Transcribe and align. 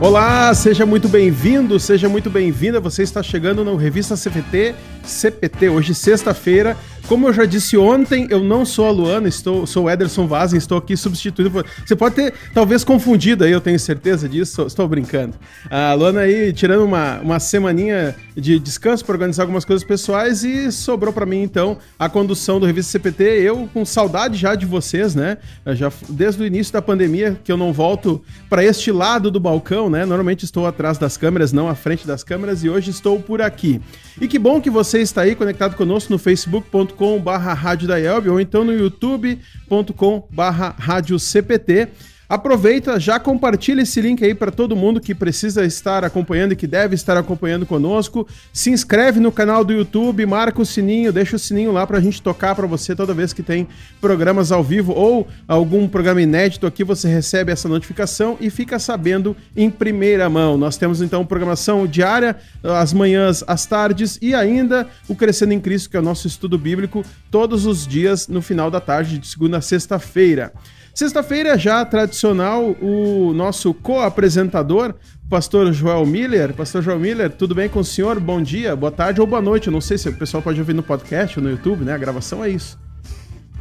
Olá, 0.00 0.54
seja 0.54 0.86
muito 0.86 1.08
bem-vindo, 1.08 1.78
seja 1.80 2.08
muito 2.08 2.30
bem-vinda. 2.30 2.78
Você 2.78 3.02
está 3.02 3.20
chegando 3.20 3.64
no 3.64 3.74
Revista 3.74 4.16
CPT, 4.16 4.76
CPT, 5.02 5.68
hoje 5.68 5.92
sexta-feira. 5.92 6.76
Como 7.08 7.26
eu 7.26 7.32
já 7.32 7.46
disse 7.46 7.74
ontem, 7.74 8.26
eu 8.28 8.44
não 8.44 8.66
sou 8.66 8.86
a 8.86 8.90
Luana, 8.90 9.28
estou, 9.28 9.66
sou 9.66 9.84
o 9.84 9.90
Ederson 9.90 10.26
Vaz, 10.26 10.52
estou 10.52 10.76
aqui 10.76 10.94
substituindo. 10.94 11.64
Você 11.86 11.96
pode 11.96 12.14
ter, 12.16 12.34
talvez, 12.52 12.84
confundido 12.84 13.44
aí, 13.44 13.50
eu 13.50 13.62
tenho 13.62 13.78
certeza 13.78 14.28
disso, 14.28 14.66
estou 14.66 14.86
brincando. 14.86 15.34
A 15.70 15.94
Luana 15.94 16.20
aí 16.20 16.52
tirando 16.52 16.84
uma, 16.84 17.18
uma 17.20 17.40
semaninha 17.40 18.14
de 18.36 18.58
descanso 18.58 19.06
para 19.06 19.14
organizar 19.14 19.44
algumas 19.44 19.64
coisas 19.64 19.82
pessoais 19.88 20.44
e 20.44 20.70
sobrou 20.70 21.10
para 21.10 21.24
mim, 21.24 21.40
então, 21.40 21.78
a 21.98 22.10
condução 22.10 22.60
do 22.60 22.66
Revista 22.66 22.92
CPT. 22.92 23.22
Eu 23.24 23.70
com 23.72 23.86
saudade 23.86 24.36
já 24.36 24.54
de 24.54 24.66
vocês, 24.66 25.14
né? 25.14 25.38
Já 25.68 25.90
Desde 26.10 26.42
o 26.42 26.46
início 26.46 26.74
da 26.74 26.82
pandemia 26.82 27.40
que 27.42 27.50
eu 27.50 27.56
não 27.56 27.72
volto 27.72 28.22
para 28.50 28.62
este 28.62 28.92
lado 28.92 29.30
do 29.30 29.40
balcão, 29.40 29.88
né? 29.88 30.04
Normalmente 30.04 30.44
estou 30.44 30.66
atrás 30.66 30.98
das 30.98 31.16
câmeras, 31.16 31.54
não 31.54 31.70
à 31.70 31.74
frente 31.74 32.06
das 32.06 32.22
câmeras, 32.22 32.62
e 32.62 32.68
hoje 32.68 32.90
estou 32.90 33.18
por 33.18 33.40
aqui. 33.40 33.80
E 34.20 34.28
que 34.28 34.38
bom 34.38 34.60
que 34.60 34.68
você 34.68 35.00
está 35.00 35.22
aí 35.22 35.34
conectado 35.34 35.74
conosco 35.74 36.12
no 36.12 36.18
facebook.com 36.18 36.97
youtube.com 36.98 37.20
barra 37.20 37.54
rádio 37.54 37.86
da 37.86 38.00
Elbe 38.00 38.28
ou 38.28 38.40
então 38.40 38.64
no 38.64 38.72
youtube.com 38.72 40.28
barra 40.30 40.74
rádio 40.76 41.18
CPT. 41.18 41.88
Aproveita, 42.28 43.00
já 43.00 43.18
compartilha 43.18 43.80
esse 43.80 44.02
link 44.02 44.22
aí 44.22 44.34
para 44.34 44.50
todo 44.50 44.76
mundo 44.76 45.00
que 45.00 45.14
precisa 45.14 45.64
estar 45.64 46.04
acompanhando 46.04 46.52
e 46.52 46.56
que 46.56 46.66
deve 46.66 46.94
estar 46.94 47.16
acompanhando 47.16 47.64
conosco. 47.64 48.28
Se 48.52 48.70
inscreve 48.70 49.18
no 49.18 49.32
canal 49.32 49.64
do 49.64 49.72
YouTube, 49.72 50.26
marca 50.26 50.60
o 50.60 50.66
sininho, 50.66 51.10
deixa 51.10 51.36
o 51.36 51.38
sininho 51.38 51.72
lá 51.72 51.86
para 51.86 51.96
a 51.96 52.00
gente 52.02 52.20
tocar 52.20 52.54
para 52.54 52.66
você 52.66 52.94
toda 52.94 53.14
vez 53.14 53.32
que 53.32 53.42
tem 53.42 53.66
programas 53.98 54.52
ao 54.52 54.62
vivo 54.62 54.92
ou 54.92 55.26
algum 55.46 55.88
programa 55.88 56.20
inédito 56.20 56.66
aqui, 56.66 56.84
você 56.84 57.08
recebe 57.08 57.50
essa 57.50 57.66
notificação 57.66 58.36
e 58.38 58.50
fica 58.50 58.78
sabendo 58.78 59.34
em 59.56 59.70
primeira 59.70 60.28
mão. 60.28 60.58
Nós 60.58 60.76
temos 60.76 61.00
então 61.00 61.24
programação 61.24 61.86
diária, 61.86 62.36
às 62.62 62.92
manhãs, 62.92 63.42
às 63.46 63.64
tardes 63.64 64.18
e 64.20 64.34
ainda 64.34 64.86
o 65.08 65.16
Crescendo 65.16 65.54
em 65.54 65.60
Cristo, 65.60 65.88
que 65.88 65.96
é 65.96 66.00
o 66.00 66.02
nosso 66.02 66.26
estudo 66.26 66.58
bíblico, 66.58 67.02
todos 67.30 67.64
os 67.64 67.86
dias 67.86 68.28
no 68.28 68.42
final 68.42 68.70
da 68.70 68.80
tarde, 68.82 69.18
de 69.18 69.26
segunda 69.26 69.56
a 69.56 69.62
sexta-feira. 69.62 70.52
Sexta-feira 70.98 71.56
já 71.56 71.84
tradicional, 71.84 72.74
o 72.82 73.32
nosso 73.32 73.72
co-apresentador, 73.72 74.96
pastor 75.30 75.72
Joel 75.72 76.04
Miller. 76.04 76.52
Pastor 76.52 76.82
Joel 76.82 76.98
Miller, 76.98 77.30
tudo 77.30 77.54
bem 77.54 77.68
com 77.68 77.78
o 77.78 77.84
senhor? 77.84 78.18
Bom 78.18 78.42
dia, 78.42 78.74
boa 78.74 78.90
tarde 78.90 79.20
ou 79.20 79.26
boa 79.28 79.40
noite. 79.40 79.68
Eu 79.68 79.72
não 79.72 79.80
sei 79.80 79.96
se 79.96 80.08
o 80.08 80.12
pessoal 80.18 80.42
pode 80.42 80.58
ouvir 80.58 80.74
no 80.74 80.82
podcast 80.82 81.38
ou 81.38 81.44
no 81.44 81.52
YouTube, 81.52 81.84
né? 81.84 81.92
A 81.92 81.98
gravação 81.98 82.44
é 82.44 82.48
isso. 82.48 82.76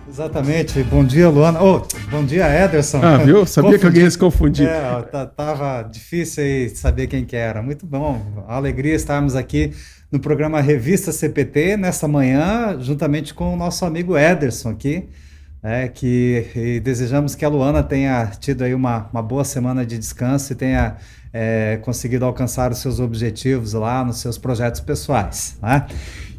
Exatamente. 0.09 0.81
Bom 0.81 1.05
dia, 1.05 1.29
Luana. 1.29 1.61
Oh, 1.61 1.83
bom 2.09 2.25
dia, 2.25 2.47
Ederson. 2.49 3.01
Ah, 3.03 3.17
viu? 3.17 3.45
Sabia 3.45 3.69
Confundi. 3.69 3.79
que 3.81 3.85
alguém 3.85 4.01
ia 4.01 4.09
se 4.09 4.17
confundir. 4.17 4.67
É, 4.67 5.25
tava 5.27 5.83
difícil 5.83 6.43
aí 6.43 6.69
saber 6.69 7.05
quem 7.05 7.23
que 7.23 7.35
era. 7.35 7.61
Muito 7.61 7.85
bom. 7.85 8.19
A 8.47 8.55
alegria 8.55 8.95
estarmos 8.95 9.35
aqui 9.35 9.73
no 10.11 10.19
programa 10.19 10.59
Revista 10.59 11.11
CPT 11.11 11.77
nessa 11.77 12.07
manhã, 12.07 12.79
juntamente 12.81 13.31
com 13.31 13.53
o 13.53 13.55
nosso 13.55 13.85
amigo 13.85 14.17
Ederson 14.17 14.69
aqui 14.69 15.07
é, 15.63 15.87
que 15.87 16.81
desejamos 16.83 17.35
que 17.35 17.43
a 17.43 17.49
Luana 17.49 17.81
tenha 17.83 18.27
tido 18.39 18.63
aí 18.63 18.73
uma, 18.73 19.09
uma 19.11 19.21
boa 19.21 19.43
semana 19.43 19.85
de 19.85 19.97
descanso 19.97 20.53
e 20.53 20.55
tenha 20.55 20.97
é, 21.33 21.77
conseguido 21.81 22.25
alcançar 22.25 22.71
os 22.71 22.79
seus 22.79 22.99
objetivos 22.99 23.73
lá 23.73 24.03
nos 24.03 24.17
seus 24.17 24.37
projetos 24.37 24.81
pessoais. 24.81 25.57
Né? 25.61 25.85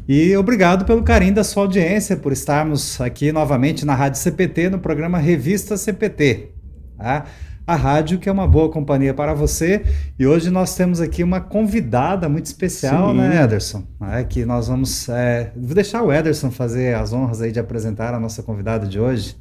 E 0.07 0.35
obrigado 0.35 0.85
pelo 0.85 1.03
carinho 1.03 1.35
da 1.35 1.43
sua 1.43 1.63
audiência, 1.63 2.17
por 2.17 2.31
estarmos 2.31 2.99
aqui 2.99 3.31
novamente 3.31 3.85
na 3.85 3.93
Rádio 3.93 4.19
CPT, 4.19 4.69
no 4.69 4.79
programa 4.79 5.19
Revista 5.19 5.77
CPT. 5.77 6.49
Tá? 6.97 7.25
A 7.69 7.75
rádio, 7.75 8.17
que 8.17 8.27
é 8.27 8.31
uma 8.31 8.47
boa 8.47 8.67
companhia 8.69 9.13
para 9.13 9.31
você. 9.33 9.83
E 10.17 10.25
hoje 10.25 10.49
nós 10.49 10.75
temos 10.75 10.99
aqui 10.99 11.23
uma 11.23 11.39
convidada 11.39 12.27
muito 12.27 12.47
especial, 12.47 13.11
Sim. 13.11 13.17
né, 13.17 13.43
Ederson? 13.43 13.83
É, 14.11 14.23
que 14.23 14.43
nós 14.43 14.67
vamos. 14.67 15.07
É, 15.07 15.51
vou 15.55 15.75
deixar 15.75 16.01
o 16.01 16.11
Ederson 16.11 16.49
fazer 16.49 16.95
as 16.95 17.13
honras 17.13 17.41
aí 17.41 17.51
de 17.51 17.59
apresentar 17.59 18.15
a 18.15 18.19
nossa 18.19 18.41
convidada 18.41 18.87
de 18.87 18.99
hoje. 18.99 19.35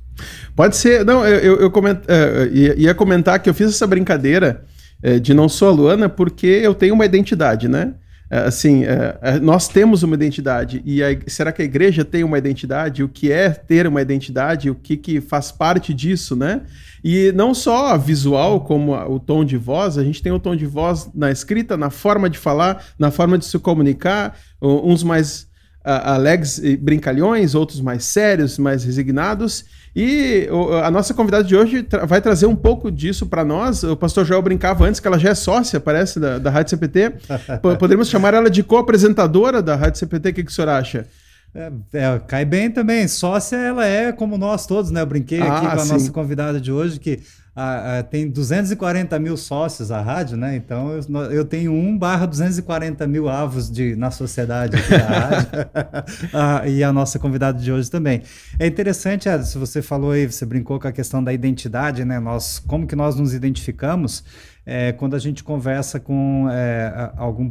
Pode 0.54 0.76
ser. 0.76 1.06
Não, 1.06 1.26
eu, 1.26 1.56
eu 1.56 1.70
coment, 1.70 2.00
uh, 2.02 2.54
ia 2.54 2.94
comentar 2.94 3.38
que 3.40 3.48
eu 3.48 3.54
fiz 3.54 3.68
essa 3.68 3.86
brincadeira 3.86 4.62
uh, 5.02 5.18
de 5.18 5.32
não 5.32 5.48
sou 5.48 5.68
a 5.68 5.72
Luana 5.72 6.08
porque 6.08 6.46
eu 6.46 6.74
tenho 6.74 6.92
uma 6.92 7.06
identidade, 7.06 7.66
né? 7.66 7.94
É, 8.30 8.40
assim, 8.40 8.84
é, 8.84 9.18
é, 9.22 9.40
nós 9.40 9.68
temos 9.68 10.02
uma 10.02 10.14
identidade 10.14 10.82
e 10.84 11.02
a, 11.02 11.16
será 11.26 11.50
que 11.50 11.62
a 11.62 11.64
igreja 11.64 12.04
tem 12.04 12.22
uma 12.22 12.36
identidade? 12.36 13.02
O 13.02 13.08
que 13.08 13.32
é 13.32 13.48
ter 13.50 13.86
uma 13.86 14.02
identidade? 14.02 14.68
O 14.68 14.74
que, 14.74 14.96
que 14.96 15.20
faz 15.20 15.50
parte 15.50 15.94
disso, 15.94 16.36
né? 16.36 16.62
E 17.02 17.32
não 17.32 17.54
só 17.54 17.96
visual, 17.96 18.60
como 18.60 18.94
o 18.94 19.18
tom 19.18 19.44
de 19.44 19.56
voz, 19.56 19.96
a 19.96 20.04
gente 20.04 20.22
tem 20.22 20.32
o 20.32 20.38
tom 20.38 20.54
de 20.54 20.66
voz 20.66 21.08
na 21.14 21.30
escrita, 21.30 21.76
na 21.76 21.88
forma 21.88 22.28
de 22.28 22.38
falar, 22.38 22.84
na 22.98 23.10
forma 23.10 23.38
de 23.38 23.46
se 23.46 23.58
comunicar, 23.58 24.36
uns 24.60 25.02
mais 25.02 25.48
alegres 25.82 26.58
e 26.58 26.76
brincalhões, 26.76 27.54
outros 27.54 27.80
mais 27.80 28.04
sérios, 28.04 28.58
mais 28.58 28.84
resignados. 28.84 29.64
E 29.94 30.48
a 30.82 30.90
nossa 30.90 31.14
convidada 31.14 31.44
de 31.44 31.56
hoje 31.56 31.86
vai 32.06 32.20
trazer 32.20 32.46
um 32.46 32.56
pouco 32.56 32.90
disso 32.90 33.26
para 33.26 33.44
nós. 33.44 33.82
O 33.82 33.96
pastor 33.96 34.24
Joel 34.24 34.42
brincava 34.42 34.84
antes 34.84 35.00
que 35.00 35.06
ela 35.06 35.18
já 35.18 35.30
é 35.30 35.34
sócia, 35.34 35.80
parece, 35.80 36.20
da, 36.20 36.38
da 36.38 36.50
Rádio 36.50 36.70
CPT. 36.70 37.14
Poderíamos 37.78 38.08
chamar 38.08 38.34
ela 38.34 38.50
de 38.50 38.62
co-apresentadora 38.62 39.62
da 39.62 39.74
Rádio 39.74 39.98
CPT. 39.98 40.28
O 40.28 40.34
que, 40.34 40.44
que 40.44 40.50
o 40.50 40.54
senhor 40.54 40.68
acha? 40.68 41.06
É, 41.54 41.72
é, 41.94 42.20
cai 42.26 42.44
bem 42.44 42.70
também. 42.70 43.08
Sócia, 43.08 43.56
ela 43.56 43.86
é 43.86 44.12
como 44.12 44.36
nós 44.36 44.66
todos, 44.66 44.90
né? 44.90 45.00
Eu 45.00 45.06
brinquei 45.06 45.40
ah, 45.40 45.56
aqui 45.56 45.66
com 45.66 45.72
a 45.72 45.78
sim. 45.78 45.92
nossa 45.92 46.12
convidada 46.12 46.60
de 46.60 46.70
hoje 46.70 47.00
que 47.00 47.20
a, 47.58 47.98
a, 47.98 48.02
tem 48.04 48.30
240 48.30 49.18
mil 49.18 49.36
sócios 49.36 49.90
a 49.90 50.00
rádio, 50.00 50.36
né? 50.36 50.54
Então 50.54 50.92
eu, 50.92 51.32
eu 51.32 51.44
tenho 51.44 51.72
1 51.72 51.98
barra 51.98 52.24
240 52.24 53.04
mil 53.08 53.28
avos 53.28 53.68
de, 53.68 53.96
na 53.96 54.12
sociedade 54.12 54.76
aqui 54.76 54.90
da 54.90 55.08
rádio. 55.08 55.48
ah, 56.32 56.68
e 56.68 56.84
a 56.84 56.92
nossa 56.92 57.18
convidada 57.18 57.58
de 57.58 57.72
hoje 57.72 57.90
também. 57.90 58.22
É 58.60 58.66
interessante, 58.66 59.28
se 59.44 59.58
você 59.58 59.82
falou 59.82 60.12
aí, 60.12 60.24
você 60.26 60.46
brincou 60.46 60.78
com 60.78 60.86
a 60.86 60.92
questão 60.92 61.22
da 61.22 61.32
identidade, 61.32 62.04
né? 62.04 62.20
Nós, 62.20 62.60
como 62.60 62.86
que 62.86 62.94
nós 62.94 63.16
nos 63.16 63.34
identificamos? 63.34 64.22
É, 64.64 64.92
quando 64.92 65.16
a 65.16 65.18
gente 65.18 65.42
conversa 65.42 65.98
com 65.98 66.46
é, 66.52 67.10
algum 67.16 67.50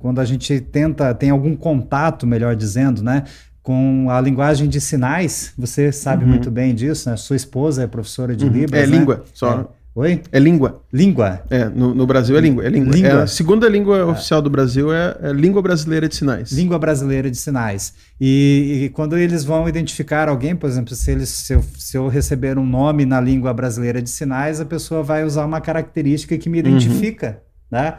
quando 0.00 0.20
a 0.20 0.24
gente 0.24 0.60
tenta 0.60 1.14
tem 1.14 1.30
algum 1.30 1.54
contato 1.54 2.26
melhor 2.26 2.56
dizendo 2.56 3.04
né 3.04 3.22
com 3.64 4.10
a 4.10 4.20
linguagem 4.20 4.68
de 4.68 4.78
sinais, 4.78 5.54
você 5.56 5.90
sabe 5.90 6.22
uhum. 6.22 6.30
muito 6.30 6.50
bem 6.50 6.74
disso, 6.74 7.08
né? 7.08 7.16
Sua 7.16 7.34
esposa 7.34 7.82
é 7.82 7.86
professora 7.86 8.36
de 8.36 8.44
uhum. 8.44 8.52
Libras, 8.52 8.82
É 8.82 8.86
né? 8.86 8.96
língua, 8.96 9.24
só. 9.32 9.60
É. 9.60 9.84
Oi? 9.94 10.20
É 10.30 10.38
língua. 10.38 10.82
Língua. 10.92 11.42
É, 11.48 11.64
no, 11.66 11.94
no 11.94 12.06
Brasil 12.06 12.36
é 12.36 12.40
língua. 12.40 12.66
É 12.66 12.68
língua. 12.68 12.94
língua. 12.94 13.08
É, 13.08 13.22
a 13.22 13.26
segunda 13.26 13.66
língua 13.66 14.00
ah. 14.00 14.06
oficial 14.06 14.42
do 14.42 14.50
Brasil 14.50 14.92
é, 14.92 15.16
é, 15.22 15.32
língua 15.32 15.62
brasileira 15.62 16.06
de 16.06 16.14
sinais. 16.14 16.52
Língua 16.52 16.78
brasileira 16.78 17.30
de 17.30 17.38
sinais. 17.38 17.94
E, 18.20 18.82
e, 18.82 18.88
quando 18.90 19.16
eles 19.16 19.44
vão 19.44 19.66
identificar 19.66 20.28
alguém, 20.28 20.54
por 20.54 20.68
exemplo, 20.68 20.94
se, 20.94 21.10
eles, 21.10 21.30
se, 21.30 21.54
eu, 21.54 21.64
se 21.78 21.96
eu 21.96 22.06
receber 22.08 22.58
um 22.58 22.66
nome 22.66 23.06
na 23.06 23.18
língua 23.18 23.54
brasileira 23.54 24.02
de 24.02 24.10
sinais, 24.10 24.60
a 24.60 24.66
pessoa 24.66 25.02
vai 25.02 25.24
usar 25.24 25.46
uma 25.46 25.60
característica 25.60 26.36
que 26.36 26.50
me 26.50 26.60
uhum. 26.60 26.66
identifica, 26.66 27.40
uhum. 27.72 27.78
né? 27.78 27.94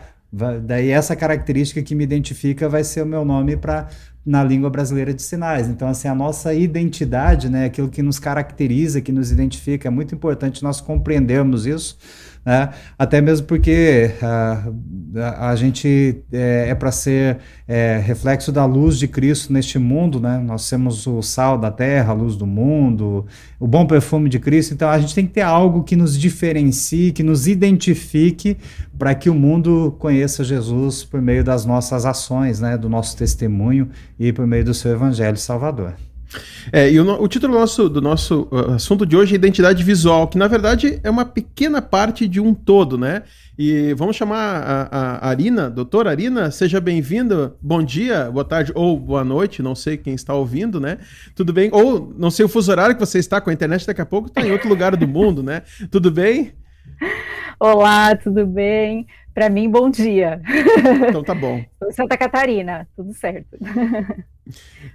Daí 0.63 0.89
essa 0.89 1.15
característica 1.15 1.81
que 1.81 1.95
me 1.95 2.03
identifica 2.03 2.67
vai 2.67 2.83
ser 2.83 3.03
o 3.03 3.05
meu 3.05 3.23
nome 3.23 3.55
para 3.55 3.87
na 4.25 4.43
língua 4.43 4.69
brasileira 4.69 5.13
de 5.13 5.21
sinais. 5.21 5.67
Então, 5.67 5.87
assim, 5.87 6.07
a 6.07 6.15
nossa 6.15 6.53
identidade, 6.53 7.47
né, 7.49 7.65
aquilo 7.65 7.89
que 7.89 8.01
nos 8.01 8.17
caracteriza, 8.17 8.99
que 8.99 9.11
nos 9.11 9.31
identifica, 9.31 9.87
é 9.87 9.91
muito 9.91 10.15
importante 10.15 10.63
nós 10.63 10.81
compreendermos 10.81 11.65
isso, 11.67 11.97
né? 12.45 12.69
até 12.97 13.19
mesmo 13.19 13.47
porque 13.47 14.11
uh, 14.21 15.19
a, 15.19 15.49
a, 15.49 15.55
gente 15.55 16.23
é, 16.31 16.67
é 16.69 16.75
para 16.75 16.91
ser 16.91 17.39
é, 17.67 17.99
reflexo 18.05 18.51
da 18.51 18.65
luz 18.65 18.99
de 18.99 19.07
Cristo 19.07 19.51
neste 19.51 19.79
mundo, 19.79 20.19
né? 20.19 20.37
nós 20.37 20.69
temos 20.69 21.07
o 21.07 21.21
sal 21.23 21.57
da 21.57 21.71
terra, 21.71 22.11
a 22.11 22.15
luz 22.15 22.35
do 22.35 22.45
mundo, 22.45 23.25
o 23.59 23.67
bom 23.67 23.87
perfume 23.87 24.29
de 24.29 24.37
Cristo, 24.37 24.73
então 24.73 24.89
a 24.89 24.99
gente 24.99 25.15
tem 25.15 25.25
que 25.25 25.33
ter 25.33 25.41
algo 25.41 25.83
que 25.83 25.95
nos 25.95 26.17
diferencie, 26.17 27.11
que 27.11 27.23
nos 27.23 27.47
identifique 27.47 28.57
para 28.97 29.15
que 29.15 29.29
o 29.29 29.33
mundo 29.33 29.95
conheça 29.97 30.43
Jesus 30.43 31.03
por 31.03 31.21
meio 31.21 31.43
das 31.43 31.65
nossas 31.65 32.05
ações, 32.05 32.59
né? 32.59 32.77
do 32.77 32.87
nosso 32.87 33.17
testemunho 33.17 33.89
e 34.19 34.31
por 34.31 34.45
meio 34.45 34.63
do 34.63 34.73
seu 34.73 34.91
evangelho 34.91 35.37
salvador. 35.37 35.95
É, 36.71 36.91
e 36.91 36.99
o, 36.99 37.21
o, 37.21 37.27
título 37.27 37.53
do 37.53 37.59
nosso, 37.59 37.89
do 37.89 38.01
nosso 38.01 38.47
uh, 38.51 38.71
assunto 38.73 39.05
de 39.05 39.15
hoje 39.15 39.33
é 39.33 39.35
identidade 39.35 39.83
visual, 39.83 40.27
que 40.27 40.37
na 40.37 40.47
verdade 40.47 40.99
é 41.03 41.09
uma 41.09 41.25
pequena 41.25 41.81
parte 41.81 42.27
de 42.27 42.39
um 42.39 42.53
todo, 42.53 42.97
né? 42.97 43.23
E 43.57 43.93
vamos 43.93 44.15
chamar 44.15 44.37
a, 44.37 44.89
a 44.91 45.29
Arina, 45.29 45.69
doutora 45.69 46.09
Arina, 46.09 46.51
seja 46.51 46.81
bem-vinda. 46.81 47.55
Bom 47.61 47.81
dia, 47.81 48.29
boa 48.29 48.43
tarde 48.43 48.71
ou 48.75 48.99
boa 48.99 49.23
noite, 49.23 49.61
não 49.61 49.75
sei 49.75 49.95
quem 49.95 50.13
está 50.13 50.33
ouvindo, 50.33 50.79
né? 50.79 50.97
Tudo 51.35 51.53
bem? 51.53 51.69
Ou 51.71 52.13
não 52.17 52.29
sei 52.29 52.45
o 52.45 52.49
fuso 52.49 52.71
horário 52.71 52.95
que 52.95 53.05
você 53.05 53.19
está 53.19 53.39
com 53.39 53.49
a 53.49 53.53
internet, 53.53 53.87
daqui 53.87 54.01
a 54.01 54.05
pouco 54.05 54.27
está 54.27 54.41
em 54.41 54.51
outro 54.51 54.67
lugar 54.67 54.95
do 54.95 55.07
mundo, 55.07 55.41
né? 55.41 55.61
Tudo 55.89 56.11
bem? 56.11 56.53
Olá, 57.59 58.15
tudo 58.15 58.45
bem? 58.45 59.07
Para 59.35 59.49
mim, 59.49 59.69
bom 59.69 59.89
dia. 59.89 60.41
Então 61.09 61.21
tá 61.21 61.35
bom. 61.35 61.61
Santa 61.91 62.17
Catarina, 62.17 62.87
tudo 62.95 63.13
certo. 63.13 63.57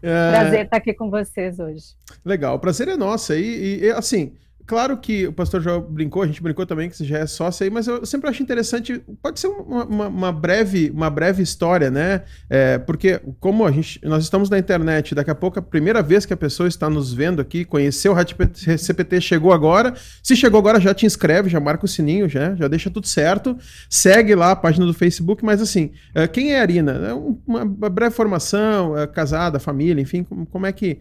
É... 0.03 0.31
Prazer 0.31 0.65
estar 0.65 0.77
aqui 0.79 0.95
com 0.95 1.11
vocês 1.11 1.59
hoje. 1.59 1.95
Legal, 2.25 2.55
o 2.55 2.59
prazer 2.59 2.89
é 2.89 2.97
nosso. 2.97 3.35
E, 3.35 3.81
e 3.85 3.91
assim, 3.91 4.33
Claro 4.71 4.97
que 4.99 5.27
o 5.27 5.33
pastor 5.33 5.61
já 5.61 5.81
brincou, 5.81 6.23
a 6.23 6.27
gente 6.29 6.41
brincou 6.41 6.65
também 6.65 6.89
que 6.89 6.97
você 6.97 7.05
já 7.05 7.19
é 7.19 7.27
sócio 7.27 7.65
aí, 7.65 7.71
mas 7.71 7.89
eu 7.89 8.07
sempre 8.07 8.31
acho 8.31 8.41
interessante, 8.41 9.03
pode 9.21 9.41
ser 9.41 9.49
uma, 9.49 9.85
uma, 9.85 10.07
uma 10.07 10.33
breve, 10.33 10.93
uma 10.95 11.11
breve 11.11 11.43
história, 11.43 11.91
né? 11.91 12.23
É, 12.49 12.79
porque 12.79 13.21
como 13.41 13.67
a 13.67 13.73
gente, 13.73 14.01
nós 14.05 14.23
estamos 14.23 14.49
na 14.49 14.57
internet, 14.61 15.13
daqui 15.13 15.29
a 15.29 15.35
pouco 15.35 15.59
a 15.59 15.63
primeira 15.63 16.01
vez 16.05 16.25
que 16.25 16.33
a 16.33 16.37
pessoa 16.37 16.69
está 16.69 16.89
nos 16.89 17.13
vendo 17.13 17.43
aqui, 17.43 17.65
conheceu 17.65 18.15
o 18.15 18.79
CPT, 18.79 19.21
chegou 19.21 19.53
agora, 19.53 19.93
se 20.23 20.37
chegou 20.37 20.61
agora 20.61 20.79
já 20.79 20.95
te 20.95 21.05
inscreve, 21.05 21.51
já 21.51 21.59
marca 21.59 21.85
o 21.85 21.89
sininho, 21.89 22.29
já, 22.29 22.55
já 22.55 22.69
deixa 22.69 22.89
tudo 22.89 23.09
certo, 23.09 23.59
segue 23.89 24.37
lá 24.37 24.53
a 24.53 24.57
página 24.57 24.87
do 24.87 24.95
Facebook, 24.95 25.45
mas 25.45 25.61
assim, 25.61 25.91
é, 26.15 26.29
quem 26.29 26.53
é 26.53 26.61
a 26.61 26.63
Arina? 26.63 26.93
É 26.93 27.13
uma, 27.13 27.65
breve 27.91 28.15
formação, 28.15 28.97
é 28.97 29.05
casada, 29.05 29.59
família, 29.59 30.01
enfim, 30.01 30.23
como, 30.23 30.65
é 30.65 30.71
que, 30.71 31.01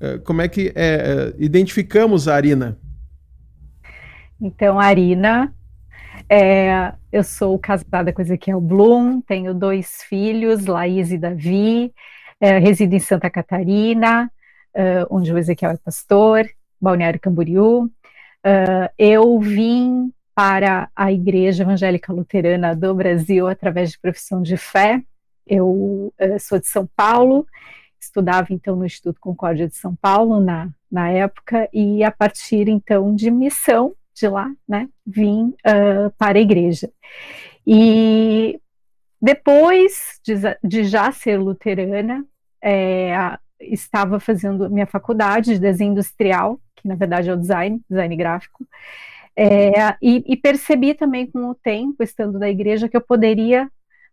é, 0.00 0.16
como 0.16 0.40
é 0.40 0.48
que 0.48 0.72
é, 0.74 1.34
identificamos 1.38 2.26
a 2.26 2.34
Arina? 2.34 2.78
Então, 4.40 4.80
Arina, 4.80 5.54
é, 6.28 6.94
eu 7.12 7.22
sou 7.22 7.58
casada 7.58 8.10
com 8.10 8.22
Ezequiel 8.22 8.60
Blum, 8.60 9.20
tenho 9.20 9.52
dois 9.52 10.02
filhos, 10.02 10.64
Laís 10.64 11.12
e 11.12 11.18
Davi, 11.18 11.92
é, 12.40 12.58
resido 12.58 12.94
em 12.94 13.00
Santa 13.00 13.28
Catarina, 13.28 14.32
é, 14.72 15.06
onde 15.10 15.30
o 15.30 15.36
Ezequiel 15.36 15.72
é 15.72 15.76
pastor, 15.76 16.48
Balneário 16.80 17.20
Camboriú. 17.20 17.90
É, 18.42 18.90
eu 18.98 19.38
vim 19.40 20.10
para 20.34 20.88
a 20.96 21.12
Igreja 21.12 21.62
Evangélica 21.62 22.10
Luterana 22.10 22.74
do 22.74 22.94
Brasil 22.94 23.46
através 23.46 23.90
de 23.90 23.98
profissão 24.00 24.40
de 24.40 24.56
fé. 24.56 25.02
Eu 25.46 26.14
é, 26.16 26.38
sou 26.38 26.58
de 26.58 26.66
São 26.66 26.88
Paulo, 26.96 27.46
estudava 28.00 28.48
então 28.54 28.74
no 28.74 28.86
Instituto 28.86 29.20
Concórdia 29.20 29.68
de 29.68 29.74
São 29.74 29.94
Paulo 29.96 30.40
na, 30.40 30.70
na 30.90 31.10
época, 31.10 31.68
e 31.74 32.02
a 32.02 32.10
partir 32.10 32.68
então 32.68 33.14
de 33.14 33.30
missão, 33.30 33.94
de 34.20 34.28
lá, 34.28 34.50
né, 34.68 34.88
vim 35.06 35.54
uh, 35.66 36.10
para 36.18 36.38
a 36.38 36.42
igreja. 36.42 36.90
E 37.66 38.60
depois 39.20 40.20
de, 40.24 40.34
de 40.62 40.84
já 40.84 41.10
ser 41.12 41.38
luterana, 41.38 42.24
é, 42.62 43.12
estava 43.60 44.18
fazendo 44.20 44.70
minha 44.70 44.86
faculdade 44.86 45.54
de 45.54 45.60
desenho 45.60 45.92
industrial, 45.92 46.58
que 46.76 46.88
na 46.88 46.94
verdade 46.94 47.28
é 47.28 47.34
o 47.34 47.36
design, 47.36 47.80
design 47.88 48.16
gráfico, 48.16 48.66
é, 49.36 49.96
e, 50.02 50.24
e, 50.26 50.36
percebi 50.36 50.92
também 50.92 51.26
com 51.26 51.50
o 51.50 51.54
tempo, 51.54 52.02
estando 52.02 52.38
na 52.38 52.50
igreja, 52.50 52.88
que 52.88 52.96
eu 52.96 53.00
poderia 53.00 53.70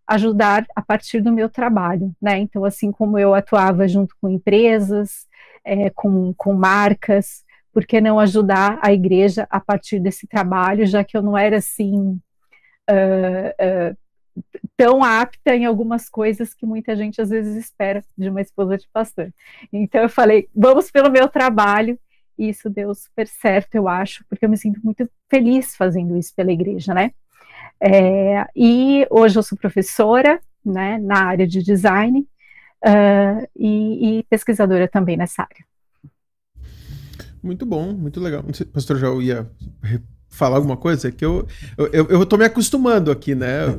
ajudar 0.08 0.66
a 0.76 0.82
partir 0.82 1.22
do 1.22 1.34
meu 1.34 1.50
trabalho, 1.50 2.16
né? 2.22 2.38
Então, 2.38 2.64
assim 2.64 2.92
como 2.92 3.18
eu 3.20 3.34
atuava 3.34 3.88
junto 3.88 4.16
com 4.22 4.30
empresas, 4.30 5.28
é, 5.66 5.90
com, 5.90 6.34
com 6.34 6.54
marcas, 6.54 7.44
por 7.78 7.86
que 7.86 8.02
não 8.02 8.20
ajudar 8.20 8.80
a 8.82 8.92
igreja 8.92 9.46
a 9.52 9.60
partir 9.60 10.00
desse 10.00 10.26
trabalho, 10.26 10.84
já 10.88 11.04
que 11.04 11.16
eu 11.16 11.22
não 11.22 11.38
era 11.38 11.58
assim 11.58 12.20
uh, 12.90 13.94
uh, 13.94 14.44
tão 14.76 15.04
apta 15.04 15.56
em 15.56 15.64
algumas 15.64 16.10
coisas 16.10 16.56
que 16.56 16.66
muita 16.66 16.96
gente 16.96 17.22
às 17.22 17.30
vezes 17.30 17.56
espera 17.56 18.04
de 18.18 18.32
uma 18.32 18.42
esposa 18.42 18.80
de 18.80 18.90
pastor. 18.92 19.32
Então 19.72 20.02
eu 20.02 20.10
falei, 20.10 20.50
vamos 20.56 20.90
pelo 20.90 21.12
meu 21.12 21.28
trabalho, 21.28 22.00
e 22.36 22.50
isso 22.50 22.68
deu 22.68 22.96
super 22.96 23.28
certo, 23.28 23.76
eu 23.76 23.88
acho, 23.88 24.26
porque 24.28 24.46
eu 24.46 24.50
me 24.50 24.58
sinto 24.58 24.82
muito 24.84 25.08
feliz 25.30 25.76
fazendo 25.76 26.18
isso 26.18 26.34
pela 26.34 26.52
igreja, 26.52 26.96
né? 26.96 27.12
É, 27.80 28.44
e 28.56 29.06
hoje 29.08 29.38
eu 29.38 29.44
sou 29.44 29.56
professora, 29.56 30.42
né, 30.66 30.98
na 30.98 31.26
área 31.26 31.46
de 31.46 31.62
design, 31.62 32.28
uh, 32.84 33.48
e, 33.56 34.18
e 34.18 34.24
pesquisadora 34.24 34.88
também 34.88 35.16
nessa 35.16 35.44
área. 35.44 35.77
Muito 37.42 37.66
bom, 37.66 37.94
muito 37.94 38.20
legal. 38.20 38.44
Não 38.46 38.54
sei, 38.54 38.66
pastor 38.66 38.98
já 38.98 39.14
ia 39.16 39.50
falar 40.38 40.58
alguma 40.58 40.78
coisa? 40.78 41.12
Que 41.12 41.26
eu, 41.26 41.48
eu, 41.78 42.08
eu 42.08 42.26
tô 42.26 42.38
me 42.38 42.46
acostumando 42.46 43.12
aqui, 43.12 43.34
né? 43.34 43.48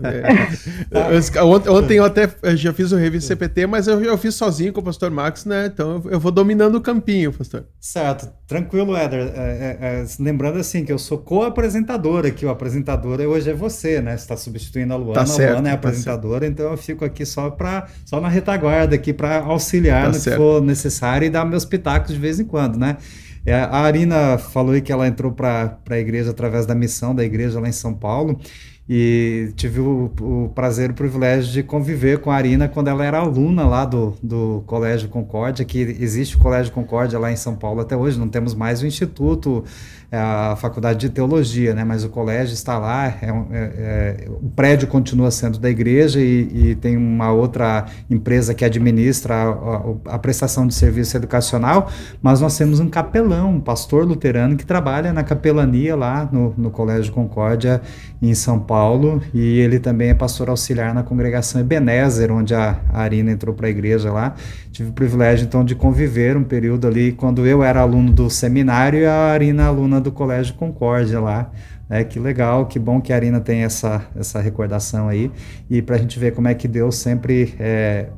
É, 0.90 1.38
eu, 1.38 1.48
ontem 1.48 1.98
eu 1.98 2.04
até 2.04 2.28
já 2.56 2.72
fiz 2.72 2.92
o 2.92 2.96
revista 2.96 3.28
CPT, 3.28 3.66
mas 3.66 3.86
eu, 3.86 4.02
eu 4.02 4.16
fiz 4.16 4.34
sozinho 4.34 4.72
com 4.72 4.80
o 4.80 4.82
pastor 4.82 5.10
Max, 5.10 5.44
né? 5.44 5.66
Então 5.66 6.02
eu 6.06 6.18
vou 6.18 6.32
dominando 6.32 6.76
o 6.76 6.80
campinho, 6.80 7.32
pastor. 7.32 7.64
Certo, 7.78 8.28
tranquilo, 8.46 8.96
Éder. 8.96 9.32
É, 9.34 9.36
é, 9.36 9.78
é, 9.80 10.06
lembrando 10.18 10.58
assim 10.58 10.84
que 10.84 10.92
eu 10.92 10.98
sou 10.98 11.18
co-apresentador 11.18 12.26
aqui, 12.26 12.46
o 12.46 12.50
apresentador 12.50 13.20
hoje 13.20 13.50
é 13.50 13.54
você, 13.54 14.00
né? 14.00 14.16
Você 14.16 14.22
está 14.22 14.36
substituindo 14.36 14.92
a 14.92 14.96
Luana, 14.96 15.14
tá 15.14 15.26
certo, 15.26 15.50
a 15.50 15.52
Luana 15.54 15.68
é 15.68 15.72
a 15.72 15.76
tá 15.76 15.88
apresentadora, 15.88 16.40
tá 16.40 16.46
então 16.46 16.70
eu 16.70 16.76
fico 16.76 17.04
aqui 17.04 17.24
só 17.24 17.50
para 17.50 17.86
só 18.04 18.20
na 18.20 18.28
retaguarda 18.28 18.94
aqui 18.94 19.12
para 19.12 19.40
auxiliar 19.40 20.04
tá 20.04 20.08
no 20.08 20.14
certo. 20.14 20.36
que 20.36 20.42
for 20.42 20.62
necessário 20.62 21.26
e 21.26 21.30
dar 21.30 21.44
meus 21.44 21.64
pitacos 21.64 22.12
de 22.14 22.20
vez 22.20 22.40
em 22.40 22.44
quando, 22.44 22.78
né? 22.78 22.96
É, 23.48 23.54
a 23.54 23.78
Arina 23.78 24.36
falou 24.36 24.72
aí 24.72 24.82
que 24.82 24.92
ela 24.92 25.08
entrou 25.08 25.32
para 25.32 25.78
a 25.88 25.98
igreja 25.98 26.30
através 26.30 26.66
da 26.66 26.74
missão 26.74 27.14
da 27.14 27.24
igreja 27.24 27.58
lá 27.58 27.66
em 27.66 27.72
São 27.72 27.94
Paulo 27.94 28.38
e 28.86 29.52
tive 29.56 29.80
o, 29.80 30.12
o, 30.20 30.52
prazer 30.54 30.90
e 30.90 30.92
o 30.92 30.94
privilégio 30.94 31.50
de 31.50 31.62
conviver 31.62 32.20
com 32.20 32.30
a 32.30 32.34
Arina 32.34 32.68
quando 32.68 32.88
ela 32.88 33.04
era 33.04 33.18
aluna 33.18 33.66
lá 33.66 33.86
do, 33.86 34.14
do 34.22 34.62
Colégio 34.66 35.08
Concórdia, 35.08 35.64
que 35.64 35.78
existe 35.78 36.36
o 36.36 36.38
Colégio 36.38 36.72
Concórdia 36.72 37.18
lá 37.18 37.32
em 37.32 37.36
São 37.36 37.56
Paulo 37.56 37.80
até 37.80 37.96
hoje, 37.96 38.18
não 38.18 38.28
temos 38.28 38.54
mais 38.54 38.82
o 38.82 38.86
Instituto 38.86 39.64
a 40.10 40.56
faculdade 40.56 41.00
de 41.00 41.10
teologia, 41.10 41.74
né? 41.74 41.84
Mas 41.84 42.02
o 42.02 42.08
colégio 42.08 42.54
está 42.54 42.78
lá, 42.78 43.08
é, 43.08 43.26
é, 43.26 43.32
é, 43.52 44.28
o 44.28 44.48
prédio 44.48 44.88
continua 44.88 45.30
sendo 45.30 45.58
da 45.58 45.68
igreja 45.68 46.18
e, 46.18 46.70
e, 46.70 46.74
tem 46.76 46.96
uma 46.96 47.30
outra 47.30 47.84
empresa 48.08 48.54
que 48.54 48.64
administra 48.64 49.34
a, 49.34 49.48
a, 49.48 50.14
a, 50.14 50.18
prestação 50.18 50.66
de 50.66 50.72
serviço 50.72 51.14
educacional, 51.14 51.90
mas 52.22 52.40
nós 52.40 52.56
temos 52.56 52.80
um 52.80 52.88
capelão, 52.88 53.56
um 53.56 53.60
pastor 53.60 54.06
luterano 54.06 54.56
que 54.56 54.64
trabalha 54.64 55.12
na 55.12 55.22
capelania 55.22 55.94
lá 55.94 56.26
no, 56.32 56.54
no 56.56 56.70
Colégio 56.70 57.12
Concórdia 57.12 57.82
em 58.20 58.32
São 58.34 58.58
Paulo 58.58 59.22
e 59.34 59.60
ele 59.60 59.78
também 59.78 60.08
é 60.08 60.14
pastor 60.14 60.48
auxiliar 60.48 60.94
na 60.94 61.02
congregação 61.02 61.60
Ebenezer, 61.60 62.32
onde 62.32 62.54
a, 62.54 62.80
a 62.92 63.02
Arina 63.02 63.30
entrou 63.30 63.54
para 63.54 63.66
a 63.66 63.70
igreja 63.70 64.10
lá. 64.10 64.34
Tive 64.72 64.90
o 64.90 64.92
privilégio 64.92 65.44
então 65.44 65.64
de 65.64 65.74
conviver 65.74 66.36
um 66.36 66.44
período 66.44 66.86
ali 66.86 67.12
quando 67.12 67.46
eu 67.46 67.62
era 67.62 67.80
aluno 67.80 68.12
do 68.12 68.30
seminário 68.30 69.00
e 69.00 69.06
a 69.06 69.32
Arina 69.32 69.66
aluna 69.66 69.97
do 70.00 70.12
Colégio 70.12 70.54
Concórdia 70.54 71.20
lá. 71.20 71.50
É, 71.90 72.04
que 72.04 72.20
legal, 72.20 72.66
que 72.66 72.78
bom 72.78 73.00
que 73.00 73.14
a 73.14 73.16
Arina 73.16 73.40
tem 73.40 73.62
essa, 73.62 74.06
essa 74.14 74.40
recordação 74.40 75.08
aí. 75.08 75.30
E 75.70 75.80
para 75.80 75.96
a 75.96 75.98
gente 75.98 76.18
ver 76.18 76.34
como 76.34 76.46
é 76.46 76.54
que 76.54 76.68
Deus 76.68 76.96
sempre 76.96 77.54
é, 77.58 78.10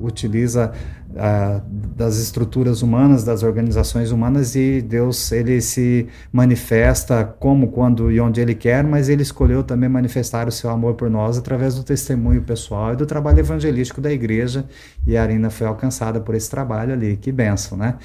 utiliza 0.00 0.72
a, 1.14 1.60
das 1.94 2.16
estruturas 2.16 2.80
humanas, 2.80 3.24
das 3.24 3.42
organizações 3.42 4.10
humanas, 4.10 4.56
e 4.56 4.80
Deus 4.80 5.30
ele 5.30 5.60
se 5.60 6.06
manifesta 6.32 7.22
como, 7.38 7.68
quando 7.68 8.10
e 8.10 8.18
onde 8.18 8.40
Ele 8.40 8.54
quer, 8.54 8.82
mas 8.82 9.10
Ele 9.10 9.22
escolheu 9.22 9.62
também 9.62 9.90
manifestar 9.90 10.48
o 10.48 10.52
seu 10.52 10.70
amor 10.70 10.94
por 10.94 11.10
nós 11.10 11.36
através 11.36 11.74
do 11.74 11.82
testemunho 11.82 12.40
pessoal 12.42 12.94
e 12.94 12.96
do 12.96 13.04
trabalho 13.04 13.40
evangelístico 13.40 14.00
da 14.00 14.10
igreja. 14.10 14.64
E 15.06 15.18
a 15.18 15.22
Arina 15.22 15.50
foi 15.50 15.66
alcançada 15.66 16.18
por 16.18 16.34
esse 16.34 16.48
trabalho 16.48 16.94
ali. 16.94 17.18
Que 17.18 17.30
benção, 17.30 17.76
né? 17.76 17.96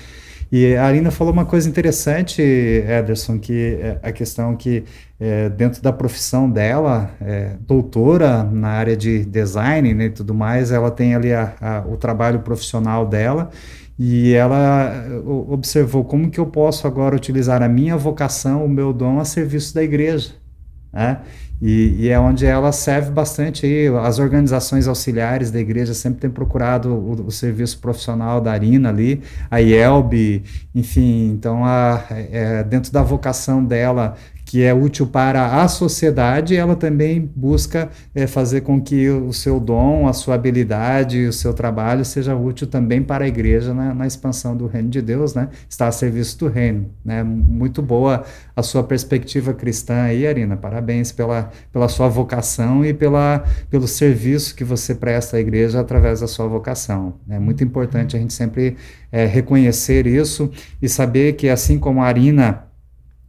E 0.55 0.75
a 0.75 0.85
Arina 0.85 1.09
falou 1.09 1.33
uma 1.33 1.45
coisa 1.45 1.67
interessante, 1.67 2.39
Ederson, 2.39 3.39
que 3.39 3.79
é 3.81 3.97
a 4.03 4.11
questão 4.11 4.55
que 4.55 4.83
é, 5.19 5.49
dentro 5.49 5.81
da 5.81 5.91
profissão 5.91 6.47
dela, 6.47 7.09
é, 7.19 7.55
doutora 7.61 8.43
na 8.43 8.67
área 8.67 8.95
de 8.95 9.25
design 9.25 9.95
né, 9.95 10.05
e 10.05 10.09
tudo 10.11 10.31
mais, 10.31 10.71
ela 10.71 10.91
tem 10.91 11.15
ali 11.15 11.33
a, 11.33 11.55
a, 11.59 11.79
o 11.87 11.97
trabalho 11.97 12.41
profissional 12.41 13.03
dela 13.03 13.49
e 13.97 14.33
ela 14.33 14.93
observou 15.25 16.05
como 16.05 16.29
que 16.29 16.39
eu 16.39 16.45
posso 16.45 16.85
agora 16.85 17.15
utilizar 17.15 17.63
a 17.63 17.67
minha 17.67 17.97
vocação, 17.97 18.63
o 18.63 18.69
meu 18.69 18.93
dom 18.93 19.19
a 19.19 19.25
serviço 19.25 19.73
da 19.73 19.81
igreja. 19.81 20.33
Né? 20.93 21.17
E, 21.61 21.95
e, 21.99 22.09
é 22.09 22.19
onde 22.19 22.45
ela 22.45 22.71
serve 22.71 23.11
bastante 23.11 23.65
aí. 23.65 23.87
As 23.87 24.19
organizações 24.19 24.87
auxiliares 24.87 25.49
da 25.49 25.59
igreja 25.59 25.93
sempre 25.93 26.19
têm 26.19 26.29
procurado 26.29 26.89
o, 26.89 27.27
o 27.27 27.31
serviço 27.31 27.79
profissional 27.79 28.41
da 28.41 28.51
Arina 28.51 28.89
ali, 28.89 29.21
a 29.49 29.61
IELB, 29.61 30.43
enfim. 30.75 31.31
Então, 31.31 31.63
a, 31.63 32.03
é, 32.09 32.63
dentro 32.63 32.91
da 32.91 33.01
vocação 33.01 33.63
dela 33.63 34.15
que 34.53 34.61
é 34.61 34.71
útil 34.71 35.07
para 35.07 35.63
a 35.63 35.67
sociedade, 35.67 36.55
ela 36.55 36.75
também 36.75 37.27
busca 37.35 37.89
é, 38.13 38.27
fazer 38.27 38.61
com 38.61 38.79
que 38.79 39.09
o 39.09 39.33
seu 39.33 39.59
dom, 39.59 40.07
a 40.07 40.13
sua 40.13 40.35
habilidade, 40.35 41.25
o 41.25 41.33
seu 41.33 41.55
trabalho 41.55 42.05
seja 42.05 42.35
útil 42.35 42.67
também 42.67 43.01
para 43.01 43.25
a 43.25 43.27
igreja 43.27 43.73
na, 43.73 43.95
na 43.95 44.05
expansão 44.05 44.55
do 44.55 44.67
reino 44.67 44.89
de 44.89 45.01
Deus, 45.01 45.33
né? 45.33 45.49
Está 45.67 45.87
a 45.87 45.91
serviço 45.91 46.37
do 46.37 46.49
reino, 46.49 46.85
né? 47.03 47.23
Muito 47.23 47.81
boa 47.81 48.25
a 48.55 48.61
sua 48.61 48.83
perspectiva 48.83 49.55
cristã 49.55 50.03
aí, 50.03 50.27
Arina. 50.27 50.55
Parabéns 50.55 51.11
pela, 51.11 51.49
pela 51.71 51.89
sua 51.89 52.07
vocação 52.07 52.85
e 52.85 52.93
pela, 52.93 53.43
pelo 53.71 53.87
serviço 53.87 54.53
que 54.53 54.63
você 54.63 54.93
presta 54.93 55.37
à 55.37 55.39
igreja 55.39 55.79
através 55.79 56.19
da 56.19 56.27
sua 56.27 56.45
vocação. 56.45 57.15
É 57.27 57.39
muito 57.39 57.63
importante 57.63 58.15
a 58.15 58.19
gente 58.19 58.33
sempre 58.33 58.77
é, 59.11 59.25
reconhecer 59.25 60.05
isso 60.05 60.51
e 60.79 60.87
saber 60.87 61.33
que 61.33 61.49
assim 61.49 61.79
como 61.79 62.03
a 62.03 62.05
Arina 62.05 62.71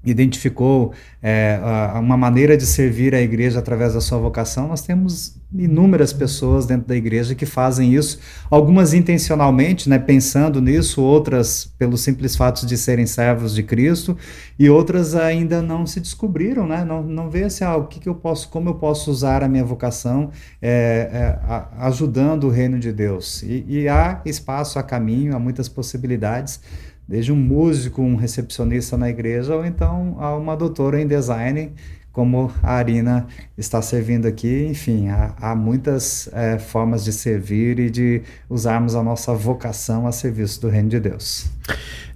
identificou 0.04 0.92
é, 1.22 1.58
uma 1.98 2.16
maneira 2.16 2.56
de 2.56 2.66
servir 2.66 3.14
a 3.14 3.20
igreja 3.20 3.58
através 3.58 3.94
da 3.94 4.00
sua 4.00 4.18
vocação, 4.18 4.68
nós 4.68 4.82
temos 4.82 5.36
inúmeras 5.56 6.12
pessoas 6.12 6.66
dentro 6.66 6.88
da 6.88 6.96
igreja 6.96 7.34
que 7.34 7.46
fazem 7.46 7.94
isso, 7.94 8.18
algumas 8.50 8.92
intencionalmente, 8.92 9.88
né, 9.88 9.98
pensando 9.98 10.60
nisso, 10.60 11.00
outras 11.00 11.72
pelo 11.78 11.96
simples 11.96 12.34
fato 12.34 12.66
de 12.66 12.76
serem 12.76 13.06
servos 13.06 13.54
de 13.54 13.62
Cristo, 13.62 14.16
e 14.58 14.68
outras 14.68 15.14
ainda 15.14 15.62
não 15.62 15.86
se 15.86 16.00
descobriram, 16.00 16.66
né, 16.66 16.84
não, 16.84 17.02
não 17.02 17.30
vê 17.30 17.44
assim, 17.44 17.64
ah, 17.64 17.76
o 17.76 17.86
que, 17.86 18.00
que 18.00 18.08
eu 18.08 18.14
posso, 18.14 18.48
como 18.48 18.68
eu 18.68 18.74
posso 18.74 19.10
usar 19.10 19.42
a 19.44 19.48
minha 19.48 19.64
vocação 19.64 20.30
é, 20.60 21.08
é, 21.12 21.62
ajudando 21.78 22.44
o 22.44 22.50
reino 22.50 22.78
de 22.78 22.92
Deus. 22.92 23.42
E, 23.42 23.64
e 23.68 23.88
há 23.88 24.20
espaço, 24.24 24.78
há 24.78 24.82
caminho, 24.82 25.36
há 25.36 25.38
muitas 25.38 25.68
possibilidades, 25.68 26.60
desde 27.06 27.32
um 27.32 27.36
músico, 27.36 28.02
um 28.02 28.16
recepcionista 28.16 28.96
na 28.96 29.08
igreja, 29.08 29.54
ou 29.54 29.64
então 29.64 30.16
a 30.18 30.36
uma 30.36 30.56
doutora 30.56 31.00
em 31.00 31.06
design 31.06 31.72
como 32.14 32.50
a 32.62 32.74
Arina 32.74 33.26
está 33.58 33.82
servindo 33.82 34.26
aqui. 34.26 34.68
Enfim, 34.70 35.08
há, 35.08 35.34
há 35.38 35.54
muitas 35.54 36.30
é, 36.32 36.60
formas 36.60 37.04
de 37.04 37.12
servir 37.12 37.80
e 37.80 37.90
de 37.90 38.22
usarmos 38.48 38.94
a 38.94 39.02
nossa 39.02 39.34
vocação 39.34 40.06
a 40.06 40.12
serviço 40.12 40.62
do 40.62 40.68
reino 40.68 40.88
de 40.88 41.00
Deus. 41.00 41.50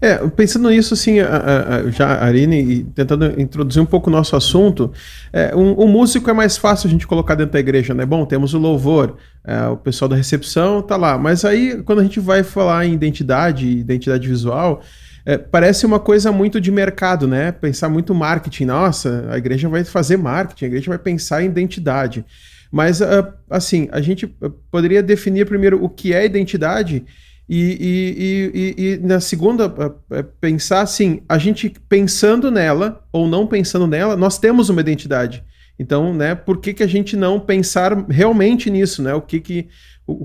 É, 0.00 0.16
pensando 0.28 0.70
nisso, 0.70 0.94
assim, 0.94 1.18
a, 1.18 1.26
a, 1.26 1.90
já 1.90 2.06
a 2.06 2.26
Arine, 2.26 2.84
tentando 2.94 3.40
introduzir 3.40 3.82
um 3.82 3.86
pouco 3.86 4.08
o 4.08 4.12
nosso 4.12 4.36
assunto, 4.36 4.92
é, 5.32 5.54
um, 5.54 5.82
um, 5.82 5.88
músico 5.88 6.30
é 6.30 6.32
mais 6.32 6.56
fácil 6.56 6.86
a 6.86 6.90
gente 6.90 7.04
colocar 7.04 7.34
dentro 7.34 7.54
da 7.54 7.58
igreja, 7.58 7.92
né? 7.92 8.06
Bom, 8.06 8.24
temos 8.24 8.54
o 8.54 8.58
louvor, 8.58 9.16
é, 9.44 9.66
o 9.66 9.76
pessoal 9.76 10.08
da 10.08 10.14
recepção 10.14 10.80
tá 10.80 10.96
lá, 10.96 11.18
mas 11.18 11.44
aí 11.44 11.82
quando 11.82 11.98
a 11.98 12.04
gente 12.04 12.20
vai 12.20 12.44
falar 12.44 12.86
em 12.86 12.92
identidade, 12.92 13.66
identidade 13.66 14.28
visual, 14.28 14.80
é, 15.28 15.36
parece 15.36 15.84
uma 15.84 16.00
coisa 16.00 16.32
muito 16.32 16.58
de 16.58 16.72
mercado, 16.72 17.28
né? 17.28 17.52
Pensar 17.52 17.90
muito 17.90 18.14
marketing. 18.14 18.64
Nossa, 18.64 19.26
a 19.30 19.36
igreja 19.36 19.68
vai 19.68 19.84
fazer 19.84 20.16
marketing, 20.16 20.64
a 20.64 20.68
igreja 20.68 20.88
vai 20.88 20.98
pensar 20.98 21.42
em 21.42 21.46
identidade. 21.46 22.24
Mas, 22.72 23.02
uh, 23.02 23.30
assim, 23.50 23.90
a 23.92 24.00
gente 24.00 24.26
poderia 24.70 25.02
definir 25.02 25.44
primeiro 25.44 25.84
o 25.84 25.88
que 25.90 26.14
é 26.14 26.24
identidade 26.24 27.04
e, 27.46 27.60
e, 27.78 28.78
e, 28.78 28.84
e 28.84 28.96
na 29.06 29.20
segunda, 29.20 29.66
uh, 29.66 30.24
pensar 30.40 30.80
assim, 30.80 31.20
a 31.28 31.36
gente 31.36 31.74
pensando 31.90 32.50
nela 32.50 33.04
ou 33.12 33.28
não 33.28 33.46
pensando 33.46 33.86
nela, 33.86 34.16
nós 34.16 34.38
temos 34.38 34.70
uma 34.70 34.80
identidade. 34.80 35.44
Então, 35.78 36.14
né, 36.14 36.34
por 36.34 36.58
que, 36.58 36.72
que 36.72 36.82
a 36.82 36.86
gente 36.86 37.16
não 37.16 37.38
pensar 37.38 37.94
realmente 38.08 38.70
nisso, 38.70 39.02
né? 39.02 39.12
O 39.12 39.20
que 39.20 39.40
que, 39.40 39.68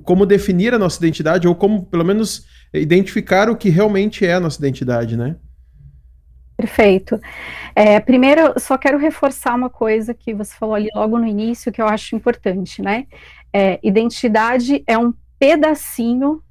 como 0.03 0.25
definir 0.25 0.73
a 0.73 0.79
nossa 0.79 0.97
identidade 0.97 1.45
ou 1.45 1.53
como, 1.53 1.85
pelo 1.87 2.05
menos, 2.05 2.45
identificar 2.73 3.49
o 3.49 3.55
que 3.55 3.69
realmente 3.69 4.25
é 4.25 4.33
a 4.33 4.39
nossa 4.39 4.59
identidade, 4.59 5.15
né? 5.15 5.35
Perfeito. 6.55 7.19
É, 7.75 7.99
primeiro, 7.99 8.59
só 8.59 8.77
quero 8.77 8.97
reforçar 8.97 9.55
uma 9.55 9.69
coisa 9.69 10.13
que 10.13 10.33
você 10.33 10.53
falou 10.55 10.75
ali 10.75 10.89
logo 10.95 11.17
no 11.17 11.25
início, 11.25 11.71
que 11.71 11.81
eu 11.81 11.87
acho 11.87 12.15
importante, 12.15 12.81
né? 12.81 13.05
É, 13.51 13.79
identidade 13.83 14.83
é 14.87 14.97
um 14.97 15.13
pedacinho 15.37 16.41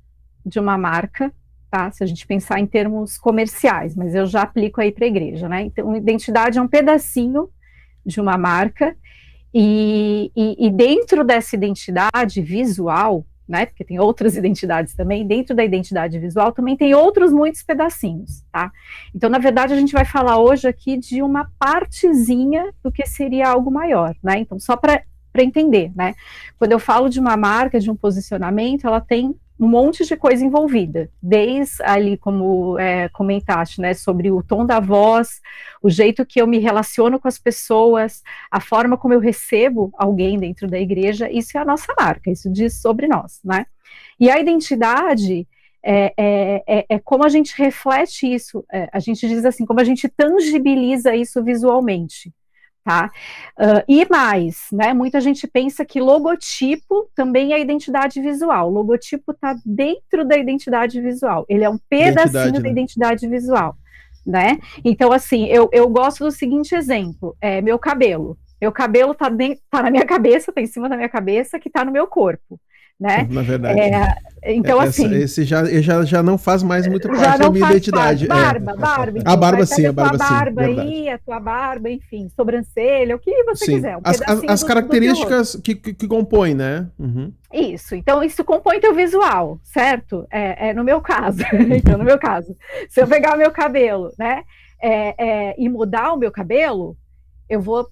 de 0.45 0.59
uma 0.59 0.77
marca, 0.77 1.33
tá? 1.71 1.91
Se 1.91 2.03
a 2.03 2.07
gente 2.07 2.27
pensar 2.27 2.59
em 2.61 2.67
termos 2.67 3.17
comerciais, 3.17 3.97
mas 3.97 4.15
eu 4.15 4.27
já 4.27 4.43
aplico 4.43 4.81
aí 4.81 4.93
para 4.93 5.05
a 5.05 5.09
igreja, 5.09 5.49
né? 5.49 5.63
Então, 5.63 5.97
identidade 5.97 6.59
é 6.59 6.63
um 6.63 6.69
pedacinho 6.69 7.49
de 8.05 8.21
uma 8.21 8.37
marca, 8.37 8.97
e, 9.55 10.33
e, 10.35 10.67
e 10.67 10.71
dentro 10.71 11.23
dessa 11.23 11.55
identidade 11.55 12.41
visual, 12.41 13.27
né? 13.53 13.67
Porque 13.67 13.85
tem 13.85 14.01
outras 14.01 14.35
identidades 14.35 14.95
também. 14.95 15.27
Dentro 15.27 15.55
da 15.55 15.63
identidade 15.63 16.19
visual 16.19 16.53
também 16.53 16.75
tem 16.75 16.95
outros 16.95 17.35
muitos 17.35 17.63
pedacinhos, 17.63 18.43
tá? 18.51 18.73
Então, 19.15 19.29
na 19.29 19.39
verdade, 19.39 19.75
a 19.75 19.77
gente 19.77 19.93
vai 19.93 20.07
falar 20.07 20.39
hoje 20.39 20.67
aqui 20.67 20.97
de 20.97 21.23
uma 21.23 21.51
partezinha 21.59 22.73
do 22.83 22.91
que 22.91 23.05
seria 23.05 23.51
algo 23.51 23.71
maior, 23.71 24.17
né? 24.25 24.39
Então, 24.39 24.59
só 24.59 24.75
para 24.75 25.05
entender, 25.37 25.93
né? 25.95 26.15
Quando 26.59 26.73
eu 26.73 26.79
falo 26.79 27.11
de 27.11 27.21
uma 27.21 27.37
marca, 27.37 27.79
de 27.79 27.91
um 27.91 27.95
posicionamento, 27.95 28.87
ela 28.87 29.03
tem 29.03 29.37
um 29.63 29.69
monte 29.69 30.05
de 30.05 30.17
coisa 30.17 30.45
envolvida, 30.45 31.09
desde 31.23 31.81
ali, 31.85 32.17
como 32.17 32.77
é, 32.81 33.09
comentaste, 33.11 33.81
né, 33.81 33.95
sobre 33.95 34.29
o 34.29 34.43
tom 34.43 34.67
da 34.67 34.81
voz, 34.81 35.41
o 35.81 35.89
jeito 35.89 36.27
que 36.27 36.43
eu 36.43 36.49
me 36.49 36.59
relaciono 36.59 37.21
com 37.21 37.29
as 37.29 37.39
pessoas, 37.39 38.25
a 38.51 38.61
forma 38.61 38.97
como 38.97 39.15
eu 39.15 39.21
recebo 39.21 39.93
alguém 39.97 40.37
dentro 40.37 40.67
da 40.67 40.81
igreja, 40.81 41.31
isso 41.31 41.57
é 41.57 41.61
a 41.61 41.65
nossa 41.65 41.95
marca, 41.97 42.29
isso 42.29 42.51
diz 42.53 42.81
sobre 42.81 43.07
nós, 43.07 43.39
né? 43.45 43.67
E 44.19 44.29
a 44.29 44.41
identidade 44.41 45.47
é, 45.81 46.13
é, 46.17 46.63
é, 46.67 46.87
é 46.89 46.99
como 46.99 47.25
a 47.25 47.29
gente 47.29 47.55
reflete 47.57 48.27
isso, 48.27 48.65
é, 48.73 48.89
a 48.93 48.99
gente 48.99 49.29
diz 49.29 49.45
assim, 49.45 49.65
como 49.65 49.81
a 49.81 49.85
gente 49.85 50.09
tangibiliza 50.09 51.15
isso 51.15 51.41
visualmente 51.41 52.35
tá? 52.85 53.11
Uh, 53.59 53.83
e 53.89 54.07
mais, 54.11 54.67
né? 54.73 54.93
Muita 54.93 55.21
gente 55.21 55.47
pensa 55.47 55.85
que 55.85 56.01
logotipo 56.01 57.09
também 57.15 57.53
é 57.53 57.61
identidade 57.61 58.21
visual. 58.21 58.69
O 58.69 58.73
logotipo 58.73 59.33
está 59.33 59.57
dentro 59.65 60.25
da 60.27 60.37
identidade 60.37 61.01
visual. 61.01 61.45
Ele 61.49 61.65
é 61.65 61.71
um 61.71 61.79
pedacinho 61.89 62.49
identidade, 62.49 62.53
da 62.53 62.61
né? 62.61 62.71
identidade 62.71 63.29
visual, 63.29 63.77
né? 64.27 64.59
Então, 64.85 65.13
assim, 65.13 65.47
eu, 65.47 65.69
eu 65.73 65.89
gosto 65.89 66.25
do 66.25 66.31
seguinte 66.31 66.75
exemplo: 66.75 67.37
é 67.41 67.61
meu 67.61 67.79
cabelo. 67.79 68.37
Meu 68.61 68.71
cabelo 68.71 69.13
tá, 69.13 69.29
tá 69.71 69.83
na 69.83 69.91
minha 69.91 70.07
cabeça, 70.07 70.53
tá 70.53 70.61
em 70.61 70.67
cima 70.67 70.89
da 70.89 70.97
minha 70.97 71.09
cabeça, 71.09 71.59
que 71.59 71.69
tá 71.69 71.85
no 71.85 71.91
meu 71.91 72.07
corpo 72.07 72.61
né? 72.99 73.27
Na 73.31 73.43
verdade. 73.43 73.81
É, 73.81 74.15
então, 74.45 74.83
Essa, 74.83 75.05
assim. 75.05 75.15
Esse 75.15 75.45
já, 75.45 75.65
já, 75.81 76.05
já 76.05 76.23
não 76.23 76.37
faz 76.37 76.63
mais 76.63 76.87
muito 76.87 77.09
parte 77.09 77.39
da 77.39 77.51
minha 77.51 77.67
identidade. 77.67 78.27
Barba, 78.27 78.73
é. 78.73 78.77
barba. 78.77 79.19
Então, 79.19 79.33
a 79.33 79.37
barba 79.37 79.67
sim, 79.67 79.87
a 79.87 79.93
barba 79.93 80.19
sim. 80.19 80.25
A 80.25 80.29
barba 80.31 80.63
aí, 80.63 81.09
a 81.09 81.19
tua 81.19 81.39
barba, 81.39 81.91
enfim, 81.91 82.29
sobrancelha, 82.35 83.15
o 83.15 83.19
que 83.21 83.45
você 83.45 83.67
sim. 83.67 83.75
quiser. 83.77 83.97
Um 83.97 84.01
as, 84.03 84.21
as, 84.23 84.45
as 84.45 84.65
características 84.65 85.57
que, 85.63 85.77
que, 85.77 85.95
que, 85.95 86.09
compõem, 86.09 86.55
né? 86.55 86.89
Uhum. 86.99 87.33
Isso, 87.53 87.95
então 87.95 88.23
isso 88.23 88.45
compõe 88.45 88.81
teu 88.81 88.95
visual, 88.95 89.61
certo? 89.63 90.27
É, 90.31 90.71
é 90.71 90.75
no 90.75 90.83
meu 90.83 91.01
caso. 91.01 91.43
então, 91.77 91.97
no 91.97 92.05
meu 92.05 92.19
caso, 92.19 92.57
se 92.89 93.01
eu 93.01 93.07
pegar 93.07 93.35
o 93.35 93.39
meu 93.39 93.53
cabelo, 93.53 94.13
né? 94.19 94.43
É, 94.85 95.15
é, 95.17 95.55
e 95.57 95.69
mudar 95.69 96.13
o 96.13 96.17
meu 96.17 96.33
cabelo, 96.33 96.97
eu 97.49 97.61
vou 97.61 97.89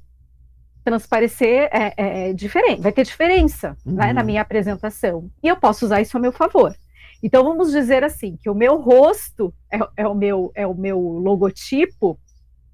transparecer 0.84 1.68
é, 1.72 1.94
é, 1.96 2.32
diferente, 2.32 2.80
vai 2.80 2.92
ter 2.92 3.04
diferença 3.04 3.76
uhum. 3.84 3.94
né, 3.94 4.12
na 4.12 4.20
uhum. 4.20 4.26
minha 4.26 4.42
apresentação. 4.42 5.30
E 5.42 5.48
eu 5.48 5.56
posso 5.56 5.84
usar 5.84 6.00
isso 6.00 6.16
a 6.16 6.20
meu 6.20 6.32
favor. 6.32 6.74
Então 7.22 7.44
vamos 7.44 7.70
dizer 7.70 8.02
assim 8.02 8.38
que 8.42 8.48
o 8.48 8.54
meu 8.54 8.80
rosto 8.80 9.52
é, 9.70 9.78
é, 9.96 10.08
o 10.08 10.14
meu 10.14 10.50
é 10.54 10.66
o 10.66 10.74
meu 10.74 10.98
logotipo, 10.98 12.18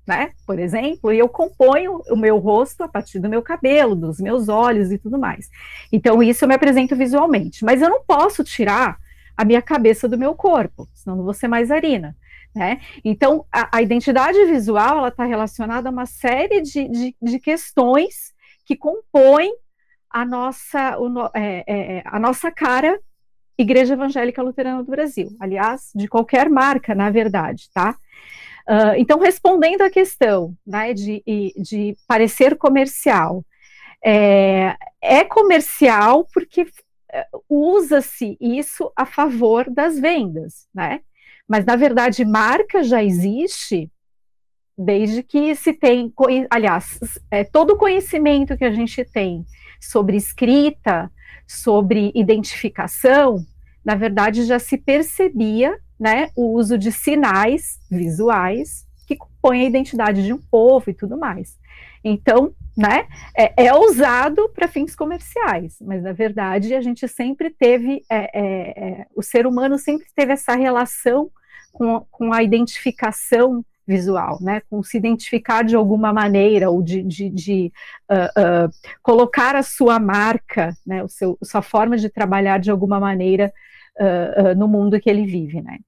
né? 0.06 0.30
Por 0.46 0.58
exemplo, 0.58 1.12
e 1.12 1.18
eu 1.18 1.28
componho 1.28 2.00
o 2.08 2.16
meu 2.16 2.38
rosto 2.38 2.84
a 2.84 2.88
partir 2.88 3.18
do 3.18 3.28
meu 3.28 3.42
cabelo, 3.42 3.96
dos 3.96 4.20
meus 4.20 4.48
olhos 4.48 4.92
e 4.92 4.98
tudo 4.98 5.18
mais. 5.18 5.48
Então 5.90 6.22
isso 6.22 6.44
eu 6.44 6.48
me 6.48 6.54
apresento 6.54 6.94
visualmente, 6.94 7.64
mas 7.64 7.82
eu 7.82 7.90
não 7.90 8.02
posso 8.04 8.44
tirar 8.44 8.98
a 9.36 9.44
minha 9.44 9.60
cabeça 9.60 10.08
do 10.08 10.16
meu 10.16 10.34
corpo, 10.34 10.88
senão 10.94 11.16
não 11.16 11.24
vou 11.24 11.34
ser 11.34 11.48
mais 11.48 11.70
Arina. 11.70 12.16
Né? 12.56 12.80
Então, 13.04 13.44
a, 13.52 13.76
a, 13.76 13.82
identidade 13.82 14.42
visual 14.46 15.06
está 15.06 15.26
relacionada 15.26 15.90
a 15.90 15.92
uma 15.92 16.06
série 16.06 16.62
de, 16.62 16.88
de, 16.88 17.16
de 17.20 17.38
questões 17.38 18.32
que 18.64 18.74
compõem 18.74 19.54
a 20.08 20.24
nossa, 20.24 20.98
o, 20.98 21.30
é, 21.34 21.64
é, 21.66 21.96
é, 21.98 22.02
a 22.06 22.18
nossa 22.18 22.50
cara 22.50 22.98
Igreja 23.58 23.92
Evangélica 23.92 24.42
Luterana 24.42 24.82
do 24.82 24.90
Brasil. 24.90 25.28
Aliás, 25.38 25.90
de 25.94 26.08
qualquer 26.08 26.48
marca, 26.48 26.94
na 26.94 27.10
verdade, 27.10 27.68
tá? 27.74 27.94
Uh, 28.66 28.96
então, 28.96 29.18
respondendo 29.18 29.82
à 29.82 29.90
questão 29.90 30.54
né, 30.66 30.94
de, 30.94 31.22
de 31.56 31.94
parecer 32.08 32.56
comercial, 32.56 33.44
é, 34.02 34.74
é 35.02 35.24
comercial 35.24 36.26
porque 36.32 36.66
é, 37.12 37.26
usa-se 37.48 38.36
isso 38.40 38.90
a 38.96 39.04
favor 39.04 39.68
das 39.70 39.98
vendas, 39.98 40.66
né? 40.74 41.00
Mas, 41.48 41.64
na 41.64 41.76
verdade, 41.76 42.24
marca 42.24 42.82
já 42.82 43.02
existe 43.02 43.90
desde 44.76 45.22
que 45.22 45.54
se 45.54 45.72
tem, 45.72 46.12
aliás, 46.50 46.98
é, 47.30 47.44
todo 47.44 47.72
o 47.72 47.76
conhecimento 47.76 48.56
que 48.56 48.64
a 48.64 48.72
gente 48.72 49.04
tem 49.04 49.44
sobre 49.80 50.16
escrita, 50.16 51.10
sobre 51.46 52.12
identificação, 52.14 53.44
na 53.84 53.94
verdade 53.94 54.44
já 54.44 54.58
se 54.58 54.76
percebia, 54.76 55.78
né, 55.98 56.28
o 56.36 56.52
uso 56.52 56.76
de 56.76 56.92
sinais 56.92 57.78
visuais 57.90 58.84
que 59.06 59.16
compõem 59.16 59.62
a 59.62 59.68
identidade 59.68 60.22
de 60.24 60.32
um 60.32 60.38
povo 60.50 60.90
e 60.90 60.94
tudo 60.94 61.16
mais. 61.16 61.56
Então, 62.04 62.52
né, 62.76 63.06
é, 63.34 63.66
é 63.66 63.74
usado 63.74 64.50
para 64.50 64.68
fins 64.68 64.94
comerciais, 64.94 65.78
mas 65.80 66.02
na 66.02 66.12
verdade 66.12 66.74
a 66.74 66.80
gente 66.80 67.08
sempre 67.08 67.48
teve, 67.48 68.04
é, 68.10 68.16
é, 68.16 68.88
é, 69.00 69.06
o 69.14 69.22
ser 69.22 69.46
humano 69.46 69.78
sempre 69.78 70.06
teve 70.14 70.32
essa 70.32 70.54
relação 70.54 71.30
com, 71.72 72.04
com 72.10 72.32
a 72.32 72.42
identificação 72.42 73.64
visual, 73.86 74.38
né, 74.42 74.60
com 74.68 74.82
se 74.82 74.96
identificar 74.96 75.62
de 75.62 75.76
alguma 75.76 76.12
maneira 76.12 76.68
ou 76.68 76.82
de, 76.82 77.02
de, 77.02 77.30
de 77.30 77.72
uh, 78.10 78.66
uh, 78.66 78.70
colocar 79.00 79.54
a 79.54 79.62
sua 79.62 80.00
marca, 80.00 80.74
né, 80.84 81.04
o 81.04 81.08
seu, 81.08 81.38
sua 81.42 81.62
forma 81.62 81.96
de 81.96 82.10
trabalhar 82.10 82.58
de 82.58 82.70
alguma 82.70 82.98
maneira 82.98 83.52
uh, 84.00 84.54
no 84.56 84.66
mundo 84.66 84.98
que 84.98 85.08
ele 85.08 85.24
vive, 85.24 85.62
né. 85.62 85.78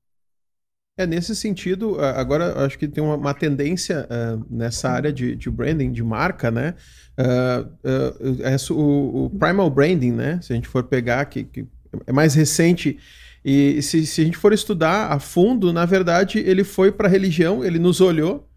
É, 0.98 1.06
nesse 1.06 1.36
sentido, 1.36 2.00
agora 2.00 2.64
acho 2.66 2.76
que 2.76 2.88
tem 2.88 3.02
uma, 3.02 3.14
uma 3.14 3.32
tendência 3.32 4.04
uh, 4.10 4.44
nessa 4.50 4.90
área 4.90 5.12
de, 5.12 5.36
de, 5.36 5.48
branding, 5.48 5.92
de 5.92 6.02
marca, 6.02 6.50
né? 6.50 6.74
Uh, 7.16 8.72
uh, 8.72 8.74
o, 8.74 9.26
o, 9.26 9.30
primal 9.30 9.70
branding, 9.70 10.10
né? 10.10 10.40
Se 10.42 10.52
a 10.52 10.56
gente 10.56 10.66
for 10.66 10.82
pegar, 10.82 11.24
que, 11.26 11.44
que 11.44 11.64
é 12.04 12.12
mais 12.12 12.34
recente, 12.34 12.98
e 13.44 13.80
se, 13.80 14.04
se, 14.04 14.22
a 14.22 14.24
gente 14.24 14.36
for 14.36 14.52
estudar 14.52 15.12
a 15.12 15.20
fundo, 15.20 15.72
na 15.72 15.84
verdade, 15.84 16.40
ele 16.40 16.64
foi 16.64 16.90
para 16.90 17.06
a 17.06 17.10
religião, 17.10 17.64
ele 17.64 17.78
nos 17.78 18.00
olhou 18.00 18.47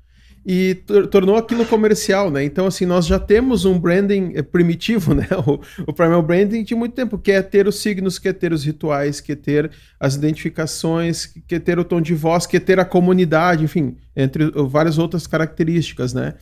e 0.46 0.76
tornou 1.12 1.36
aquilo 1.36 1.66
comercial, 1.66 2.32
né? 2.32 2.44
Então, 2.44 2.66
assim, 2.66 2.86
nós 2.86 3.06
já 3.06 3.20
temos 3.20 3.64
um 3.64 3.78
branding 3.78 4.32
eh, 4.36 4.42
primitivo, 4.42 5.14
né? 5.16 5.28
O, 5.46 5.60
o 5.86 5.94
primal 5.94 6.22
branding 6.24 6.64
de 6.64 6.74
muito 6.74 6.94
tempo, 6.94 7.18
que 7.18 7.32
é 7.32 7.42
ter 7.42 7.68
os 7.68 7.80
signos, 7.80 8.18
que 8.18 8.28
é 8.28 8.34
ter 8.34 8.52
os 8.52 8.64
rituais, 8.64 9.22
que 9.22 9.34
é 9.34 9.36
ter 9.36 9.70
as 10.00 10.16
identificações, 10.16 11.28
que 11.48 11.56
é 11.56 11.60
ter 11.60 11.78
o 11.78 11.84
tom 11.84 12.02
de 12.02 12.16
voz, 12.16 12.48
que 12.48 12.58
é 12.58 12.60
ter 12.60 12.80
a 12.80 12.86
comunidade, 12.86 13.64
enfim, 13.64 13.96
entre 14.16 14.50
várias 14.68 14.98
outras 14.98 15.28
características, 15.28 16.14
né? 16.14 16.34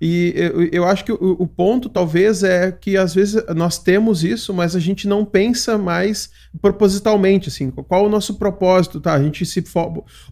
E 0.00 0.32
eu, 0.34 0.62
eu 0.72 0.84
acho 0.84 1.04
que 1.04 1.12
o, 1.12 1.36
o, 1.38 1.46
ponto, 1.46 1.88
talvez, 1.90 2.42
é 2.42 2.72
que 2.72 2.96
às 2.96 3.14
vezes 3.14 3.44
nós 3.54 3.78
temos 3.78 4.24
isso, 4.24 4.54
mas 4.54 4.74
a 4.74 4.80
gente 4.80 5.06
não 5.06 5.26
pensa 5.26 5.76
mais 5.76 6.30
propositalmente, 6.62 7.48
assim, 7.48 7.70
qual 7.70 8.06
o 8.06 8.08
nosso 8.08 8.34
propósito, 8.34 8.98
tá? 8.98 9.12
A 9.12 9.22
gente 9.22 9.44
se 9.44 9.62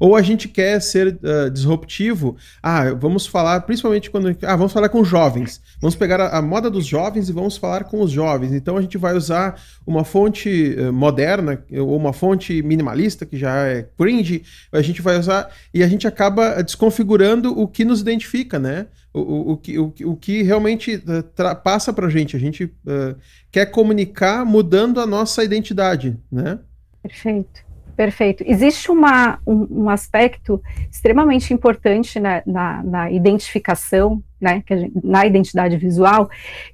ou 0.00 0.16
a 0.16 0.22
gente 0.22 0.48
quer 0.48 0.80
ser 0.80 1.18
uh, 1.22 1.50
disruptivo, 1.50 2.36
ah, 2.62 2.92
vamos 2.94 3.26
falar, 3.26 3.60
principalmente 3.60 4.10
quando, 4.10 4.34
ah, 4.42 4.56
vamos 4.56 4.72
falar 4.72 4.88
com 4.88 5.04
jovens, 5.04 5.60
vamos 5.80 5.94
pegar 5.94 6.20
a, 6.20 6.38
a, 6.38 6.42
moda 6.42 6.70
dos 6.70 6.86
jovens 6.86 7.28
e 7.28 7.32
vamos 7.32 7.56
falar 7.56 7.84
com 7.84 8.00
os 8.00 8.10
jovens. 8.10 8.52
Então 8.52 8.76
a 8.76 8.80
gente 8.80 8.96
vai 8.96 9.14
usar 9.14 9.60
uma 9.86 10.02
fonte 10.02 10.74
uh, 10.78 10.92
moderna 10.92 11.62
ou 11.72 11.94
uma 11.94 12.14
fonte 12.14 12.62
minimalista 12.62 13.26
que 13.26 13.36
já 13.36 13.66
é 13.66 13.86
cringe, 13.98 14.42
a 14.72 14.80
gente 14.80 15.02
vai 15.02 15.18
usar 15.18 15.50
e 15.74 15.82
a 15.82 15.88
gente 15.88 16.06
acaba 16.06 16.62
desconfigurando 16.62 17.58
o 17.58 17.68
que 17.68 17.84
nos 17.84 18.00
identifica, 18.00 18.58
né? 18.58 18.86
O, 19.18 19.52
o, 19.52 19.56
que, 19.56 19.78
o, 19.78 19.94
o 20.04 20.16
que 20.16 20.42
realmente 20.42 20.96
uh, 20.96 21.56
passa 21.62 21.92
para 21.92 22.06
a 22.06 22.10
gente. 22.10 22.36
A 22.36 22.38
gente 22.38 22.64
uh, 22.64 23.16
quer 23.50 23.66
comunicar 23.66 24.44
mudando 24.44 25.00
a 25.00 25.06
nossa 25.06 25.44
identidade, 25.44 26.16
né? 26.30 26.58
Perfeito, 27.02 27.64
perfeito. 27.96 28.44
Existe 28.46 28.90
uma, 28.90 29.38
um, 29.46 29.84
um 29.84 29.90
aspecto 29.90 30.62
extremamente 30.90 31.52
importante 31.54 32.18
na, 32.18 32.42
na, 32.46 32.82
na 32.82 33.10
identificação, 33.10 34.22
né, 34.40 34.62
gente, 34.68 34.92
na 35.02 35.26
identidade 35.26 35.76
visual, 35.76 36.28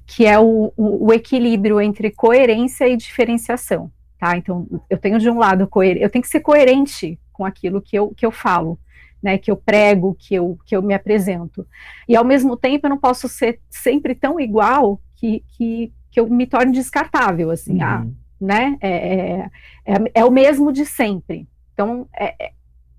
que 0.07 0.27
é 0.27 0.39
o, 0.39 0.73
o, 0.77 1.07
o 1.07 1.13
equilíbrio 1.13 1.81
entre 1.81 2.11
coerência 2.11 2.89
e 2.89 2.97
diferenciação. 2.97 3.91
Tá? 4.19 4.37
Então, 4.37 4.67
eu 4.89 4.99
tenho 4.99 5.19
de 5.19 5.29
um 5.29 5.39
lado, 5.39 5.69
eu 5.99 6.11
tenho 6.11 6.23
que 6.23 6.29
ser 6.29 6.41
coerente 6.41 7.19
com 7.33 7.45
aquilo 7.45 7.83
que 7.83 7.97
eu, 7.97 8.09
que 8.17 8.25
eu 8.25 8.31
falo 8.31 8.79
né, 9.25 9.39
que 9.39 9.51
eu 9.51 9.57
prego, 9.57 10.15
que 10.15 10.35
eu, 10.35 10.59
que 10.67 10.77
eu 10.77 10.83
me 10.83 10.93
apresento. 10.93 11.67
E 12.07 12.15
ao 12.15 12.23
mesmo 12.23 12.59
tempo 12.59 12.85
eu 12.85 12.91
não 12.91 12.99
posso 12.99 13.27
ser 13.27 13.59
sempre 13.71 14.15
tão 14.15 14.39
igual 14.39 15.01
que, 15.17 15.43
que, 15.57 15.91
que 16.11 16.21
eu 16.21 16.29
me 16.29 16.47
torne 16.47 16.73
descartável, 16.73 17.51
assim, 17.51 17.81
ah, 17.81 18.03
uhum. 18.03 18.15
ah, 18.15 18.45
né, 18.45 18.77
é, 18.83 18.91
é, 18.91 19.51
é, 19.87 20.11
é, 20.17 20.25
o 20.27 20.31
mesmo 20.31 20.71
de 20.71 20.85
sempre. 20.85 21.49
Então, 21.73 22.07
é, 22.15 22.35
é, 22.39 22.53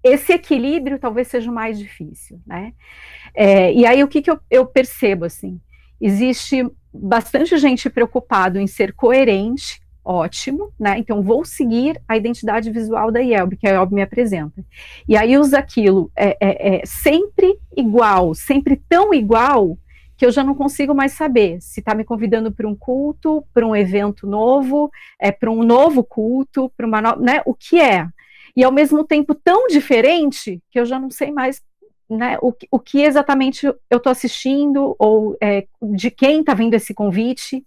esse 0.03 0.33
equilíbrio 0.33 0.97
talvez 0.97 1.27
seja 1.27 1.51
o 1.51 1.53
mais 1.53 1.77
difícil, 1.77 2.41
né, 2.43 2.73
é, 3.35 3.71
e 3.71 3.85
aí 3.85 4.03
o 4.03 4.07
que, 4.07 4.23
que 4.23 4.31
eu, 4.31 4.39
eu 4.49 4.65
percebo, 4.65 5.25
assim, 5.25 5.61
existe 6.01 6.67
bastante 6.91 7.55
gente 7.59 7.87
preocupado 7.87 8.59
em 8.59 8.65
ser 8.65 8.93
coerente 8.93 9.79
ótimo, 10.05 10.71
né? 10.79 10.99
Então 10.99 11.21
vou 11.23 11.43
seguir 11.43 11.99
a 12.07 12.15
identidade 12.15 12.69
visual 12.69 13.11
da 13.11 13.19
IELB, 13.19 13.57
que 13.57 13.67
a 13.67 13.71
IELB 13.71 13.95
me 13.95 14.01
apresenta. 14.01 14.63
E 15.07 15.17
aí 15.17 15.37
usa 15.37 15.57
aquilo 15.57 16.11
é, 16.15 16.37
é, 16.39 16.75
é, 16.75 16.85
sempre 16.85 17.57
igual, 17.75 18.35
sempre 18.35 18.79
tão 18.87 19.13
igual, 19.13 19.77
que 20.17 20.25
eu 20.25 20.31
já 20.31 20.43
não 20.43 20.55
consigo 20.55 20.93
mais 20.93 21.11
saber 21.11 21.59
se 21.59 21.81
está 21.81 21.93
me 21.93 22.05
convidando 22.05 22.51
para 22.51 22.67
um 22.67 22.75
culto, 22.75 23.43
para 23.53 23.67
um 23.67 23.75
evento 23.75 24.25
novo, 24.25 24.89
é, 25.19 25.31
para 25.31 25.51
um 25.51 25.61
novo 25.61 26.03
culto, 26.03 26.71
para 26.77 26.87
uma 26.87 27.01
nova, 27.01 27.19
né? 27.19 27.41
O 27.45 27.53
que 27.53 27.81
é? 27.81 28.07
E 28.55 28.63
ao 28.63 28.71
mesmo 28.71 29.03
tempo 29.03 29.35
tão 29.35 29.67
diferente 29.67 30.61
que 30.71 30.79
eu 30.79 30.85
já 30.85 30.97
não 30.97 31.09
sei 31.11 31.31
mais 31.31 31.61
né, 32.09 32.37
o, 32.41 32.53
o 32.71 32.79
que 32.79 33.01
exatamente 33.01 33.65
eu 33.65 33.97
estou 33.97 34.11
assistindo 34.11 34.95
ou 34.99 35.35
é, 35.41 35.65
de 35.81 36.11
quem 36.11 36.39
está 36.39 36.53
vindo 36.53 36.75
esse 36.75 36.93
convite 36.93 37.65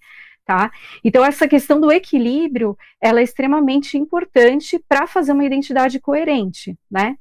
tá? 0.49 0.73
Então 1.05 1.23
essa 1.23 1.47
questão 1.47 1.79
do 1.79 1.93
equilíbrio, 1.93 2.75
ela 3.03 3.21
é 3.21 3.23
extremamente 3.23 3.99
importante 3.99 4.83
para 4.89 5.07
fazer 5.07 5.33
uma 5.33 5.45
identidade 5.45 6.01
coerente, 6.01 6.75
né? 6.91 7.17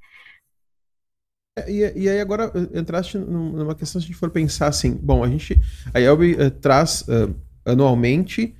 É, 1.57 1.69
e, 1.69 2.03
e, 2.03 2.09
aí 2.09 2.21
agora 2.21 2.49
eh, 2.55 2.79
entraste 2.79 3.17
numa 3.17 3.75
questão 3.75 3.99
se 3.99 4.05
a 4.05 4.07
gente 4.07 4.17
for 4.17 4.29
pensar 4.29 4.67
assim, 4.67 4.91
bom, 4.93 5.25
a 5.25 5.27
gente, 5.27 5.59
a 5.93 5.99
Elbe 5.99 6.35
uh, 6.35 6.49
traz 6.51 7.01
uh, 7.01 7.35
anualmente 7.65 8.55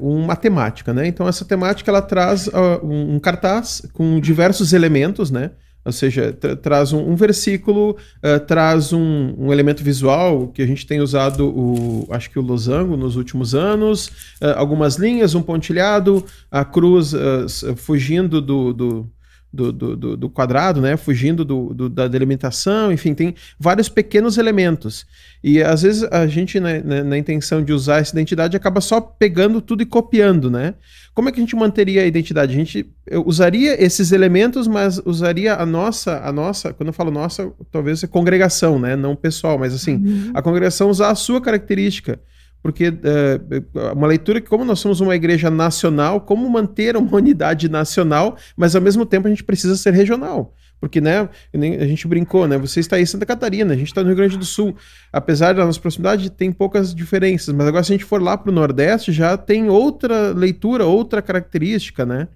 uma 0.00 0.34
temática, 0.34 0.92
né? 0.92 1.06
Então 1.06 1.28
essa 1.28 1.44
temática 1.44 1.88
ela 1.88 2.02
traz 2.02 2.50
um 2.82 3.20
cartaz 3.20 3.86
com 3.92 4.18
diversos 4.18 4.72
elementos, 4.72 5.30
né? 5.30 5.52
Ou 5.84 5.92
seja, 5.92 6.32
tra 6.32 6.56
traz 6.56 6.92
um, 6.92 7.10
um 7.10 7.14
versículo, 7.14 7.90
uh, 7.90 8.40
traz 8.46 8.92
um, 8.92 9.34
um, 9.36 9.52
elemento 9.52 9.82
visual 9.82 10.48
que 10.48 10.62
a 10.62 10.66
gente 10.66 10.86
tem 10.86 11.00
usado, 11.00 11.46
o, 11.46 12.06
acho 12.10 12.30
que 12.30 12.38
o 12.38 12.42
losango 12.42 12.96
nos 12.96 13.16
últimos 13.16 13.54
anos, 13.54 14.06
uh, 14.40 14.56
algumas 14.56 14.96
linhas, 14.96 15.34
um 15.34 15.42
pontilhado, 15.42 16.24
a 16.50 16.64
cruz 16.64 17.12
uh, 17.12 17.76
fugindo 17.76 18.40
do, 18.40 18.72
do 18.72 19.10
do, 19.54 19.96
do, 19.96 20.16
do, 20.16 20.28
quadrado, 20.28 20.80
né? 20.80 20.96
Fugindo 20.96 21.44
do, 21.44 21.72
do, 21.72 21.88
da 21.88 22.08
delimitação, 22.08 22.90
enfim, 22.92 23.14
tem 23.14 23.34
vários 23.58 23.88
pequenos 23.88 24.36
elementos. 24.36 25.06
E 25.42 25.62
às 25.62 25.82
vezes 25.82 26.02
a 26.10 26.26
gente, 26.26 26.58
né, 26.58 26.82
na, 26.84 27.04
na, 27.04 27.18
intenção 27.18 27.62
de 27.62 27.72
usar 27.72 27.98
essa 27.98 28.12
identidade, 28.12 28.56
acaba 28.56 28.80
só 28.80 29.00
pegando 29.00 29.60
tudo 29.60 29.82
e 29.82 29.86
copiando, 29.86 30.50
né? 30.50 30.74
Como 31.14 31.28
é 31.28 31.32
que 31.32 31.38
a 31.38 31.42
gente 31.42 31.54
manteria 31.54 32.02
a 32.02 32.06
identidade? 32.06 32.52
A 32.52 32.56
gente 32.56 32.86
usaria 33.24 33.80
esses 33.82 34.10
elementos, 34.10 34.66
mas 34.66 35.00
usaria 35.04 35.54
a 35.54 35.64
nossa, 35.64 36.20
a 36.24 36.32
nossa, 36.32 36.72
quando 36.72 36.88
eu 36.88 36.92
falo 36.92 37.10
nossa, 37.10 37.52
talvez 37.70 38.02
é 38.02 38.06
congregação, 38.08 38.78
né? 38.78 38.96
Não 38.96 39.14
pessoal, 39.14 39.58
mas 39.58 39.72
assim, 39.72 39.96
uhum. 39.96 40.30
a 40.34 40.42
congregação 40.42 40.90
usar 40.90 41.10
a 41.10 41.14
sua 41.14 41.40
característica 41.40 42.18
porque 42.64 42.88
uh, 42.88 43.92
uma 43.94 44.06
leitura 44.06 44.40
que, 44.40 44.48
como 44.48 44.64
nós 44.64 44.80
somos 44.80 44.98
uma 44.98 45.14
igreja 45.14 45.50
nacional, 45.50 46.22
como 46.22 46.48
manter 46.48 46.96
uma 46.96 47.12
unidade 47.18 47.68
nacional, 47.68 48.38
mas 48.56 48.74
ao 48.74 48.80
mesmo 48.80 49.04
tempo 49.04 49.26
a 49.26 49.30
gente 49.30 49.44
precisa 49.44 49.76
ser 49.76 49.92
regional. 49.92 50.54
Porque, 50.80 50.98
né, 50.98 51.28
a 51.52 51.86
gente 51.86 52.08
brincou, 52.08 52.48
né? 52.48 52.56
Você 52.56 52.80
está 52.80 52.96
aí 52.96 53.02
em 53.02 53.06
Santa 53.06 53.26
Catarina, 53.26 53.74
a 53.74 53.76
gente 53.76 53.88
está 53.88 54.00
no 54.00 54.06
Rio 54.06 54.16
Grande 54.16 54.38
do 54.38 54.46
Sul. 54.46 54.74
Apesar 55.12 55.52
da 55.52 55.64
nossa 55.64 55.78
proximidade, 55.78 56.30
tem 56.30 56.50
poucas 56.50 56.94
diferenças. 56.94 57.54
Mas 57.54 57.66
agora, 57.66 57.84
se 57.84 57.92
a 57.92 57.96
gente 57.96 58.04
for 58.06 58.22
lá 58.22 58.36
para 58.36 58.50
o 58.50 58.54
Nordeste, 58.54 59.12
já 59.12 59.36
tem 59.36 59.68
outra 59.68 60.30
leitura, 60.30 60.86
outra 60.86 61.20
característica, 61.20 62.06
né? 62.06 62.28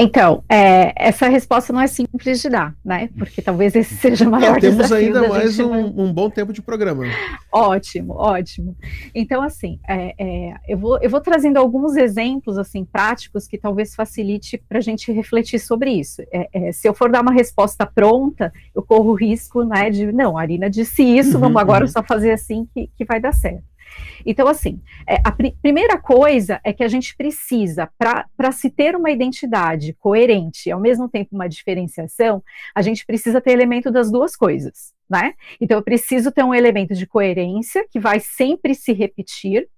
Então, 0.00 0.44
é, 0.48 0.92
essa 0.94 1.26
resposta 1.26 1.72
não 1.72 1.80
é 1.80 1.88
simples 1.88 2.40
de 2.40 2.48
dar, 2.48 2.72
né? 2.84 3.10
Porque 3.18 3.42
talvez 3.42 3.74
esse 3.74 3.96
seja 3.98 4.28
o 4.28 4.30
maior 4.30 4.56
é, 4.56 4.60
Temos 4.60 4.92
ainda 4.92 5.28
mais 5.28 5.58
um, 5.58 5.74
um, 5.74 6.12
bom 6.12 6.30
tempo 6.30 6.52
de 6.52 6.62
programa. 6.62 7.02
Ótimo, 7.52 8.14
ótimo. 8.14 8.76
Então, 9.12 9.42
assim, 9.42 9.80
é, 9.88 10.14
é, 10.16 10.54
eu, 10.68 10.78
vou, 10.78 11.00
eu 11.02 11.10
vou 11.10 11.20
trazendo 11.20 11.56
alguns 11.56 11.96
exemplos, 11.96 12.56
assim, 12.58 12.84
práticos 12.84 13.48
que 13.48 13.58
talvez 13.58 13.96
facilite 13.96 14.56
para 14.68 14.78
a 14.78 14.80
gente 14.80 15.10
refletir 15.10 15.58
sobre 15.58 15.90
isso. 15.90 16.22
É, 16.32 16.48
é, 16.52 16.70
se 16.70 16.88
eu 16.88 16.94
for 16.94 17.10
dar 17.10 17.20
uma 17.20 17.32
resposta 17.32 17.84
pronta, 17.84 18.52
eu 18.72 18.84
corro 18.84 19.10
o 19.10 19.14
risco, 19.14 19.64
né, 19.64 19.90
de, 19.90 20.12
não, 20.12 20.38
a 20.38 20.42
Arina 20.42 20.70
disse 20.70 21.02
isso, 21.02 21.34
uhum, 21.34 21.40
vamos 21.40 21.60
agora 21.60 21.84
uhum. 21.84 21.90
só 21.90 22.04
fazer 22.04 22.30
assim 22.30 22.68
que, 22.72 22.88
que 22.96 23.04
vai 23.04 23.18
dar 23.18 23.32
certo. 23.32 23.64
Então, 24.24 24.46
assim, 24.48 24.80
é, 25.06 25.16
a 25.24 25.32
pr 25.32 25.48
primeira 25.62 25.98
coisa 25.98 26.60
é 26.64 26.72
que 26.72 26.84
a 26.84 26.88
gente 26.88 27.16
precisa, 27.16 27.88
para 27.98 28.52
se 28.52 28.70
ter 28.70 28.94
uma 28.96 29.10
identidade 29.10 29.94
coerente 29.94 30.68
e 30.68 30.72
ao 30.72 30.80
mesmo 30.80 31.08
tempo 31.08 31.34
uma 31.34 31.48
diferenciação, 31.48 32.42
a 32.74 32.82
gente 32.82 33.04
precisa 33.06 33.40
ter 33.40 33.52
elemento 33.52 33.90
das 33.90 34.10
duas 34.10 34.36
coisas, 34.36 34.92
né? 35.08 35.34
Então, 35.60 35.78
eu 35.78 35.82
preciso 35.82 36.30
ter 36.30 36.44
um 36.44 36.54
elemento 36.54 36.94
de 36.94 37.06
coerência 37.06 37.86
que 37.90 37.98
vai 37.98 38.20
sempre 38.20 38.74
se 38.74 38.92
repetir, 38.92 39.68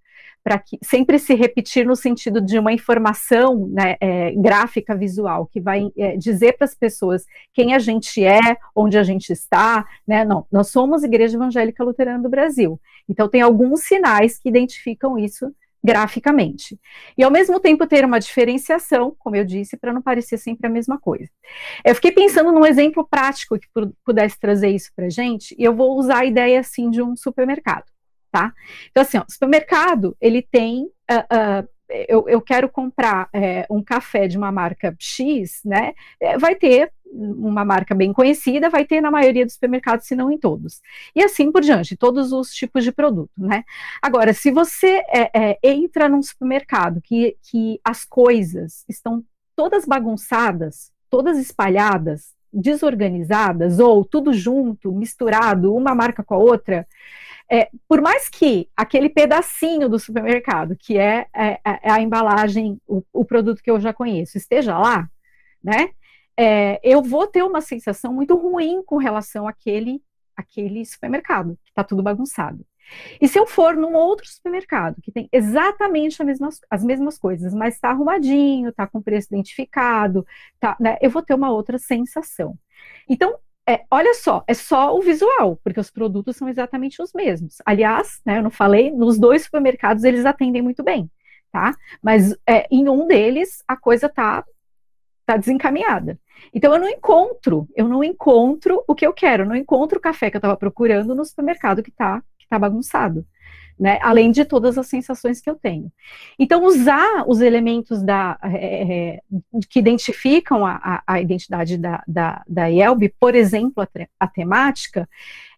para 0.42 0.58
que 0.58 0.78
sempre 0.82 1.18
se 1.18 1.34
repetir 1.34 1.86
no 1.86 1.94
sentido 1.94 2.40
de 2.40 2.58
uma 2.58 2.72
informação 2.72 3.68
né, 3.68 3.96
é, 4.00 4.32
gráfica 4.32 4.94
visual 4.94 5.46
que 5.46 5.60
vai 5.60 5.90
é, 5.96 6.16
dizer 6.16 6.56
para 6.56 6.64
as 6.64 6.74
pessoas 6.74 7.24
quem 7.52 7.74
a 7.74 7.78
gente 7.78 8.24
é, 8.24 8.56
onde 8.74 8.96
a 8.96 9.02
gente 9.02 9.30
está, 9.30 9.86
né? 10.06 10.24
Não, 10.24 10.46
nós 10.50 10.68
somos 10.68 11.02
Igreja 11.02 11.36
Evangélica 11.36 11.84
Luterana 11.84 12.22
do 12.22 12.28
Brasil. 12.28 12.80
Então 13.08 13.28
tem 13.28 13.42
alguns 13.42 13.82
sinais 13.82 14.38
que 14.38 14.48
identificam 14.48 15.18
isso 15.18 15.54
graficamente. 15.82 16.78
E 17.16 17.22
ao 17.22 17.30
mesmo 17.30 17.58
tempo 17.58 17.86
ter 17.86 18.04
uma 18.04 18.20
diferenciação, 18.20 19.14
como 19.18 19.36
eu 19.36 19.44
disse, 19.44 19.76
para 19.76 19.92
não 19.92 20.02
parecer 20.02 20.36
sempre 20.36 20.66
a 20.66 20.70
mesma 20.70 20.98
coisa. 20.98 21.28
Eu 21.84 21.94
fiquei 21.94 22.12
pensando 22.12 22.52
num 22.52 22.66
exemplo 22.66 23.06
prático 23.08 23.58
que 23.58 23.66
pudesse 24.04 24.38
trazer 24.38 24.68
isso 24.68 24.90
para 24.94 25.08
gente, 25.08 25.54
e 25.58 25.64
eu 25.64 25.74
vou 25.74 25.98
usar 25.98 26.18
a 26.18 26.26
ideia 26.26 26.60
assim 26.60 26.90
de 26.90 27.02
um 27.02 27.16
supermercado 27.16 27.86
tá? 28.30 28.52
Então, 28.90 29.02
assim, 29.02 29.18
ó, 29.18 29.24
o 29.28 29.32
supermercado, 29.32 30.16
ele 30.20 30.42
tem 30.42 30.84
uh, 30.84 31.64
uh, 31.64 31.68
eu, 32.08 32.28
eu 32.28 32.40
quero 32.40 32.68
comprar 32.68 33.28
é, 33.32 33.66
um 33.68 33.82
café 33.82 34.28
de 34.28 34.38
uma 34.38 34.52
marca 34.52 34.94
X, 34.98 35.60
né? 35.64 35.92
É, 36.20 36.38
vai 36.38 36.54
ter 36.54 36.92
uma 37.12 37.64
marca 37.64 37.94
bem 37.94 38.12
conhecida, 38.12 38.70
vai 38.70 38.84
ter 38.84 39.00
na 39.00 39.10
maioria 39.10 39.44
dos 39.44 39.54
supermercados, 39.54 40.06
se 40.06 40.14
não 40.14 40.30
em 40.30 40.38
todos. 40.38 40.80
E 41.14 41.22
assim 41.22 41.50
por 41.50 41.60
diante, 41.60 41.96
todos 41.96 42.32
os 42.32 42.52
tipos 42.52 42.84
de 42.84 42.92
produto, 42.92 43.32
né? 43.36 43.64
Agora, 44.00 44.32
se 44.32 44.50
você 44.50 45.02
é, 45.08 45.30
é, 45.34 45.58
entra 45.62 46.08
num 46.08 46.22
supermercado 46.22 47.00
que, 47.02 47.36
que 47.42 47.80
as 47.84 48.04
coisas 48.04 48.84
estão 48.88 49.24
todas 49.56 49.84
bagunçadas, 49.84 50.92
todas 51.10 51.36
espalhadas, 51.36 52.32
desorganizadas, 52.52 53.78
ou 53.78 54.04
tudo 54.04 54.32
junto, 54.32 54.92
misturado, 54.92 55.74
uma 55.74 55.94
marca 55.94 56.22
com 56.22 56.34
a 56.34 56.38
outra, 56.38 56.86
é, 57.50 57.68
por 57.88 58.00
mais 58.00 58.28
que 58.28 58.68
aquele 58.76 59.08
pedacinho 59.08 59.88
do 59.88 59.98
supermercado, 59.98 60.76
que 60.76 60.96
é, 60.96 61.26
é, 61.34 61.58
é 61.64 61.90
a 61.90 62.00
embalagem, 62.00 62.80
o, 62.86 63.02
o, 63.12 63.24
produto 63.24 63.62
que 63.62 63.70
eu 63.70 63.80
já 63.80 63.92
conheço, 63.92 64.38
esteja 64.38 64.78
lá, 64.78 65.10
né? 65.62 65.90
É, 66.36 66.80
eu 66.82 67.02
vou 67.02 67.26
ter 67.26 67.42
uma 67.42 67.60
sensação 67.60 68.14
muito 68.14 68.36
ruim 68.36 68.82
com 68.84 68.96
relação 68.96 69.48
àquele, 69.48 70.00
àquele 70.36 70.86
supermercado, 70.86 71.58
que 71.64 71.70
está 71.70 71.82
tudo 71.82 72.02
bagunçado. 72.02 72.64
E 73.20 73.28
se 73.28 73.38
eu 73.38 73.46
for 73.46 73.76
num 73.76 73.94
outro 73.94 74.26
supermercado 74.28 75.00
que 75.02 75.12
tem 75.12 75.28
exatamente 75.32 76.22
mesmas, 76.24 76.60
as 76.70 76.84
mesmas 76.84 77.18
coisas, 77.18 77.52
mas 77.52 77.74
está 77.74 77.90
arrumadinho, 77.90 78.70
está 78.70 78.86
com 78.86 79.02
preço 79.02 79.28
identificado, 79.32 80.24
tá, 80.58 80.76
né, 80.80 80.96
eu 81.00 81.10
vou 81.10 81.22
ter 81.22 81.34
uma 81.34 81.50
outra 81.50 81.78
sensação. 81.78 82.56
Então, 83.08 83.38
é, 83.68 83.84
olha 83.90 84.14
só, 84.14 84.42
é 84.46 84.54
só 84.54 84.96
o 84.96 85.00
visual, 85.00 85.60
porque 85.62 85.80
os 85.80 85.90
produtos 85.90 86.36
são 86.36 86.48
exatamente 86.48 87.00
os 87.00 87.12
mesmos. 87.12 87.56
Aliás, 87.64 88.20
né, 88.24 88.38
eu 88.38 88.42
não 88.42 88.50
falei, 88.50 88.90
nos 88.90 89.18
dois 89.18 89.44
supermercados 89.44 90.04
eles 90.04 90.26
atendem 90.26 90.62
muito 90.62 90.82
bem, 90.82 91.10
tá? 91.52 91.74
Mas 92.02 92.34
é, 92.46 92.66
em 92.70 92.88
um 92.88 93.06
deles 93.06 93.62
a 93.68 93.76
coisa 93.76 94.08
tá, 94.08 94.44
tá 95.24 95.36
desencaminhada. 95.36 96.18
Então 96.52 96.72
eu 96.72 96.80
não 96.80 96.88
encontro, 96.88 97.68
eu 97.76 97.86
não 97.88 98.02
encontro 98.02 98.82
o 98.88 98.94
que 98.94 99.06
eu 99.06 99.12
quero, 99.12 99.44
eu 99.44 99.48
não 99.48 99.56
encontro 99.56 99.98
o 99.98 100.02
café 100.02 100.30
que 100.30 100.36
eu 100.36 100.40
estava 100.40 100.56
procurando 100.56 101.14
no 101.14 101.24
supermercado 101.24 101.82
que 101.82 101.90
está 101.90 102.22
que 102.38 102.48
tá 102.48 102.58
bagunçado 102.58 103.24
né? 103.80 103.98
Além 104.02 104.30
de 104.30 104.44
todas 104.44 104.76
as 104.76 104.86
sensações 104.88 105.40
que 105.40 105.48
eu 105.48 105.54
tenho. 105.54 105.90
Então, 106.38 106.64
usar 106.66 107.24
os 107.26 107.40
elementos 107.40 108.02
da, 108.02 108.38
é, 108.44 109.22
que 109.70 109.78
identificam 109.78 110.66
a, 110.66 111.02
a 111.06 111.18
identidade 111.18 111.78
da, 111.78 112.04
da, 112.06 112.44
da 112.46 112.66
IELB, 112.66 113.14
por 113.18 113.34
exemplo, 113.34 113.82
a, 113.82 113.88
a 114.20 114.28
temática, 114.28 115.08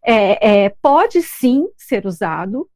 é, 0.05 0.65
é, 0.65 0.69
pode 0.81 1.21
sim 1.21 1.67
ser 1.77 2.07
usado, 2.07 2.69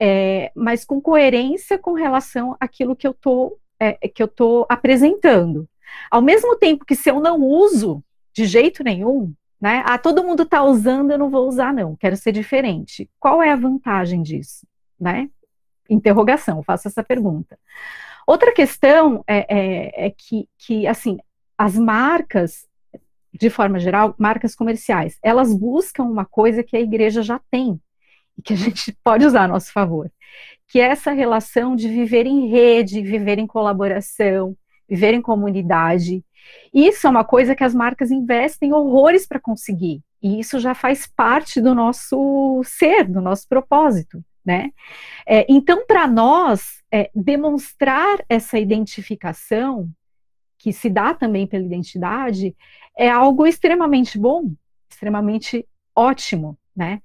é, 0.00 0.50
mas 0.52 0.84
com 0.84 1.00
coerência 1.00 1.78
com 1.78 1.92
relação 1.92 2.56
àquilo 2.58 2.96
que 2.96 3.06
eu 3.06 3.12
estou 3.12 3.58
é, 3.78 3.92
que 4.08 4.22
eu 4.22 4.26
estou 4.26 4.66
apresentando. 4.68 5.68
Ao 6.10 6.22
mesmo 6.22 6.56
tempo 6.56 6.84
que 6.84 6.96
se 6.96 7.08
eu 7.08 7.20
não 7.20 7.40
uso 7.40 8.02
de 8.32 8.46
jeito 8.46 8.82
nenhum, 8.82 9.32
né? 9.60 9.82
Ah, 9.86 9.98
todo 9.98 10.24
mundo 10.24 10.42
está 10.42 10.64
usando, 10.64 11.12
eu 11.12 11.18
não 11.18 11.30
vou 11.30 11.46
usar, 11.46 11.72
não, 11.72 11.94
quero 11.94 12.16
ser 12.16 12.32
diferente. 12.32 13.08
Qual 13.20 13.40
é 13.40 13.50
a 13.50 13.56
vantagem 13.56 14.22
disso? 14.22 14.66
Né? 15.02 15.28
Interrogação, 15.90 16.62
faço 16.62 16.86
essa 16.86 17.02
pergunta. 17.02 17.58
Outra 18.24 18.52
questão 18.52 19.24
é, 19.26 19.46
é, 19.48 20.06
é 20.06 20.10
que, 20.10 20.48
que, 20.56 20.86
assim, 20.86 21.18
as 21.58 21.76
marcas, 21.76 22.68
de 23.32 23.50
forma 23.50 23.80
geral, 23.80 24.14
marcas 24.16 24.54
comerciais, 24.54 25.18
elas 25.22 25.52
buscam 25.52 26.04
uma 26.04 26.24
coisa 26.24 26.62
que 26.62 26.76
a 26.76 26.80
igreja 26.80 27.20
já 27.20 27.40
tem 27.50 27.80
e 28.38 28.42
que 28.42 28.52
a 28.52 28.56
gente 28.56 28.96
pode 29.02 29.26
usar 29.26 29.44
a 29.44 29.48
nosso 29.48 29.72
favor, 29.72 30.10
que 30.68 30.78
é 30.78 30.84
essa 30.84 31.10
relação 31.10 31.74
de 31.74 31.88
viver 31.88 32.26
em 32.26 32.48
rede, 32.48 33.02
viver 33.02 33.38
em 33.40 33.46
colaboração, 33.46 34.56
viver 34.88 35.14
em 35.14 35.20
comunidade. 35.20 36.24
Isso 36.72 37.08
é 37.08 37.10
uma 37.10 37.24
coisa 37.24 37.56
que 37.56 37.64
as 37.64 37.74
marcas 37.74 38.12
investem 38.12 38.72
horrores 38.72 39.26
para 39.26 39.40
conseguir. 39.40 40.00
E 40.22 40.38
isso 40.38 40.60
já 40.60 40.74
faz 40.74 41.08
parte 41.08 41.60
do 41.60 41.74
nosso 41.74 42.62
ser, 42.64 43.08
do 43.08 43.20
nosso 43.20 43.48
propósito 43.48 44.24
né? 44.44 44.70
É, 45.26 45.46
então, 45.48 45.86
para 45.86 46.06
nós, 46.06 46.82
é, 46.90 47.10
demonstrar 47.14 48.18
essa 48.28 48.58
identificação, 48.58 49.90
que 50.58 50.72
se 50.72 50.88
dá 50.88 51.12
também 51.12 51.46
pela 51.46 51.64
identidade, 51.64 52.54
é 52.96 53.08
algo 53.08 53.46
extremamente 53.46 54.18
bom, 54.18 54.52
extremamente 54.90 55.66
ótimo, 55.94 56.56
né? 56.74 57.00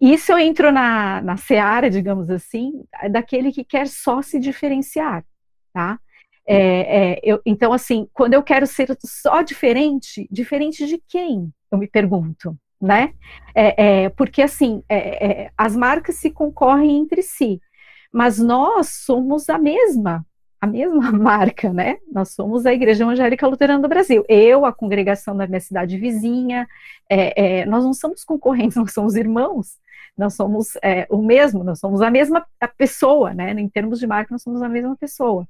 Isso 0.00 0.30
eu 0.30 0.38
entro 0.38 0.70
na, 0.70 1.20
na 1.22 1.36
seara, 1.36 1.90
digamos 1.90 2.30
assim, 2.30 2.84
daquele 3.10 3.50
que 3.50 3.64
quer 3.64 3.88
só 3.88 4.22
se 4.22 4.38
diferenciar, 4.38 5.24
tá? 5.72 5.98
É, 6.46 6.56
é, 6.56 7.20
eu, 7.22 7.42
então, 7.44 7.72
assim, 7.72 8.08
quando 8.12 8.34
eu 8.34 8.42
quero 8.42 8.66
ser 8.66 8.96
só 9.04 9.42
diferente, 9.42 10.26
diferente 10.30 10.86
de 10.86 11.02
quem? 11.08 11.52
Eu 11.70 11.76
me 11.76 11.86
pergunto, 11.86 12.56
né? 12.80 13.12
É, 13.54 14.04
é 14.04 14.08
porque 14.10 14.42
assim, 14.42 14.82
é, 14.88 15.44
é, 15.44 15.50
as 15.56 15.74
marcas 15.74 16.16
se 16.16 16.30
concorrem 16.30 16.98
entre 16.98 17.22
si, 17.22 17.60
mas 18.12 18.38
nós 18.38 18.88
somos 19.04 19.48
a 19.48 19.58
mesma, 19.58 20.24
a 20.60 20.66
mesma 20.66 21.10
marca, 21.12 21.72
né? 21.72 21.98
Nós 22.10 22.30
somos 22.30 22.66
a 22.66 22.72
Igreja 22.72 23.04
Evangélica 23.04 23.46
Luterana 23.46 23.82
do 23.82 23.88
Brasil. 23.88 24.24
Eu, 24.28 24.64
a 24.64 24.72
congregação 24.72 25.36
da 25.36 25.46
minha 25.46 25.60
cidade 25.60 25.98
vizinha, 25.98 26.66
é, 27.10 27.60
é, 27.60 27.66
nós 27.66 27.84
não 27.84 27.92
somos 27.92 28.24
concorrentes, 28.24 28.76
nós 28.78 28.92
somos 28.92 29.16
irmãos. 29.16 29.78
Nós 30.16 30.34
somos 30.34 30.72
o 31.10 31.22
mesmo, 31.22 31.62
nós 31.62 31.78
somos 31.78 32.02
a 32.02 32.10
mesma 32.10 32.44
pessoa, 32.76 33.32
né? 33.32 33.52
Em 33.52 33.68
termos 33.68 34.00
de 34.00 34.06
marca, 34.06 34.32
nós 34.32 34.42
somos 34.42 34.60
a 34.62 34.68
mesma 34.68 34.96
pessoa. 34.96 35.46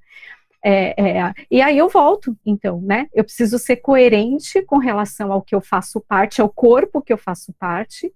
É, 0.65 1.19
é, 1.19 1.35
e 1.51 1.63
aí 1.63 1.79
eu 1.79 1.89
volto, 1.89 2.37
então, 2.45 2.81
né? 2.81 3.07
Eu 3.15 3.25
preciso 3.25 3.59
ser 3.59 3.77
coerente 3.77 4.61
com 4.63 4.79
relação 4.79 5.33
ao 5.33 5.43
que 5.43 5.55
eu 5.55 5.61
faço 5.61 6.01
parte, 6.01 6.41
ao 6.41 6.49
corpo 6.49 7.01
que 7.01 7.13
eu 7.13 7.19
faço 7.19 7.53
parte, 7.59 8.13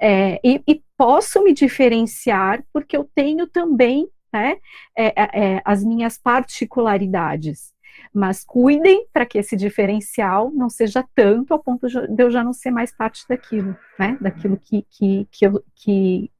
é, 0.00 0.40
e, 0.44 0.62
e, 0.66 0.82
posso 0.96 1.42
me 1.42 1.52
diferenciar 1.52 2.62
porque 2.72 2.96
eu 2.96 3.08
tenho 3.14 3.46
também 3.46 4.08
né, 4.32 4.56
é, 4.96 5.06
é, 5.06 5.30
é, 5.32 5.62
as 5.64 5.84
minhas 5.84 6.18
particularidades. 6.18 7.72
Mas 8.14 8.44
cuidem 8.44 9.06
para 9.12 9.26
que 9.26 9.38
esse 9.38 9.56
diferencial 9.56 10.50
não 10.52 10.70
seja 10.70 11.04
tanto 11.14 11.52
ao 11.52 11.58
ponto 11.58 11.88
de 11.88 12.22
eu 12.22 12.30
já 12.30 12.44
não 12.44 12.52
ser 12.52 12.70
mais 12.70 12.92
parte 12.92 13.24
daquilo, 13.28 13.76
né? 13.98 14.16
Daquilo 14.20 14.56
que, 14.56 14.86
que, 14.88 15.26
que, 15.30 15.46
eu, 15.46 15.62
que 15.74 16.30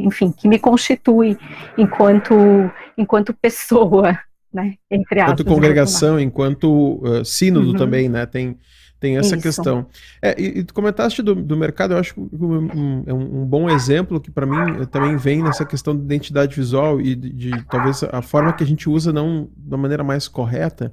enfim, 0.00 0.32
que 0.32 0.48
me 0.48 0.58
constitui 0.58 1.38
enquanto, 1.78 2.34
enquanto 2.98 3.32
pessoa, 3.32 4.18
né? 4.54 4.74
Entre 4.90 5.20
aspas. 5.20 5.40
Enquanto 5.40 5.44
congregação, 5.44 6.20
enquanto 6.20 7.00
uh, 7.02 7.24
sínodo 7.24 7.72
uhum. 7.72 7.76
também, 7.76 8.08
né? 8.08 8.24
Tem, 8.24 8.56
tem 9.00 9.18
essa 9.18 9.34
Isso. 9.34 9.42
questão. 9.42 9.86
É, 10.22 10.40
e, 10.40 10.60
e 10.60 10.64
tu 10.64 10.72
comentaste 10.72 11.20
do, 11.20 11.34
do 11.34 11.56
mercado, 11.56 11.94
eu 11.94 11.98
acho 11.98 12.14
que 12.14 12.20
um, 12.20 13.04
é 13.06 13.12
um, 13.12 13.42
um, 13.42 13.44
bom 13.44 13.68
exemplo 13.68 14.20
que 14.20 14.30
para 14.30 14.46
mim 14.46 14.86
também 14.86 15.16
vem 15.16 15.42
nessa 15.42 15.64
questão 15.64 15.96
de 15.96 16.04
identidade 16.04 16.54
visual 16.54 17.00
e 17.00 17.14
de, 17.16 17.30
de, 17.30 17.64
talvez 17.64 18.04
a 18.04 18.22
forma 18.22 18.52
que 18.52 18.62
a 18.62 18.66
gente 18.66 18.88
usa 18.88 19.12
não 19.12 19.48
da 19.56 19.76
maneira 19.76 20.04
mais 20.04 20.28
correta. 20.28 20.92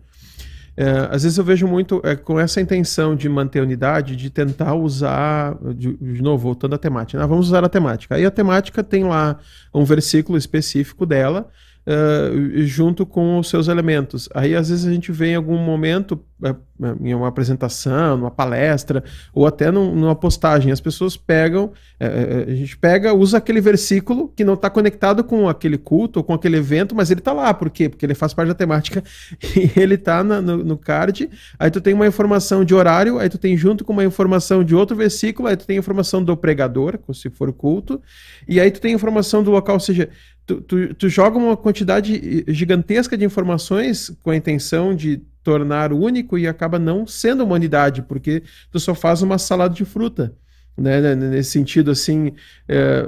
É, 0.76 1.10
às 1.12 1.24
vezes 1.24 1.38
eu 1.38 1.44
vejo 1.44 1.68
muito 1.68 2.02
é, 2.04 2.16
com 2.16 2.40
essa 2.40 2.62
intenção 2.62 3.16
de 3.16 3.28
manter 3.28 3.60
a 3.60 3.64
unidade, 3.64 4.16
de 4.16 4.30
tentar 4.30 4.74
usar, 4.74 5.56
de, 5.76 5.94
de 5.96 6.22
novo, 6.22 6.42
voltando 6.44 6.74
à 6.76 6.78
temática, 6.78 7.20
né? 7.20 7.28
vamos 7.28 7.48
usar 7.48 7.64
a 7.64 7.70
temática. 7.70 8.16
Aí 8.16 8.26
a 8.26 8.32
temática 8.32 8.84
tem 8.84 9.04
lá 9.04 9.38
um 9.74 9.84
versículo 9.84 10.38
específico 10.38 11.06
dela, 11.06 11.50
uh, 11.88 12.64
junto 12.64 13.06
com 13.06 13.40
os 13.40 13.50
seus 13.50 13.68
elementos. 13.68 14.30
Aí, 14.34 14.56
às 14.56 14.70
vezes, 14.70 14.86
a 14.86 14.92
gente 14.92 15.12
vê 15.12 15.32
em 15.32 15.36
algum 15.36 15.58
momento, 15.58 16.20
uh, 16.44 16.56
em 17.02 17.14
uma 17.14 17.28
apresentação, 17.28 18.18
numa 18.18 18.32
palestra, 18.32 19.04
ou 19.34 19.46
até 19.46 19.72
num, 19.72 19.94
numa 19.96 20.16
postagem, 20.16 20.72
as 20.72 20.82
pessoas 20.82 21.16
pegam, 21.16 21.66
uh, 21.66 22.50
a 22.50 22.56
gente 22.56 22.78
pega, 22.78 23.14
usa 23.14 23.38
aquele 23.38 23.62
versículo 23.62 24.32
que 24.36 24.44
não 24.44 24.54
está 24.54 24.70
conectado 24.70 25.24
com 25.24 25.48
aquele 25.48 25.78
culto 25.78 26.20
ou 26.20 26.24
com 26.24 26.34
aquele 26.34 26.58
evento, 26.58 26.96
mas 26.96 27.12
ele 27.12 27.20
está 27.20 27.34
lá. 27.34 27.54
Por 27.54 27.70
quê? 27.70 27.90
Porque 27.90 28.06
ele 28.06 28.16
faz 28.16 28.34
parte 28.34 28.50
da 28.50 28.56
temática 28.56 29.04
e 29.56 29.80
ele 29.80 29.96
está 29.96 30.24
no, 30.24 30.42
no 30.42 30.78
card. 30.78 31.30
Aí 31.60 31.70
tu 31.70 31.82
tem 31.82 31.94
uma 31.94 32.08
informação 32.08 32.64
de 32.64 32.74
horário, 32.74 33.20
aí 33.20 33.30
tu 33.30 33.38
tem 33.38 33.56
junto 33.58 33.84
com 33.84 33.94
uma 33.94 34.04
informação 34.04 34.64
de 34.64 34.76
outro 34.76 34.96
versículo, 34.96 35.48
aí 35.48 35.56
tu 35.56 35.66
tem 35.66 35.78
informação 35.78 36.24
do 36.24 36.36
pregador, 36.36 37.00
se 37.14 37.30
for 37.30 37.52
culto, 37.52 38.02
e 38.48 38.60
aí 38.60 38.72
tu 38.72 38.80
tem 38.80 38.94
informação 38.94 39.44
do 39.44 39.52
local, 39.52 39.76
ou 39.76 39.80
seja, 39.80 40.10
tu, 40.46 40.62
tu, 40.62 40.94
tu 40.96 41.10
joga 41.10 41.38
uma 41.38 41.58
quantidade 41.58 42.44
gigantesca 42.48 43.18
de 43.18 43.26
informações 43.26 44.16
com 44.24 44.32
a 44.32 44.36
intenção 44.36 44.96
de 44.96 45.22
tornar 45.44 45.92
único 45.92 46.38
e 46.38 46.48
acaba 46.48 46.78
não 46.78 47.08
sendo 47.08 47.44
uma 47.44 47.56
unidade, 47.56 48.02
porque 48.04 48.44
tu 48.72 48.80
só 48.80 48.94
faz 48.94 49.22
uma 49.22 49.38
salada 49.38 49.74
de 49.74 49.86
fruta. 49.86 50.36
Né, 50.78 51.14
nesse 51.16 51.52
sentido, 51.52 51.92
assim, 51.92 52.32
é, 52.68 53.06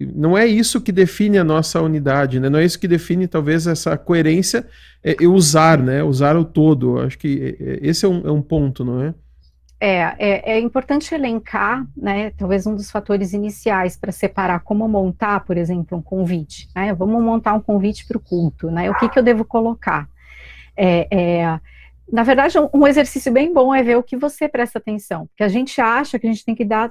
não 0.00 0.36
é 0.36 0.46
isso 0.46 0.80
que 0.80 0.90
define 0.90 1.36
a 1.36 1.44
nossa 1.44 1.80
unidade, 1.82 2.40
né? 2.40 2.48
não 2.48 2.58
é 2.58 2.64
isso 2.64 2.80
que 2.80 2.88
define 2.88 3.28
talvez 3.28 3.66
essa 3.66 3.96
coerência 3.96 4.66
é, 5.04 5.14
e 5.20 5.26
usar, 5.26 5.80
né? 5.80 6.02
usar 6.02 6.34
o 6.34 6.44
todo. 6.44 6.98
Acho 6.98 7.18
que 7.18 7.56
é, 7.60 7.72
é, 7.72 7.78
esse 7.82 8.06
é 8.06 8.08
um, 8.08 8.26
é 8.26 8.32
um 8.32 8.40
ponto, 8.40 8.84
não 8.84 9.02
é? 9.02 9.14
É, 9.78 10.14
é, 10.18 10.52
é, 10.52 10.58
importante 10.58 11.14
elencar, 11.14 11.86
né, 11.94 12.30
talvez 12.30 12.66
um 12.66 12.74
dos 12.74 12.90
fatores 12.90 13.34
iniciais 13.34 13.94
para 13.94 14.10
separar 14.10 14.60
como 14.60 14.88
montar, 14.88 15.40
por 15.40 15.58
exemplo, 15.58 15.98
um 15.98 16.02
convite, 16.02 16.66
né, 16.74 16.94
vamos 16.94 17.22
montar 17.22 17.52
um 17.52 17.60
convite 17.60 18.06
para 18.06 18.16
o 18.16 18.20
culto, 18.20 18.70
né, 18.70 18.90
o 18.90 18.94
que, 18.94 19.06
que 19.06 19.18
eu 19.18 19.22
devo 19.22 19.44
colocar? 19.44 20.08
É, 20.74 21.06
é, 21.14 21.60
na 22.10 22.22
verdade, 22.22 22.56
um, 22.72 22.86
exercício 22.86 23.30
bem 23.30 23.52
bom 23.52 23.74
é 23.74 23.82
ver 23.82 23.98
o 23.98 24.02
que 24.02 24.16
você 24.16 24.48
presta 24.48 24.78
atenção, 24.78 25.26
porque 25.26 25.44
a 25.44 25.48
gente 25.48 25.78
acha 25.78 26.18
que 26.18 26.26
a 26.26 26.30
gente 26.32 26.44
tem 26.44 26.54
que 26.54 26.64
dar 26.64 26.90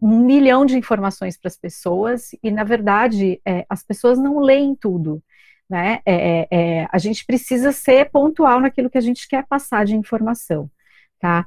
um 0.00 0.20
milhão 0.20 0.64
de 0.64 0.78
informações 0.78 1.36
para 1.36 1.48
as 1.48 1.56
pessoas, 1.58 2.30
e 2.42 2.50
na 2.50 2.64
verdade, 2.64 3.42
é, 3.44 3.66
as 3.68 3.82
pessoas 3.82 4.18
não 4.18 4.38
leem 4.38 4.74
tudo, 4.74 5.22
né, 5.68 6.00
é, 6.06 6.48
é, 6.50 6.88
a 6.90 6.96
gente 6.96 7.26
precisa 7.26 7.72
ser 7.72 8.08
pontual 8.10 8.58
naquilo 8.58 8.88
que 8.88 8.96
a 8.96 9.02
gente 9.02 9.28
quer 9.28 9.44
passar 9.46 9.84
de 9.84 9.94
informação. 9.94 10.70
Tá? 11.20 11.46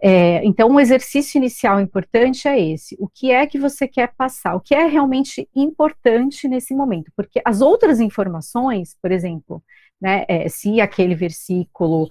É, 0.00 0.42
então, 0.46 0.70
um 0.70 0.80
exercício 0.80 1.36
inicial 1.36 1.78
importante 1.78 2.48
é 2.48 2.58
esse. 2.58 2.96
O 2.98 3.06
que 3.06 3.30
é 3.30 3.46
que 3.46 3.58
você 3.58 3.86
quer 3.86 4.14
passar? 4.16 4.54
O 4.54 4.60
que 4.60 4.74
é 4.74 4.86
realmente 4.86 5.46
importante 5.54 6.48
nesse 6.48 6.74
momento? 6.74 7.12
Porque 7.14 7.38
as 7.44 7.60
outras 7.60 8.00
informações, 8.00 8.96
por 9.02 9.12
exemplo, 9.12 9.62
né, 10.00 10.24
é, 10.26 10.48
se 10.48 10.80
aquele 10.80 11.14
versículo 11.14 12.08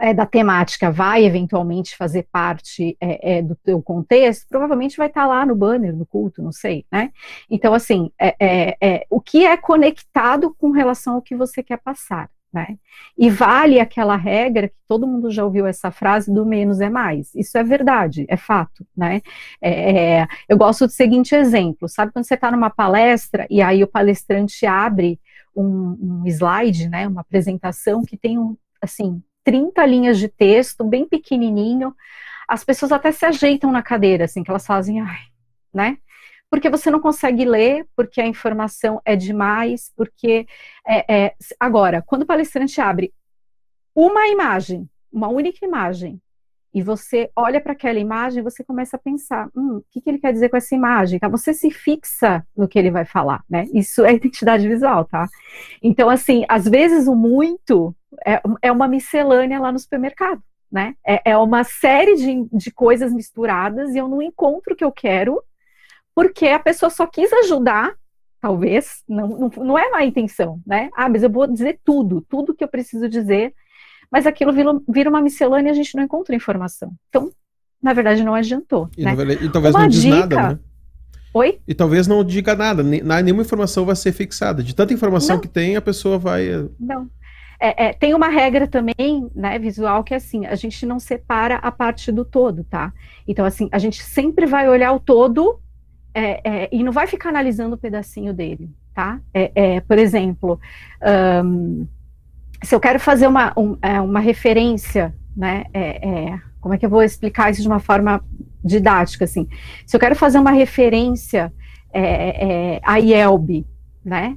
é, 0.00 0.14
da 0.14 0.24
temática 0.24 0.88
vai 0.88 1.24
eventualmente 1.24 1.96
fazer 1.96 2.28
parte 2.30 2.96
é, 3.00 3.38
é, 3.38 3.42
do 3.42 3.56
teu 3.56 3.82
contexto, 3.82 4.46
provavelmente 4.48 4.96
vai 4.96 5.08
estar 5.08 5.26
lá 5.26 5.44
no 5.44 5.56
banner 5.56 5.96
do 5.96 6.06
culto, 6.06 6.42
não 6.42 6.52
sei, 6.52 6.84
né? 6.92 7.10
Então, 7.50 7.74
assim, 7.74 8.10
é, 8.20 9.04
o 9.10 9.20
que 9.20 9.44
é 9.44 9.56
conectado 9.56 10.54
com 10.54 10.70
relação 10.70 11.14
ao 11.14 11.22
que 11.22 11.34
você 11.34 11.62
quer 11.62 11.78
passar, 11.78 12.28
né? 12.54 12.78
E 13.18 13.28
vale 13.28 13.80
aquela 13.80 14.14
regra 14.14 14.68
que 14.68 14.76
todo 14.86 15.08
mundo 15.08 15.28
já 15.28 15.44
ouviu 15.44 15.66
essa 15.66 15.90
frase 15.90 16.32
do 16.32 16.46
menos 16.46 16.80
é 16.80 16.88
mais. 16.88 17.34
Isso 17.34 17.58
é 17.58 17.64
verdade, 17.64 18.24
é 18.28 18.36
fato, 18.36 18.86
né? 18.96 19.20
É, 19.60 20.20
é 20.20 20.26
eu 20.48 20.56
gosto 20.56 20.86
do 20.86 20.92
seguinte 20.92 21.34
exemplo: 21.34 21.88
sabe 21.88 22.12
quando 22.12 22.24
você 22.24 22.34
está 22.34 22.52
numa 22.52 22.70
palestra 22.70 23.44
e 23.50 23.60
aí 23.60 23.82
o 23.82 23.88
palestrante 23.88 24.64
abre 24.64 25.18
um, 25.54 26.22
um 26.22 26.26
slide, 26.26 26.88
né? 26.88 27.08
Uma 27.08 27.22
apresentação 27.22 28.04
que 28.04 28.16
tem 28.16 28.38
um, 28.38 28.56
assim 28.80 29.20
30 29.42 29.84
linhas 29.84 30.18
de 30.18 30.28
texto, 30.28 30.84
bem 30.84 31.08
pequenininho. 31.08 31.92
As 32.48 32.62
pessoas 32.62 32.92
até 32.92 33.10
se 33.10 33.26
ajeitam 33.26 33.72
na 33.72 33.82
cadeira, 33.82 34.26
assim, 34.26 34.44
que 34.44 34.50
elas 34.50 34.66
fazem, 34.66 35.00
ai, 35.00 35.22
né? 35.72 35.98
Porque 36.54 36.70
você 36.70 36.88
não 36.88 37.00
consegue 37.00 37.44
ler, 37.44 37.84
porque 37.96 38.20
a 38.20 38.26
informação 38.28 39.02
é 39.04 39.16
demais, 39.16 39.92
porque 39.96 40.46
é, 40.86 41.24
é, 41.24 41.34
agora, 41.58 42.00
quando 42.00 42.22
o 42.22 42.26
palestrante 42.26 42.80
abre 42.80 43.12
uma 43.92 44.28
imagem, 44.28 44.88
uma 45.12 45.26
única 45.26 45.66
imagem, 45.66 46.22
e 46.72 46.80
você 46.80 47.28
olha 47.34 47.60
para 47.60 47.72
aquela 47.72 47.98
imagem, 47.98 48.40
você 48.40 48.62
começa 48.62 48.94
a 48.94 49.00
pensar, 49.00 49.48
hum, 49.52 49.78
o 49.78 49.84
que, 49.90 50.00
que, 50.00 50.08
ele 50.08 50.20
quer 50.20 50.32
dizer 50.32 50.48
com 50.48 50.56
essa 50.56 50.76
imagem? 50.76 51.18
Tá? 51.18 51.26
Você 51.26 51.52
se 51.52 51.72
fixa 51.72 52.46
no 52.56 52.68
que 52.68 52.78
ele 52.78 52.92
vai 52.92 53.04
falar, 53.04 53.42
né? 53.50 53.66
Isso 53.74 54.04
é 54.04 54.12
identidade 54.14 54.68
visual, 54.68 55.04
tá? 55.06 55.26
Então, 55.82 56.08
assim, 56.08 56.44
às 56.48 56.68
vezes 56.68 57.08
o 57.08 57.16
muito 57.16 57.92
é, 58.24 58.40
é 58.62 58.70
uma 58.70 58.86
miscelânea 58.86 59.58
lá 59.58 59.72
no 59.72 59.78
supermercado, 59.80 60.40
né? 60.70 60.94
É, 61.04 61.32
é 61.32 61.36
uma 61.36 61.64
série 61.64 62.14
de, 62.14 62.48
de 62.52 62.70
coisas 62.70 63.12
misturadas 63.12 63.92
e 63.92 63.98
eu 63.98 64.06
não 64.06 64.22
encontro 64.22 64.74
o 64.74 64.76
que 64.76 64.84
eu 64.84 64.92
quero 64.92 65.42
porque 66.14 66.46
a 66.46 66.58
pessoa 66.58 66.90
só 66.90 67.06
quis 67.06 67.32
ajudar, 67.32 67.94
talvez, 68.40 69.02
não, 69.08 69.28
não, 69.28 69.50
não 69.56 69.78
é 69.78 69.90
má 69.90 70.04
intenção, 70.04 70.60
né? 70.66 70.90
Ah, 70.94 71.08
mas 71.08 71.22
eu 71.22 71.30
vou 71.30 71.46
dizer 71.46 71.80
tudo, 71.84 72.20
tudo 72.28 72.54
que 72.54 72.62
eu 72.62 72.68
preciso 72.68 73.08
dizer, 73.08 73.54
mas 74.10 74.26
aquilo 74.26 74.52
vira, 74.52 74.70
vira 74.88 75.10
uma 75.10 75.20
miscelânea 75.20 75.70
e 75.70 75.72
a 75.72 75.74
gente 75.74 75.96
não 75.96 76.04
encontra 76.04 76.36
informação. 76.36 76.92
Então, 77.08 77.32
na 77.82 77.92
verdade, 77.92 78.22
não 78.22 78.34
adiantou. 78.34 78.88
E, 78.96 79.04
né? 79.04 79.12
e 79.40 79.48
talvez 79.48 79.74
uma 79.74 79.82
não 79.82 79.88
diz 79.88 80.02
dica... 80.02 80.16
nada, 80.16 80.48
né? 80.50 80.58
Oi? 81.34 81.58
E 81.66 81.74
talvez 81.74 82.06
não 82.06 82.22
diga 82.22 82.54
nada, 82.54 82.80
nenhuma 82.82 83.42
informação 83.42 83.84
vai 83.84 83.96
ser 83.96 84.12
fixada. 84.12 84.62
De 84.62 84.72
tanta 84.72 84.94
informação 84.94 85.34
não. 85.34 85.42
que 85.42 85.48
tem, 85.48 85.74
a 85.74 85.82
pessoa 85.82 86.16
vai. 86.16 86.46
Eh, 86.46 86.68
não. 86.78 87.10
É, 87.58 87.86
é, 87.86 87.92
tem 87.92 88.14
uma 88.14 88.28
regra 88.28 88.68
também, 88.68 89.28
né, 89.34 89.58
visual, 89.58 90.04
que 90.04 90.14
é 90.14 90.18
assim, 90.18 90.46
a 90.46 90.54
gente 90.54 90.86
não 90.86 91.00
separa 91.00 91.56
a 91.56 91.72
parte 91.72 92.12
do 92.12 92.24
todo, 92.24 92.62
tá? 92.62 92.92
Então, 93.26 93.44
assim, 93.44 93.68
a 93.72 93.78
gente 93.78 94.02
sempre 94.02 94.46
vai 94.46 94.68
olhar 94.68 94.92
o 94.92 95.00
todo 95.00 95.60
é, 96.14 96.40
é, 96.44 96.68
e 96.70 96.82
não 96.82 96.92
vai 96.92 97.06
ficar 97.06 97.30
analisando 97.30 97.74
o 97.74 97.78
pedacinho 97.78 98.32
dele, 98.32 98.70
tá? 98.94 99.20
É, 99.34 99.50
é 99.54 99.80
por 99.80 99.98
exemplo, 99.98 100.60
um, 101.44 101.86
se 102.62 102.74
eu 102.74 102.80
quero 102.80 103.00
fazer 103.00 103.26
uma, 103.26 103.52
um, 103.56 103.76
é, 103.82 104.00
uma 104.00 104.20
referência, 104.20 105.14
né? 105.36 105.64
É, 105.74 106.38
como 106.60 106.74
é 106.74 106.78
que 106.78 106.86
eu 106.86 106.90
vou 106.90 107.02
explicar 107.02 107.50
isso 107.50 107.60
de 107.60 107.68
uma 107.68 107.80
forma 107.80 108.24
didática, 108.64 109.24
assim? 109.24 109.48
Se 109.84 109.94
eu 109.94 110.00
quero 110.00 110.16
fazer 110.16 110.38
uma 110.38 110.52
referência 110.52 111.52
a 112.82 112.96
IELB, 112.98 113.66
né? 114.04 114.36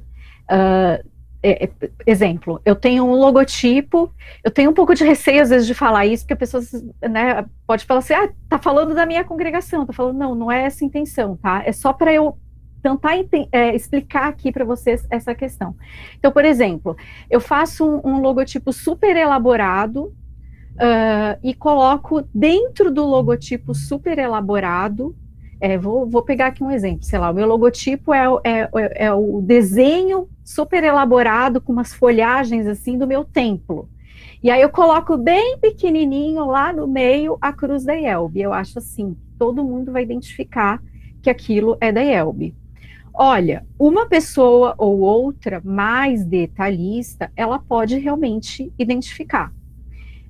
Uh, 0.50 1.08
é, 1.42 1.64
é, 1.64 1.70
exemplo, 2.06 2.60
eu 2.64 2.74
tenho 2.74 3.04
um 3.04 3.12
logotipo, 3.12 4.12
eu 4.42 4.50
tenho 4.50 4.70
um 4.70 4.74
pouco 4.74 4.94
de 4.94 5.04
receio 5.04 5.42
às 5.42 5.50
vezes 5.50 5.66
de 5.66 5.74
falar 5.74 6.06
isso, 6.06 6.24
porque 6.24 6.34
a 6.34 6.36
pessoa 6.36 6.62
né, 7.08 7.46
pode 7.66 7.84
falar 7.84 8.00
assim, 8.00 8.14
ah, 8.14 8.28
tá 8.48 8.58
falando 8.58 8.94
da 8.94 9.06
minha 9.06 9.24
congregação, 9.24 9.86
tá 9.86 9.92
falando, 9.92 10.18
não, 10.18 10.34
não 10.34 10.52
é 10.52 10.64
essa 10.64 10.84
a 10.84 10.86
intenção, 10.86 11.36
tá? 11.36 11.62
É 11.64 11.72
só 11.72 11.92
para 11.92 12.12
eu 12.12 12.36
tentar 12.82 13.12
é, 13.52 13.74
explicar 13.74 14.28
aqui 14.28 14.52
para 14.52 14.64
vocês 14.64 15.06
essa 15.10 15.34
questão. 15.34 15.76
Então, 16.18 16.32
por 16.32 16.44
exemplo, 16.44 16.96
eu 17.30 17.40
faço 17.40 17.84
um, 17.84 18.00
um 18.04 18.20
logotipo 18.20 18.72
super 18.72 19.16
elaborado 19.16 20.04
uh, 20.78 21.38
e 21.42 21.54
coloco 21.54 22.22
dentro 22.34 22.90
do 22.90 23.04
logotipo 23.04 23.74
super 23.74 24.18
elaborado 24.18 25.14
é, 25.60 25.76
vou, 25.76 26.06
vou, 26.06 26.22
pegar 26.22 26.46
aqui 26.46 26.62
um 26.62 26.70
exemplo, 26.70 27.04
sei 27.04 27.18
lá, 27.18 27.30
o 27.30 27.34
meu 27.34 27.46
logotipo 27.46 28.14
é, 28.14 28.26
é, 28.44 29.06
é, 29.06 29.12
o 29.12 29.40
desenho 29.42 30.28
super 30.44 30.84
elaborado 30.84 31.60
com 31.60 31.72
umas 31.72 31.92
folhagens 31.92 32.66
assim 32.66 32.96
do 32.96 33.06
meu 33.06 33.24
templo. 33.24 33.88
E 34.42 34.50
aí 34.50 34.62
eu 34.62 34.68
coloco 34.68 35.16
bem 35.16 35.58
pequenininho 35.58 36.46
lá 36.46 36.72
no 36.72 36.86
meio 36.86 37.36
a 37.40 37.52
cruz 37.52 37.84
da 37.84 38.00
Elbe. 38.00 38.40
Eu 38.40 38.52
acho 38.52 38.78
assim, 38.78 39.16
todo 39.36 39.64
mundo 39.64 39.90
vai 39.90 40.04
identificar 40.04 40.80
que 41.20 41.28
aquilo 41.28 41.76
é 41.80 41.90
da 41.90 42.02
Elbe. 42.02 42.54
Olha, 43.12 43.66
uma 43.76 44.06
pessoa 44.06 44.76
ou 44.78 45.00
outra 45.00 45.60
mais 45.64 46.24
detalhista, 46.24 47.32
ela 47.34 47.58
pode 47.58 47.98
realmente 47.98 48.72
identificar. 48.78 49.52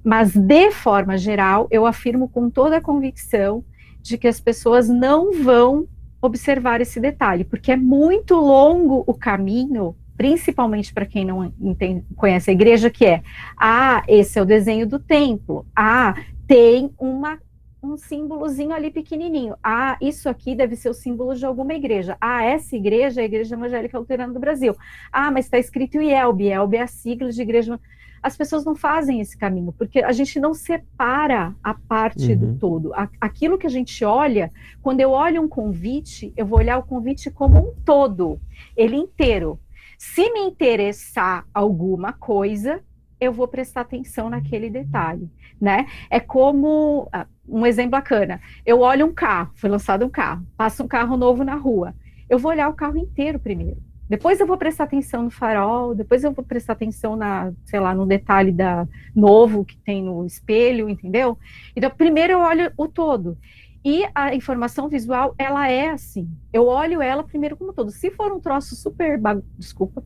Mas 0.02 0.34
de 0.34 0.70
forma 0.70 1.18
geral, 1.18 1.68
eu 1.70 1.84
afirmo 1.84 2.30
com 2.30 2.48
toda 2.48 2.78
a 2.78 2.80
convicção 2.80 3.62
de 4.00 4.18
que 4.18 4.28
as 4.28 4.40
pessoas 4.40 4.88
não 4.88 5.32
vão 5.42 5.86
observar 6.20 6.80
esse 6.80 7.00
detalhe, 7.00 7.44
porque 7.44 7.72
é 7.72 7.76
muito 7.76 8.34
longo 8.34 9.04
o 9.06 9.14
caminho, 9.14 9.96
principalmente 10.16 10.92
para 10.92 11.06
quem 11.06 11.24
não 11.24 11.52
entende, 11.60 12.04
conhece 12.16 12.50
a 12.50 12.52
igreja, 12.52 12.90
que 12.90 13.06
é, 13.06 13.22
ah, 13.56 14.02
esse 14.08 14.38
é 14.38 14.42
o 14.42 14.46
desenho 14.46 14.86
do 14.86 14.98
templo, 14.98 15.64
ah, 15.76 16.14
tem 16.46 16.90
uma 16.98 17.38
um 17.80 17.96
símbolozinho 17.96 18.72
ali 18.72 18.90
pequenininho. 18.90 19.54
Ah, 19.62 19.96
isso 20.00 20.28
aqui 20.28 20.54
deve 20.54 20.74
ser 20.74 20.88
o 20.88 20.94
símbolo 20.94 21.34
de 21.34 21.46
alguma 21.46 21.74
igreja. 21.74 22.16
Ah, 22.20 22.42
essa 22.44 22.74
igreja 22.74 23.20
é 23.20 23.22
a 23.22 23.26
Igreja 23.26 23.54
Evangélica 23.54 23.98
Luterana 23.98 24.32
do 24.32 24.40
Brasil. 24.40 24.74
Ah, 25.12 25.30
mas 25.30 25.44
está 25.44 25.58
escrito 25.58 26.00
IELB. 26.00 26.46
IELB 26.46 26.76
é 26.76 26.82
a 26.82 26.86
sigla 26.86 27.30
de 27.30 27.40
Igreja 27.40 27.78
as 28.22 28.36
pessoas 28.36 28.64
não 28.64 28.74
fazem 28.74 29.20
esse 29.20 29.36
caminho, 29.36 29.72
porque 29.72 30.00
a 30.00 30.12
gente 30.12 30.38
não 30.40 30.54
separa 30.54 31.54
a 31.62 31.74
parte 31.74 32.32
uhum. 32.32 32.38
do 32.38 32.58
todo. 32.58 32.92
Aquilo 33.20 33.58
que 33.58 33.66
a 33.66 33.70
gente 33.70 34.04
olha, 34.04 34.50
quando 34.82 35.00
eu 35.00 35.10
olho 35.10 35.42
um 35.42 35.48
convite, 35.48 36.32
eu 36.36 36.46
vou 36.46 36.58
olhar 36.58 36.78
o 36.78 36.82
convite 36.82 37.30
como 37.30 37.58
um 37.58 37.74
todo, 37.84 38.40
ele 38.76 38.96
inteiro. 38.96 39.58
Se 39.96 40.30
me 40.32 40.40
interessar 40.40 41.46
alguma 41.52 42.12
coisa, 42.12 42.80
eu 43.20 43.32
vou 43.32 43.48
prestar 43.48 43.80
atenção 43.80 44.30
naquele 44.30 44.70
detalhe, 44.70 45.28
né? 45.60 45.86
É 46.08 46.20
como 46.20 47.08
ah, 47.12 47.26
um 47.48 47.66
exemplo 47.66 47.92
bacana. 47.92 48.40
Eu 48.64 48.80
olho 48.80 49.06
um 49.06 49.12
carro, 49.12 49.50
foi 49.56 49.68
lançado 49.68 50.04
um 50.04 50.10
carro, 50.10 50.46
passa 50.56 50.82
um 50.82 50.88
carro 50.88 51.16
novo 51.16 51.42
na 51.42 51.56
rua. 51.56 51.94
Eu 52.30 52.38
vou 52.38 52.52
olhar 52.52 52.68
o 52.68 52.74
carro 52.74 52.96
inteiro 52.96 53.38
primeiro. 53.38 53.87
Depois 54.08 54.40
eu 54.40 54.46
vou 54.46 54.56
prestar 54.56 54.84
atenção 54.84 55.22
no 55.22 55.30
farol, 55.30 55.94
depois 55.94 56.24
eu 56.24 56.32
vou 56.32 56.44
prestar 56.44 56.72
atenção 56.72 57.14
na, 57.14 57.52
sei 57.64 57.78
lá, 57.78 57.94
no 57.94 58.06
detalhe 58.06 58.52
da 58.52 58.88
novo 59.14 59.64
que 59.64 59.76
tem 59.76 60.02
no 60.02 60.24
espelho, 60.24 60.88
entendeu? 60.88 61.38
Então, 61.76 61.90
primeiro 61.90 62.32
eu 62.32 62.40
olho 62.40 62.72
o 62.76 62.88
todo. 62.88 63.36
E 63.84 64.04
a 64.14 64.34
informação 64.34 64.88
visual, 64.88 65.34
ela 65.38 65.68
é 65.68 65.88
assim. 65.90 66.28
Eu 66.52 66.66
olho 66.66 67.00
ela 67.00 67.22
primeiro 67.22 67.56
como 67.56 67.72
todo. 67.72 67.90
Se 67.90 68.10
for 68.10 68.32
um 68.32 68.40
troço 68.40 68.74
super 68.74 69.16
bagun... 69.18 69.42
desculpa, 69.56 70.02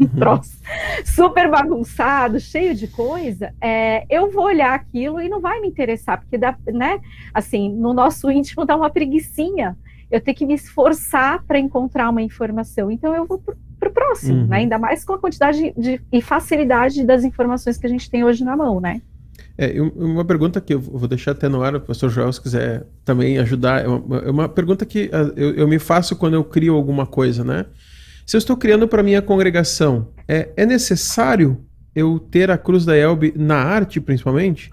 um 0.00 0.04
uhum. 0.04 0.08
troço 0.08 0.58
super 1.04 1.50
bagunçado, 1.50 2.40
cheio 2.40 2.74
de 2.74 2.88
coisa, 2.88 3.54
é, 3.60 4.06
eu 4.08 4.30
vou 4.30 4.44
olhar 4.44 4.74
aquilo 4.74 5.20
e 5.20 5.28
não 5.28 5.40
vai 5.40 5.60
me 5.60 5.68
interessar, 5.68 6.20
porque 6.20 6.38
dá, 6.38 6.56
né? 6.66 7.00
Assim, 7.34 7.68
no 7.68 7.92
nosso 7.92 8.30
íntimo 8.30 8.64
dá 8.64 8.76
uma 8.76 8.90
preguiçinha 8.90 9.76
eu 10.12 10.20
tenho 10.20 10.36
que 10.36 10.46
me 10.46 10.54
esforçar 10.54 11.42
para 11.44 11.58
encontrar 11.58 12.10
uma 12.10 12.22
informação. 12.22 12.90
Então 12.90 13.14
eu 13.16 13.26
vou 13.26 13.42
para 13.80 13.88
o 13.88 13.92
próximo, 13.92 14.42
uhum. 14.42 14.46
né? 14.46 14.58
Ainda 14.58 14.78
mais 14.78 15.04
com 15.04 15.14
a 15.14 15.18
quantidade 15.18 15.72
de, 15.76 16.00
e 16.12 16.20
facilidade 16.20 17.04
das 17.04 17.24
informações 17.24 17.78
que 17.78 17.86
a 17.86 17.88
gente 17.88 18.08
tem 18.08 18.22
hoje 18.22 18.44
na 18.44 18.54
mão, 18.54 18.80
né? 18.80 19.00
É, 19.56 19.80
uma 19.80 20.24
pergunta 20.24 20.60
que 20.60 20.74
eu 20.74 20.80
vou 20.80 21.08
deixar 21.08 21.32
até 21.32 21.48
no 21.48 21.62
ar, 21.62 21.74
o 21.74 21.80
pastor 21.80 22.10
Joel, 22.10 22.32
se 22.32 22.40
quiser 22.40 22.86
também 23.04 23.38
ajudar, 23.38 23.84
é 23.84 23.88
uma, 23.88 24.18
é 24.18 24.30
uma 24.30 24.48
pergunta 24.48 24.86
que 24.86 25.10
ah, 25.12 25.32
eu, 25.36 25.54
eu, 25.54 25.68
me 25.68 25.78
faço 25.78 26.14
quando 26.16 26.34
eu 26.34 26.44
crio 26.44 26.74
alguma 26.74 27.06
coisa, 27.06 27.42
né? 27.42 27.66
Se 28.26 28.36
eu 28.36 28.38
estou 28.38 28.56
criando 28.56 28.86
para 28.86 29.02
minha 29.02 29.20
congregação, 29.20 30.08
é, 30.28 30.50
é 30.56 30.64
necessário 30.64 31.58
eu 31.94 32.18
ter 32.18 32.50
a 32.50 32.58
cruz 32.58 32.84
da 32.84 32.96
Elbe 32.96 33.34
na 33.36 33.56
arte, 33.56 34.00
principalmente? 34.00 34.70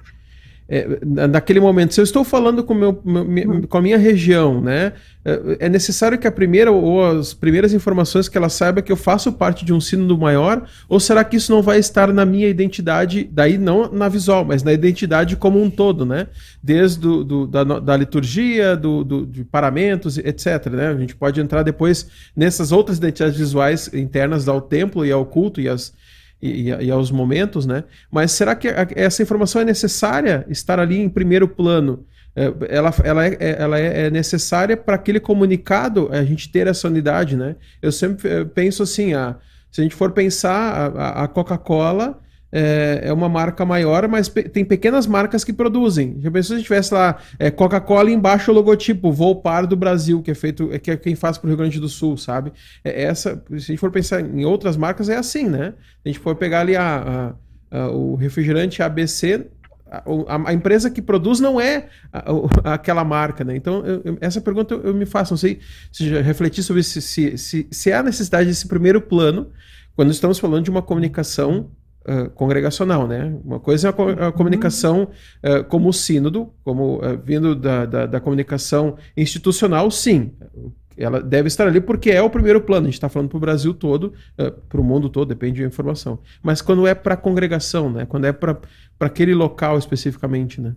É, 0.71 0.87
naquele 1.27 1.59
momento, 1.59 1.95
se 1.95 1.99
eu 1.99 2.03
estou 2.03 2.23
falando 2.23 2.63
com, 2.63 2.75
meu, 2.75 3.01
meu, 3.03 3.67
com 3.67 3.77
a 3.79 3.81
minha 3.81 3.97
região, 3.97 4.61
né, 4.61 4.93
é, 5.25 5.65
é 5.65 5.69
necessário 5.69 6.15
que 6.15 6.27
a 6.27 6.31
primeira 6.31 6.71
ou 6.71 7.03
as 7.03 7.33
primeiras 7.33 7.73
informações 7.73 8.29
que 8.29 8.37
ela 8.37 8.49
saiba 8.49 8.79
que 8.79 8.91
eu 8.91 8.95
faço 8.95 9.33
parte 9.33 9.65
de 9.65 9.73
um 9.73 9.81
sino 9.81 10.15
maior, 10.15 10.63
ou 10.87 10.99
será 10.99 11.23
que 11.23 11.37
isso 11.37 11.51
não 11.51 11.63
vai 11.63 11.79
estar 11.79 12.13
na 12.13 12.23
minha 12.23 12.47
identidade, 12.47 13.27
daí 13.31 13.57
não 13.57 13.91
na 13.91 14.07
visual, 14.07 14.45
mas 14.45 14.61
na 14.61 14.71
identidade 14.71 15.35
como 15.35 15.59
um 15.59 15.71
todo, 15.71 16.05
né? 16.05 16.27
Desde 16.61 16.99
do, 16.99 17.23
do 17.23 17.47
da, 17.47 17.63
da, 17.63 17.97
liturgia, 17.97 18.77
do, 18.77 19.03
do, 19.03 19.25
de 19.25 19.43
paramentos, 19.43 20.19
etc. 20.19 20.67
Né? 20.71 20.89
A 20.89 20.97
gente 20.97 21.15
pode 21.15 21.41
entrar 21.41 21.63
depois 21.63 22.07
nessas 22.35 22.71
outras 22.71 22.99
identidades 22.99 23.37
visuais 23.37 23.89
internas 23.91 24.47
ao 24.47 24.61
templo 24.61 25.03
e 25.03 25.11
ao 25.11 25.25
culto 25.25 25.59
e 25.59 25.67
as 25.67 25.93
e, 26.41 26.69
e, 26.69 26.91
aos 26.91 27.11
momentos, 27.11 27.65
né? 27.65 27.83
Mas 28.11 28.31
será 28.31 28.55
que 28.55 28.67
a, 28.67 28.87
essa 28.95 29.21
informação 29.21 29.61
é 29.61 29.65
necessária 29.65 30.45
estar 30.49 30.79
ali 30.79 30.97
em 30.97 31.09
primeiro 31.09 31.47
plano? 31.47 32.05
É, 32.35 32.53
ela, 32.69 32.93
ela, 33.03 33.25
é, 33.25 33.37
é 33.39 33.55
ela 33.59 33.79
é, 33.79 34.05
é 34.05 34.09
necessária 34.09 34.77
para 34.77 34.95
aquele 34.95 35.19
comunicado, 35.19 36.09
a 36.11 36.23
gente 36.23 36.49
ter 36.49 36.67
essa 36.67 36.87
unidade, 36.87 37.35
né? 37.35 37.55
Eu 37.81 37.91
sempre 37.91 38.29
eh, 38.29 38.45
penso 38.45 38.83
assim, 38.83 39.13
ah, 39.13 39.35
se 39.71 39.81
a 39.81 39.83
gente 39.83 39.95
for 39.95 40.11
pensar, 40.11 40.93
a, 40.95 41.23
a 41.23 41.27
Coca-Cola 41.27 42.19
é, 42.51 43.01
é, 43.03 43.13
uma 43.13 43.29
marca 43.29 43.65
maior, 43.65 44.07
mas 44.07 44.27
pe 44.27 44.43
tem 44.43 44.65
pequenas 44.65 45.05
marcas 45.05 45.43
que 45.43 45.53
produzem. 45.53 46.17
Já 46.19 46.31
pensou 46.31 46.57
se 46.57 46.63
tivesse 46.63 46.93
lá 46.93 47.17
é, 47.37 47.51
Coca-Cola 47.51 48.09
embaixo 48.09 48.51
o 48.51 48.53
logotipo 48.53 49.11
Volpar 49.11 49.67
do 49.67 49.75
Brasil, 49.75 50.21
que 50.21 50.31
é 50.31 50.35
feito, 50.35 50.69
é, 50.71 50.79
que 50.79 50.91
é 50.91 50.97
quem 50.97 51.15
faz 51.15 51.37
para 51.37 51.47
o 51.47 51.49
Rio 51.49 51.57
Grande 51.57 51.79
do 51.79 51.89
Sul, 51.89 52.17
sabe? 52.17 52.51
É 52.83 53.03
essa, 53.03 53.41
se 53.49 53.55
a 53.55 53.59
gente 53.59 53.77
for 53.77 53.91
pensar 53.91 54.21
em 54.21 54.45
outras 54.45 54.75
marcas, 54.75 55.09
é 55.09 55.15
assim, 55.15 55.47
né? 55.47 55.73
A 56.03 56.09
gente 56.09 56.19
for 56.19 56.35
pegar 56.35 56.61
ali 56.61 56.75
a, 56.75 57.35
a, 57.71 57.77
a 57.77 57.91
o 57.91 58.15
refrigerante 58.15 58.81
ABC, 58.81 59.45
a, 59.91 60.03
a, 60.49 60.53
empresa 60.53 60.89
que 60.89 61.01
produz 61.01 61.39
não 61.39 61.59
é 61.59 61.87
aquela 62.63 63.03
marca, 63.03 63.43
né? 63.43 63.55
Então, 63.55 63.85
eu, 63.85 64.01
eu, 64.03 64.17
essa 64.21 64.41
pergunta 64.41 64.73
eu, 64.73 64.81
eu, 64.85 64.93
me 64.93 65.05
faço, 65.05 65.33
não 65.33 65.37
sei 65.37 65.59
se 65.91 66.09
já 66.09 66.21
refletir 66.21 66.63
sobre 66.63 66.83
se, 66.83 67.01
se, 67.01 67.37
se, 67.37 67.67
se 67.69 67.91
há 67.91 68.01
necessidade 68.01 68.49
desse 68.49 68.67
primeiro 68.67 69.01
plano, 69.01 69.51
quando 69.95 70.11
estamos 70.11 70.39
falando 70.39 70.63
de 70.63 70.69
uma 70.69 70.81
comunicação 70.81 71.69
uh, 72.07 72.29
congregacional, 72.31 73.07
né? 73.07 73.35
Uma 73.43 73.59
coisa 73.59 73.89
é 73.89 74.23
a, 74.23 74.27
a 74.27 74.31
comunicação 74.31 75.09
uh, 75.43 75.63
como 75.65 75.91
sínodo, 75.91 76.51
como 76.63 76.97
uh, 76.97 77.17
vindo 77.23 77.55
da, 77.55 77.85
da, 77.85 78.05
da, 78.05 78.19
comunicação 78.19 78.97
institucional, 79.15 79.89
sim. 79.91 80.31
Ela 80.97 81.21
deve 81.21 81.47
estar 81.47 81.65
ali 81.65 81.79
porque 81.79 82.11
é 82.11 82.21
o 82.21 82.29
primeiro 82.29 82.59
plano. 82.59 82.87
A 82.87 82.89
gente 82.89 82.95
está 82.95 83.07
falando 83.07 83.29
para 83.29 83.37
o 83.37 83.39
Brasil 83.39 83.73
todo, 83.73 84.11
para 84.67 84.81
o 84.81 84.83
mundo 84.83 85.07
todo, 85.07 85.29
depende 85.29 85.61
da 85.61 85.67
informação. 85.67 86.19
Mas 86.43 86.61
quando 86.61 86.85
é 86.85 86.93
para 86.93 87.13
a 87.13 87.17
congregação, 87.17 87.89
né? 87.89 88.05
Quando 88.05 88.25
é 88.25 88.33
para 88.33 88.59
aquele 88.99 89.33
local 89.33 89.77
especificamente, 89.77 90.59
né? 90.59 90.75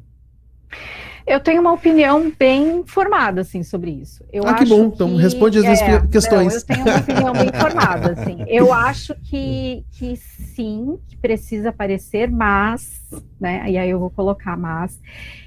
Eu 1.26 1.40
tenho 1.40 1.60
uma 1.60 1.72
opinião 1.72 2.32
bem 2.36 2.82
formada, 2.86 3.42
assim, 3.42 3.62
sobre 3.62 3.90
isso. 3.90 4.24
Eu 4.32 4.46
ah, 4.46 4.54
que 4.54 4.64
bom. 4.64 4.86
Então, 4.86 4.90
que, 4.90 5.14
então, 5.14 5.16
responde 5.16 5.58
as 5.58 5.80
é, 5.80 6.00
questões. 6.06 6.52
Não, 6.52 6.58
eu 6.58 6.66
tenho 6.66 6.82
uma 6.82 6.98
opinião 6.98 7.32
bem 7.32 7.60
formada, 7.60 8.12
assim. 8.12 8.44
Eu 8.48 8.72
acho 8.72 9.14
que, 9.24 9.84
que 9.92 10.16
sim, 10.16 10.98
que 11.08 11.16
precisa 11.16 11.70
aparecer, 11.70 12.30
mas, 12.30 13.00
né, 13.40 13.70
e 13.70 13.78
aí 13.78 13.88
eu 13.88 13.98
vou 13.98 14.10
colocar 14.10 14.56
mas, 14.56 15.00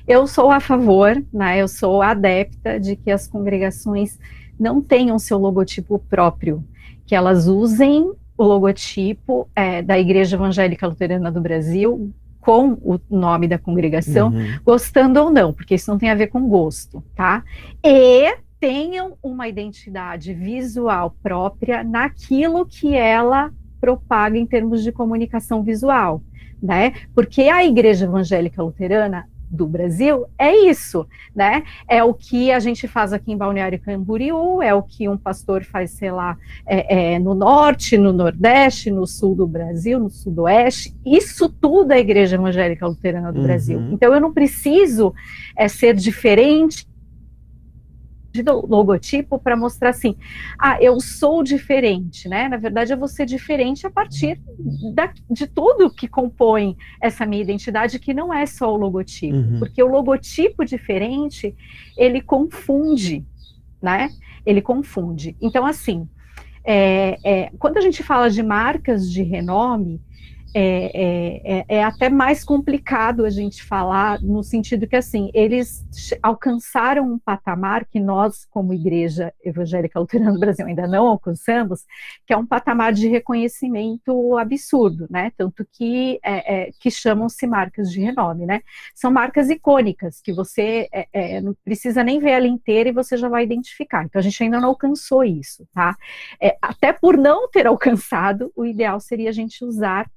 eu 0.07 0.25
sou 0.25 0.49
a 0.49 0.59
favor, 0.59 1.21
né, 1.31 1.61
eu 1.61 1.67
sou 1.67 2.01
adepta 2.01 2.79
de 2.79 2.95
que 2.95 3.11
as 3.11 3.27
congregações 3.27 4.17
não 4.59 4.81
tenham 4.81 5.19
seu 5.19 5.37
logotipo 5.37 5.99
próprio, 5.99 6.63
que 7.05 7.13
elas 7.13 7.47
usem 7.47 8.11
o 8.37 8.43
logotipo 8.43 9.47
é, 9.55 9.81
da 9.81 9.99
Igreja 9.99 10.35
Evangélica 10.35 10.87
Luterana 10.87 11.31
do 11.31 11.41
Brasil 11.41 12.13
com 12.45 12.77
o 12.83 12.99
nome 13.09 13.47
da 13.47 13.57
congregação, 13.57 14.29
uhum. 14.29 14.59
gostando 14.63 15.19
ou 15.19 15.31
não, 15.31 15.51
porque 15.51 15.73
isso 15.73 15.89
não 15.89 15.97
tem 15.97 16.11
a 16.11 16.15
ver 16.15 16.27
com 16.27 16.47
gosto, 16.47 17.03
tá? 17.15 17.43
E 17.83 18.37
tenham 18.59 19.17
uma 19.23 19.47
identidade 19.47 20.31
visual 20.31 21.15
própria 21.23 21.83
naquilo 21.83 22.63
que 22.63 22.93
ela 22.95 23.51
propaga 23.81 24.37
em 24.37 24.45
termos 24.45 24.83
de 24.83 24.91
comunicação 24.91 25.63
visual, 25.63 26.21
né? 26.61 26.93
Porque 27.15 27.41
a 27.43 27.65
Igreja 27.65 28.05
Evangélica 28.05 28.61
Luterana 28.61 29.27
do 29.55 29.65
Brasil 29.65 30.25
é 30.37 30.55
isso, 30.69 31.07
né? 31.33 31.63
É 31.87 32.03
o 32.03 32.13
que 32.13 32.51
a 32.51 32.59
gente 32.59 32.87
faz 32.87 33.13
aqui 33.13 33.31
em 33.31 33.37
Balneário 33.37 33.79
Camboriú, 33.79 34.61
é 34.61 34.73
o 34.73 34.83
que 34.83 35.09
um 35.09 35.17
pastor 35.17 35.63
faz, 35.63 35.91
sei 35.91 36.11
lá, 36.11 36.37
é, 36.65 37.13
é, 37.13 37.19
no 37.19 37.33
norte, 37.33 37.97
no 37.97 38.13
nordeste, 38.13 38.91
no 38.91 39.07
sul 39.07 39.35
do 39.35 39.47
Brasil, 39.47 39.99
no 39.99 40.09
sudoeste. 40.09 40.95
Isso 41.05 41.49
tudo 41.49 41.91
é 41.91 41.95
a 41.95 41.99
Igreja 41.99 42.35
Evangélica 42.35 42.85
Luterana 42.85 43.31
do 43.31 43.39
uhum. 43.39 43.45
Brasil. 43.45 43.81
Então 43.91 44.13
eu 44.13 44.21
não 44.21 44.33
preciso 44.33 45.13
é, 45.57 45.67
ser 45.67 45.95
diferente 45.95 46.87
de 48.35 48.51
logotipo 48.51 49.39
para 49.39 49.55
mostrar 49.55 49.89
assim, 49.89 50.15
ah, 50.59 50.77
eu 50.81 50.99
sou 50.99 51.43
diferente, 51.43 52.27
né? 52.27 52.49
Na 52.49 52.57
verdade, 52.57 52.91
eu 52.91 52.97
vou 52.97 53.07
ser 53.07 53.25
diferente 53.25 53.87
a 53.87 53.89
partir 53.89 54.39
da, 54.93 55.13
de 55.29 55.47
tudo 55.47 55.89
que 55.89 56.07
compõe 56.07 56.75
essa 57.01 57.25
minha 57.25 57.41
identidade, 57.41 57.99
que 57.99 58.13
não 58.13 58.33
é 58.33 58.45
só 58.45 58.73
o 58.73 58.77
logotipo, 58.77 59.35
uhum. 59.35 59.59
porque 59.59 59.81
o 59.81 59.87
logotipo 59.87 60.65
diferente, 60.65 61.55
ele 61.97 62.21
confunde, 62.21 63.25
né? 63.81 64.09
Ele 64.45 64.61
confunde. 64.61 65.35
Então, 65.41 65.65
assim, 65.65 66.07
é, 66.63 67.17
é, 67.23 67.51
quando 67.57 67.77
a 67.77 67.81
gente 67.81 68.03
fala 68.03 68.29
de 68.29 68.43
marcas 68.43 69.09
de 69.09 69.23
renome, 69.23 70.01
é, 70.57 70.61
é, 70.63 71.41
é, 71.43 71.65
é, 71.67 71.83
até 71.83 72.09
mais 72.09 72.41
complicado 72.41 73.25
a 73.25 73.29
gente 73.29 73.61
falar, 73.61 74.21
no 74.21 74.41
sentido 74.41 74.87
que, 74.87 74.95
assim, 74.95 75.29
eles 75.33 75.85
alcançaram 76.23 77.11
um 77.11 77.19
patamar 77.19 77.83
que 77.83 77.99
nós, 77.99 78.45
como 78.49 78.73
Igreja 78.73 79.33
Evangélica 79.43 79.99
Luterana 79.99 80.31
do 80.31 80.39
Brasil, 80.39 80.65
ainda 80.65 80.87
não 80.87 81.07
alcançamos, 81.07 81.81
que 82.25 82.33
é 82.33 82.37
um 82.37 82.45
patamar 82.45 82.93
de 82.93 83.09
reconhecimento 83.09 84.37
absurdo, 84.37 85.07
né? 85.09 85.29
Tanto 85.35 85.67
que, 85.73 86.21
é, 86.23 86.67
é, 86.67 86.71
que 86.79 86.89
chamam-se 86.89 87.45
marcas 87.45 87.91
de 87.91 87.99
renome, 87.99 88.45
né? 88.45 88.61
São 88.95 89.11
marcas 89.11 89.49
icônicas, 89.49 90.21
que 90.21 90.31
você 90.31 90.87
é, 91.11 91.41
não 91.41 91.53
precisa 91.65 92.01
nem 92.01 92.17
ver 92.17 92.29
ela 92.29 92.47
inteira 92.47 92.87
e 92.87 92.93
você 92.93 93.17
já 93.17 93.27
vai 93.27 93.43
identificar. 93.43 94.05
Então, 94.05 94.21
a 94.21 94.23
gente 94.23 94.41
ainda 94.41 94.61
não 94.61 94.69
alcançou 94.69 95.21
isso, 95.21 95.67
tá? 95.73 95.97
até 96.61 96.93
por 96.93 97.17
não 97.17 97.49
ter 97.49 97.67
alcançado, 97.67 98.53
o 98.55 98.65
ideal 98.65 99.01
seria 99.01 99.29
a 99.29 99.33
gente 99.33 99.65
usar 99.65 100.09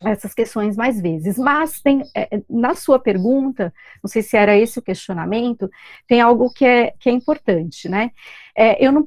essas 0.00 0.34
questões 0.34 0.76
mais 0.76 1.00
vezes. 1.00 1.38
Mas 1.38 1.80
tem, 1.80 2.02
é, 2.14 2.42
na 2.48 2.74
sua 2.74 2.98
pergunta, 2.98 3.72
não 4.02 4.08
sei 4.08 4.22
se 4.22 4.36
era 4.36 4.56
esse 4.56 4.78
o 4.78 4.82
questionamento, 4.82 5.70
tem 6.06 6.20
algo 6.20 6.52
que 6.52 6.64
é, 6.64 6.92
que 6.98 7.08
é 7.08 7.12
importante, 7.12 7.88
né? 7.88 8.10
É, 8.56 8.84
eu 8.84 8.92
não 8.92 9.04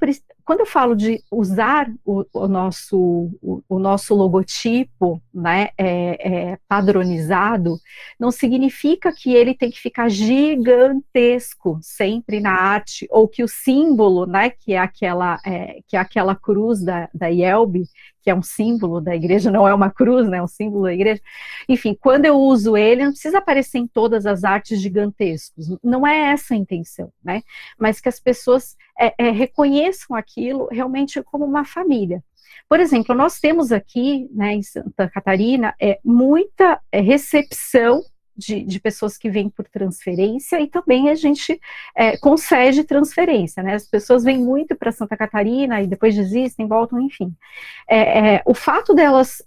quando 0.50 0.62
eu 0.62 0.66
falo 0.66 0.96
de 0.96 1.24
usar 1.32 1.88
o, 2.04 2.26
o 2.34 2.48
nosso, 2.48 2.98
o, 3.40 3.62
o, 3.70 3.78
nosso 3.78 4.16
logotipo 4.16 5.22
né, 5.32 5.70
é, 5.78 6.54
é, 6.54 6.58
padronizado, 6.68 7.78
não 8.20 8.32
significa 8.32 9.12
que 9.12 9.32
ele 9.32 9.54
tem 9.54 9.70
que 9.70 9.80
ficar 9.80 10.10
gigantesco 10.10 11.78
sempre 11.84 12.40
na 12.40 12.52
arte, 12.52 13.08
ou 13.12 13.28
que 13.28 13.44
o 13.44 13.48
símbolo, 13.48 14.26
né, 14.26 14.50
que 14.50 14.74
é 14.74 14.80
aquela, 14.80 15.38
é, 15.46 15.82
que 15.88 15.96
é 15.96 16.00
aquela 16.00 16.34
cruz 16.34 16.84
da, 16.84 17.08
da 17.14 17.28
Yelbe, 17.28 17.84
que 18.24 18.32
é 18.32 18.36
um 18.36 18.42
símbolo 18.42 19.00
da 19.00 19.16
igreja, 19.16 19.52
não 19.52 19.68
é 19.68 19.74
uma 19.74 19.92
cruz, 19.92 20.28
né, 20.28 20.40
é 20.40 20.44
um 20.44 20.48
símbolo 20.48 20.84
da 20.84 20.94
igreja. 20.94 21.22
Enfim, 21.68 21.96
quando 22.00 22.26
eu 22.26 22.36
uso 22.36 22.76
ele, 22.76 23.04
não 23.04 23.12
precisa 23.12 23.38
aparecer 23.38 23.78
em 23.78 23.88
todas 23.88 24.26
as 24.26 24.44
artes 24.44 24.82
gigantescas, 24.82 25.68
não 25.84 26.08
é 26.08 26.32
essa 26.32 26.56
a 26.56 26.58
intenção, 26.58 27.14
né, 27.24 27.44
mas 27.78 28.02
que 28.02 28.10
as 28.10 28.20
pessoas 28.20 28.76
é, 29.00 29.14
é, 29.18 29.32
reconheçam 29.32 30.16
aquilo 30.39 30.67
realmente 30.71 31.21
como 31.23 31.45
uma 31.45 31.65
família. 31.65 32.23
Por 32.67 32.80
exemplo, 32.80 33.15
nós 33.15 33.39
temos 33.39 33.71
aqui, 33.71 34.30
né, 34.32 34.54
em 34.54 34.63
Santa 34.63 35.10
Catarina, 35.10 35.73
é, 35.82 35.99
muita 36.04 36.80
é, 36.91 37.02
recepção 37.02 38.02
de, 38.38 38.63
de, 38.63 38.80
pessoas 38.80 39.17
que 39.17 39.30
vêm 39.30 39.49
por 39.49 39.67
transferência 39.67 40.62
e 40.62 40.67
também 40.67 41.10
a 41.10 41.15
gente 41.15 41.60
é, 41.93 42.15
concede 42.15 42.86
transferência, 42.86 43.62
né? 43.62 43.75
As 43.75 43.86
pessoas 43.86 44.23
vêm 44.23 44.38
muito 44.38 44.78
para 44.78 44.93
Santa 44.93 45.17
Catarina 45.17 45.82
e 45.82 45.88
depois 45.88 46.15
desistem, 46.15 46.65
voltam, 46.65 47.02
enfim. 47.02 47.36
É, 47.86 48.36
é, 48.36 48.41
o 48.45 48.54
fato 48.54 48.94
delas 48.94 49.44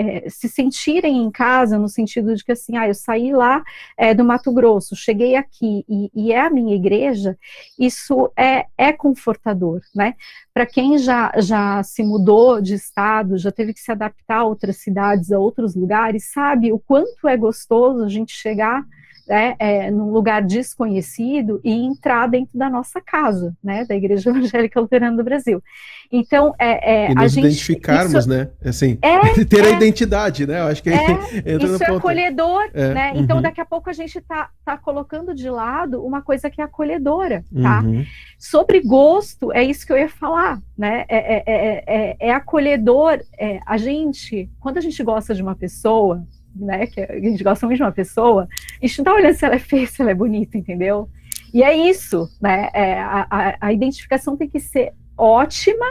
é, 0.00 0.30
se 0.30 0.48
sentirem 0.48 1.18
em 1.18 1.30
casa, 1.30 1.78
no 1.78 1.88
sentido 1.88 2.34
de 2.34 2.42
que 2.42 2.52
assim, 2.52 2.74
ah, 2.78 2.88
eu 2.88 2.94
saí 2.94 3.32
lá 3.32 3.62
é, 3.98 4.14
do 4.14 4.24
Mato 4.24 4.50
Grosso, 4.50 4.96
cheguei 4.96 5.36
aqui 5.36 5.84
e, 5.86 6.10
e, 6.14 6.32
é 6.32 6.40
a 6.40 6.48
minha 6.48 6.74
igreja, 6.74 7.36
isso 7.78 8.32
é, 8.34 8.64
é 8.78 8.92
confortador, 8.94 9.82
né? 9.94 10.14
Para 10.54 10.64
quem 10.64 10.96
já, 10.96 11.30
já 11.36 11.82
se 11.82 12.02
mudou 12.02 12.62
de 12.62 12.74
estado, 12.74 13.36
já 13.36 13.52
teve 13.52 13.74
que 13.74 13.80
se 13.80 13.92
adaptar 13.92 14.38
a 14.38 14.44
outras 14.44 14.78
cidades, 14.78 15.30
a 15.30 15.38
outros 15.38 15.74
lugares, 15.74 16.32
sabe 16.32 16.72
o 16.72 16.78
quanto 16.78 17.28
é 17.28 17.36
gostoso 17.36 18.02
a 18.02 18.08
gente 18.08 18.32
chegar 18.32 18.82
né, 19.30 19.54
é, 19.60 19.92
num 19.92 20.10
lugar 20.10 20.42
desconhecido 20.42 21.60
e 21.62 21.70
entrar 21.70 22.26
dentro 22.26 22.58
da 22.58 22.68
nossa 22.68 23.00
casa, 23.00 23.56
né, 23.62 23.84
da 23.84 23.94
Igreja 23.94 24.28
Evangélica 24.30 24.80
Luterana 24.80 25.16
do 25.16 25.22
Brasil. 25.22 25.62
Então, 26.10 26.52
é, 26.58 27.04
é 27.06 27.10
e 27.12 27.14
nos 27.14 27.22
a 27.22 27.28
gente, 27.28 27.46
identificarmos, 27.46 28.12
isso, 28.12 28.28
né, 28.28 28.50
assim, 28.64 28.98
é, 29.00 29.20
ter 29.46 29.64
a 29.64 29.68
é. 29.68 29.72
identidade, 29.74 30.48
né, 30.48 30.58
eu 30.58 30.64
acho 30.64 30.82
que 30.82 30.90
é, 30.90 31.10
entra 31.46 31.68
isso 31.68 31.84
é 31.84 31.86
acolhedor, 31.86 32.72
né, 32.74 33.12
então 33.14 33.36
uhum. 33.36 33.42
daqui 33.42 33.60
a 33.60 33.64
pouco 33.64 33.88
a 33.88 33.92
gente 33.92 34.18
está 34.18 34.50
tá 34.64 34.76
colocando 34.76 35.32
de 35.32 35.48
lado 35.48 36.04
uma 36.04 36.22
coisa 36.22 36.50
que 36.50 36.60
é 36.60 36.64
acolhedora, 36.64 37.44
tá? 37.62 37.82
Uhum. 37.82 38.04
Sobre 38.36 38.80
gosto, 38.80 39.52
é 39.52 39.62
isso 39.62 39.86
que 39.86 39.92
eu 39.92 39.98
ia 39.98 40.08
falar, 40.08 40.60
né, 40.76 41.04
é, 41.08 41.44
é, 41.46 42.16
é 42.18 42.32
acolhedor, 42.32 43.20
a 43.64 43.76
gente, 43.76 44.50
quando 44.58 44.78
a 44.78 44.80
gente 44.80 45.00
gosta 45.04 45.32
de 45.36 45.42
uma 45.42 45.54
pessoa, 45.54 46.26
né, 46.54 46.86
que 46.86 47.00
a 47.00 47.20
gente 47.20 47.42
gosta 47.42 47.66
muito 47.66 47.78
de 47.78 47.82
uma 47.82 47.92
pessoa, 47.92 48.48
a 48.82 48.86
gente 48.86 48.98
não 48.98 49.04
tá 49.04 49.14
olhando 49.14 49.34
se 49.34 49.44
ela 49.44 49.54
é 49.54 49.58
feia, 49.58 49.86
se 49.86 50.00
ela 50.00 50.10
é 50.10 50.14
bonita, 50.14 50.56
entendeu? 50.56 51.08
E 51.52 51.62
é 51.62 51.76
isso, 51.76 52.28
né? 52.40 52.70
É, 52.72 53.00
a, 53.00 53.26
a, 53.30 53.56
a, 53.60 53.72
identificação 53.72 54.36
tem 54.36 54.48
que 54.48 54.60
ser 54.60 54.92
ótima 55.16 55.86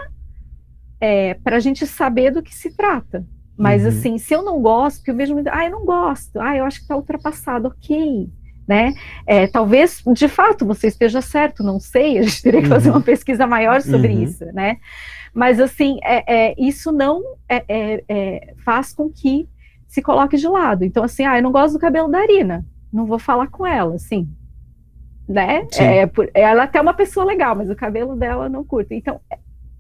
é, 1.02 1.34
para 1.34 1.58
a 1.58 1.60
gente 1.60 1.86
saber 1.86 2.32
do 2.32 2.42
que 2.42 2.56
se 2.56 2.76
trata. 2.76 3.26
Mas 3.58 3.84
uhum. 3.84 3.90
assim, 3.90 4.18
se 4.18 4.34
eu 4.34 4.42
não 4.42 4.62
gosto, 4.62 5.04
que 5.04 5.12
eu 5.12 5.16
vejo 5.16 5.34
muito, 5.34 5.50
ah, 5.50 5.66
eu 5.66 5.72
não 5.72 5.86
gosto, 5.86 6.40
ah, 6.40 6.56
eu 6.56 6.64
acho 6.64 6.78
que 6.78 6.84
está 6.84 6.96
ultrapassado, 6.96 7.68
ok. 7.68 8.30
Né? 8.66 8.94
É, 9.26 9.48
talvez, 9.48 10.02
de 10.14 10.28
fato, 10.28 10.66
você 10.66 10.88
esteja 10.88 11.22
certo, 11.22 11.64
não 11.64 11.80
sei, 11.80 12.20
a 12.20 12.22
gente 12.22 12.42
teria 12.42 12.62
que 12.62 12.68
uhum. 12.68 12.74
fazer 12.74 12.92
uma 12.92 13.02
pesquisa 13.02 13.46
maior 13.48 13.82
sobre 13.82 14.14
uhum. 14.14 14.24
isso, 14.24 14.46
né? 14.54 14.78
Mas 15.34 15.60
assim, 15.60 16.00
é, 16.04 16.52
é 16.52 16.56
isso 16.58 16.92
não 16.92 17.22
é, 17.50 17.64
é, 18.08 18.54
faz 18.64 18.94
com 18.94 19.10
que 19.10 19.48
se 19.90 20.02
coloque 20.04 20.38
de 20.38 20.48
lado. 20.48 20.86
Então, 20.86 21.04
assim, 21.04 21.26
ah, 21.26 21.38
eu 21.38 21.44
não 21.44 21.52
gosto 21.52 21.74
do 21.74 21.80
cabelo 21.80 22.08
da 22.08 22.20
Arina, 22.20 22.64
não 22.94 23.06
vou 23.06 23.18
falar 23.18 23.48
com 23.48 23.66
ela, 23.66 23.96
assim, 23.96 24.30
né? 25.28 25.68
É, 25.80 26.10
ela 26.34 26.62
é 26.62 26.64
até 26.64 26.80
uma 26.80 26.94
pessoa 26.94 27.26
legal, 27.26 27.56
mas 27.56 27.70
o 27.70 27.76
cabelo 27.76 28.16
dela 28.16 28.48
não 28.48 28.64
curto. 28.64 28.94
Então, 28.94 29.20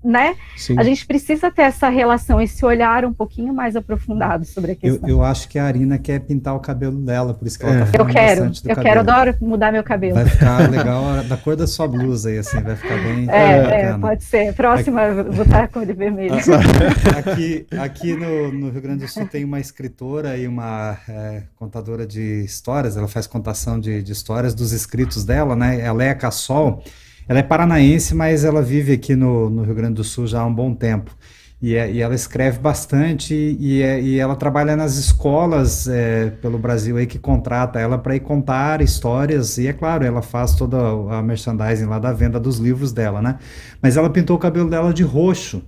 né? 0.04 0.36
Sim. 0.56 0.80
A 0.80 0.84
gente 0.84 1.06
precisa 1.06 1.52
ter 1.52 1.64
essa 1.64 1.89
relação, 1.89 2.41
esse 2.41 2.66
olhar 2.66 3.04
um 3.04 3.14
pouquinho 3.14 3.54
mais 3.54 3.76
aprofundado 3.76 4.45
sobre 4.45 4.72
a 4.72 4.76
questão. 4.76 5.08
Eu, 5.08 5.18
eu 5.18 5.24
acho 5.24 5.47
que 5.50 5.60
a 5.60 5.66
Arina 5.66 5.97
quer 5.97 6.20
pintar 6.20 6.56
o 6.56 6.60
cabelo 6.60 6.97
dela, 7.02 7.34
por 7.34 7.47
isso 7.47 7.60
que 7.60 7.66
ela 7.66 7.76
é. 7.76 7.80
tá 7.80 7.86
falando 7.86 8.10
Eu 8.10 8.14
quero, 8.14 8.45
eu 8.45 8.76
cabelo. 8.76 8.82
quero, 8.82 9.00
adoro 9.00 9.36
mudar 9.41 9.72
meu 9.72 9.84
cabelo. 9.84 10.16
Vai 10.16 10.26
ficar 10.26 10.70
legal 10.70 11.24
da 11.24 11.38
cor 11.38 11.56
da 11.56 11.68
sua 11.68 11.88
blusa 11.88 12.30
aí, 12.30 12.38
assim, 12.38 12.62
vai 12.62 12.76
ficar 12.76 12.95
bem 12.95 13.30
É, 13.30 13.82
é 13.82 13.97
pode 13.97 14.24
ser. 14.24 14.54
Próxima, 14.54 15.04
aqui, 15.04 15.30
vou 15.32 15.43
estar 15.43 15.64
a 15.64 15.68
cor 15.68 15.86
de 15.86 15.93
vermelho. 15.93 16.36
aqui 17.18 17.68
aqui 17.78 18.16
no, 18.16 18.52
no, 18.52 18.70
Rio 18.70 18.82
Grande 18.82 19.06
do 19.06 19.08
Sul 19.10 19.28
tem 19.28 19.43
uma 19.43 19.60
escritora 19.60 20.38
e 20.38 20.47
uma 20.47 20.97
é, 21.08 21.43
contadora 21.56 22.06
de 22.06 22.43
histórias, 22.43 22.95
ela 22.95 23.08
faz 23.08 23.28
contação 23.28 23.80
de, 23.80 24.02
de 24.02 24.12
histórias 24.12 24.54
dos 24.54 24.72
escritos 24.72 25.24
dela, 25.24 25.56
né? 25.56 25.80
Ela 25.82 26.04
é 26.04 26.10
a 26.12 26.16
Cassol, 26.16 26.84
ela 27.30 27.40
é 27.40 27.44
paranaense, 27.44 28.16
mas 28.16 28.44
ela 28.44 28.60
vive 28.60 28.92
aqui 28.92 29.16
no, 29.16 29.52
no 29.52 29.62
Rio 29.62 29.76
Grande 29.76 29.94
do 29.94 30.04
Sul 30.04 30.26
já 30.26 30.42
há 30.42 30.46
um 30.46 30.54
bom 30.54 30.74
tempo. 30.74 31.16
E, 31.62 31.76
é, 31.76 31.92
e 31.92 32.02
ela 32.02 32.16
escreve 32.16 32.58
bastante 32.58 33.36
e, 33.36 33.84
é, 33.84 34.02
e, 34.02 34.18
ela 34.18 34.36
trabalha 34.36 34.76
nas 34.76 34.96
escolas 34.96 35.88
é, 35.88 36.30
pelo 36.42 36.58
Brasil 36.58 36.98
aí 36.98 37.06
que 37.06 37.20
contrata 37.20 37.80
ela 37.80 38.00
para 38.00 38.16
ir 38.16 38.22
contar 38.22 38.82
histórias. 38.82 39.60
E 39.60 39.68
é 39.68 39.74
claro, 39.74 40.04
ela 40.04 40.24
faz 40.24 40.56
toda 40.56 40.78
a 40.80 41.22
merchandising 41.22 41.86
lá 41.86 42.00
da 42.00 42.12
venda 42.12 42.40
dos 42.40 42.58
livros 42.58 42.92
dela, 42.92 43.22
né? 43.22 43.38
Mas 43.80 43.96
ela 43.96 44.10
pintou 44.10 44.36
o 44.36 44.40
cabelo 44.40 44.68
dela 44.68 44.92
de 44.92 45.04
roxo. 45.04 45.62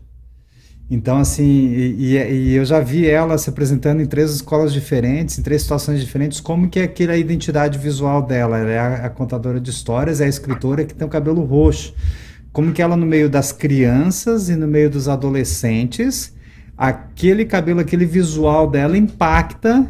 Então, 0.93 1.19
assim, 1.19 1.43
e, 1.43 2.17
e, 2.17 2.53
eu 2.53 2.65
já 2.65 2.81
vi 2.81 3.07
ela 3.07 3.37
se 3.37 3.49
apresentando 3.49 4.01
em 4.01 4.05
três 4.05 4.29
escolas 4.29 4.73
diferentes, 4.73 5.39
em 5.39 5.41
três 5.41 5.61
situações 5.61 6.01
diferentes, 6.01 6.41
como 6.41 6.69
que 6.69 6.81
é 6.81 6.83
aquela 6.83 7.15
identidade 7.15 7.79
visual 7.79 8.21
dela. 8.21 8.57
Ela 8.57 8.69
é 8.69 8.77
a, 8.77 9.05
a 9.05 9.09
contadora 9.09 9.57
de 9.57 9.69
histórias, 9.69 10.19
é 10.19 10.25
a 10.25 10.27
escritora 10.27 10.83
que 10.83 10.93
tem 10.93 11.07
o 11.07 11.09
cabelo 11.09 11.45
roxo. 11.45 11.93
Como 12.51 12.73
que 12.73 12.81
ela, 12.81 12.97
no 12.97 13.05
meio 13.05 13.29
das 13.29 13.53
crianças 13.53 14.49
e 14.49 14.55
no 14.57 14.67
meio 14.67 14.89
dos 14.89 15.07
adolescentes, 15.07 16.35
aquele 16.77 17.45
cabelo, 17.45 17.79
aquele 17.79 18.05
visual 18.05 18.69
dela 18.69 18.97
impacta 18.97 19.89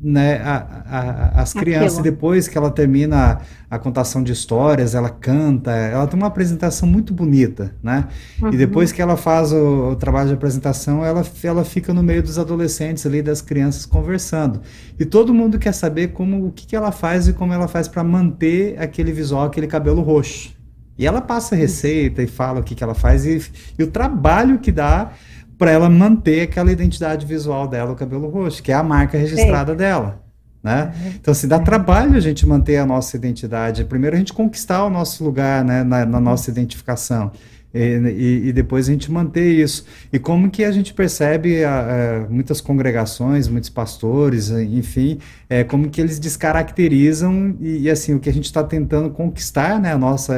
né, 0.00 0.40
a, 0.42 0.66
a, 0.86 1.42
as 1.42 1.52
crianças, 1.52 1.98
Aquilo. 1.98 2.14
depois 2.14 2.46
que 2.46 2.56
ela 2.56 2.70
termina 2.70 3.40
a, 3.70 3.76
a, 3.76 3.78
contação 3.78 4.22
de 4.22 4.32
histórias, 4.32 4.94
ela 4.94 5.10
canta, 5.10 5.72
ela 5.72 6.06
tem 6.06 6.18
uma 6.18 6.28
apresentação 6.28 6.88
muito 6.88 7.12
bonita, 7.12 7.74
né? 7.82 8.06
Uhum. 8.40 8.52
E 8.52 8.56
depois 8.56 8.92
que 8.92 9.02
ela 9.02 9.16
faz 9.16 9.52
o, 9.52 9.90
o, 9.90 9.96
trabalho 9.96 10.28
de 10.28 10.34
apresentação, 10.34 11.04
ela, 11.04 11.24
ela 11.42 11.64
fica 11.64 11.92
no 11.92 12.02
meio 12.02 12.22
dos 12.22 12.38
adolescentes 12.38 13.04
ali, 13.06 13.20
das 13.22 13.42
crianças 13.42 13.84
conversando. 13.84 14.60
E 14.98 15.04
todo 15.04 15.34
mundo 15.34 15.58
quer 15.58 15.72
saber 15.72 16.08
como 16.08 16.46
o 16.46 16.52
que, 16.52 16.66
que 16.66 16.76
ela 16.76 16.92
faz 16.92 17.26
e 17.26 17.32
como 17.32 17.52
ela 17.52 17.66
faz 17.66 17.88
para 17.88 18.04
manter 18.04 18.80
aquele 18.80 19.10
visual, 19.12 19.46
aquele 19.46 19.66
cabelo 19.66 20.00
roxo. 20.00 20.56
E 20.96 21.06
ela 21.06 21.20
passa 21.20 21.54
receita 21.54 22.22
e 22.22 22.26
fala 22.26 22.60
o 22.60 22.62
que, 22.62 22.74
que 22.74 22.82
ela 22.82 22.94
faz 22.94 23.24
e, 23.24 23.40
e 23.78 23.82
o 23.84 23.86
trabalho 23.86 24.58
que 24.58 24.72
dá 24.72 25.12
para 25.58 25.72
ela 25.72 25.90
manter 25.90 26.42
aquela 26.42 26.70
identidade 26.70 27.26
visual 27.26 27.66
dela, 27.66 27.92
o 27.92 27.96
cabelo 27.96 28.30
roxo, 28.30 28.62
que 28.62 28.70
é 28.70 28.74
a 28.74 28.82
marca 28.82 29.18
registrada 29.18 29.72
Sim. 29.72 29.78
dela. 29.78 30.22
Né? 30.62 30.92
Uhum. 30.94 31.08
Então, 31.20 31.34
se 31.34 31.40
assim, 31.40 31.48
dá 31.48 31.58
trabalho 31.58 32.16
a 32.16 32.20
gente 32.20 32.46
manter 32.46 32.78
a 32.78 32.86
nossa 32.86 33.16
identidade. 33.16 33.84
Primeiro, 33.84 34.16
a 34.16 34.18
gente 34.18 34.32
conquistar 34.32 34.84
o 34.84 34.90
nosso 34.90 35.22
lugar 35.24 35.64
né, 35.64 35.82
na, 35.82 36.06
na 36.06 36.20
nossa 36.20 36.50
identificação. 36.50 37.32
E, 37.72 37.80
e, 37.80 38.48
e, 38.48 38.52
depois 38.52 38.88
a 38.88 38.92
gente 38.92 39.10
manter 39.12 39.52
isso. 39.52 39.84
E 40.12 40.18
como 40.18 40.50
que 40.50 40.64
a 40.64 40.72
gente 40.72 40.94
percebe 40.94 41.62
a, 41.64 42.24
a, 42.24 42.30
muitas 42.30 42.60
congregações, 42.60 43.46
muitos 43.46 43.68
pastores, 43.68 44.50
enfim, 44.50 45.18
é, 45.50 45.62
como 45.64 45.88
que 45.90 46.00
eles 46.00 46.18
descaracterizam 46.18 47.56
e, 47.60 47.82
e 47.82 47.90
assim, 47.90 48.14
o 48.14 48.20
que 48.20 48.28
a 48.28 48.32
gente 48.32 48.46
está 48.46 48.64
tentando 48.64 49.10
conquistar, 49.10 49.78
né, 49.78 49.92
a 49.92 49.98
nossa, 49.98 50.36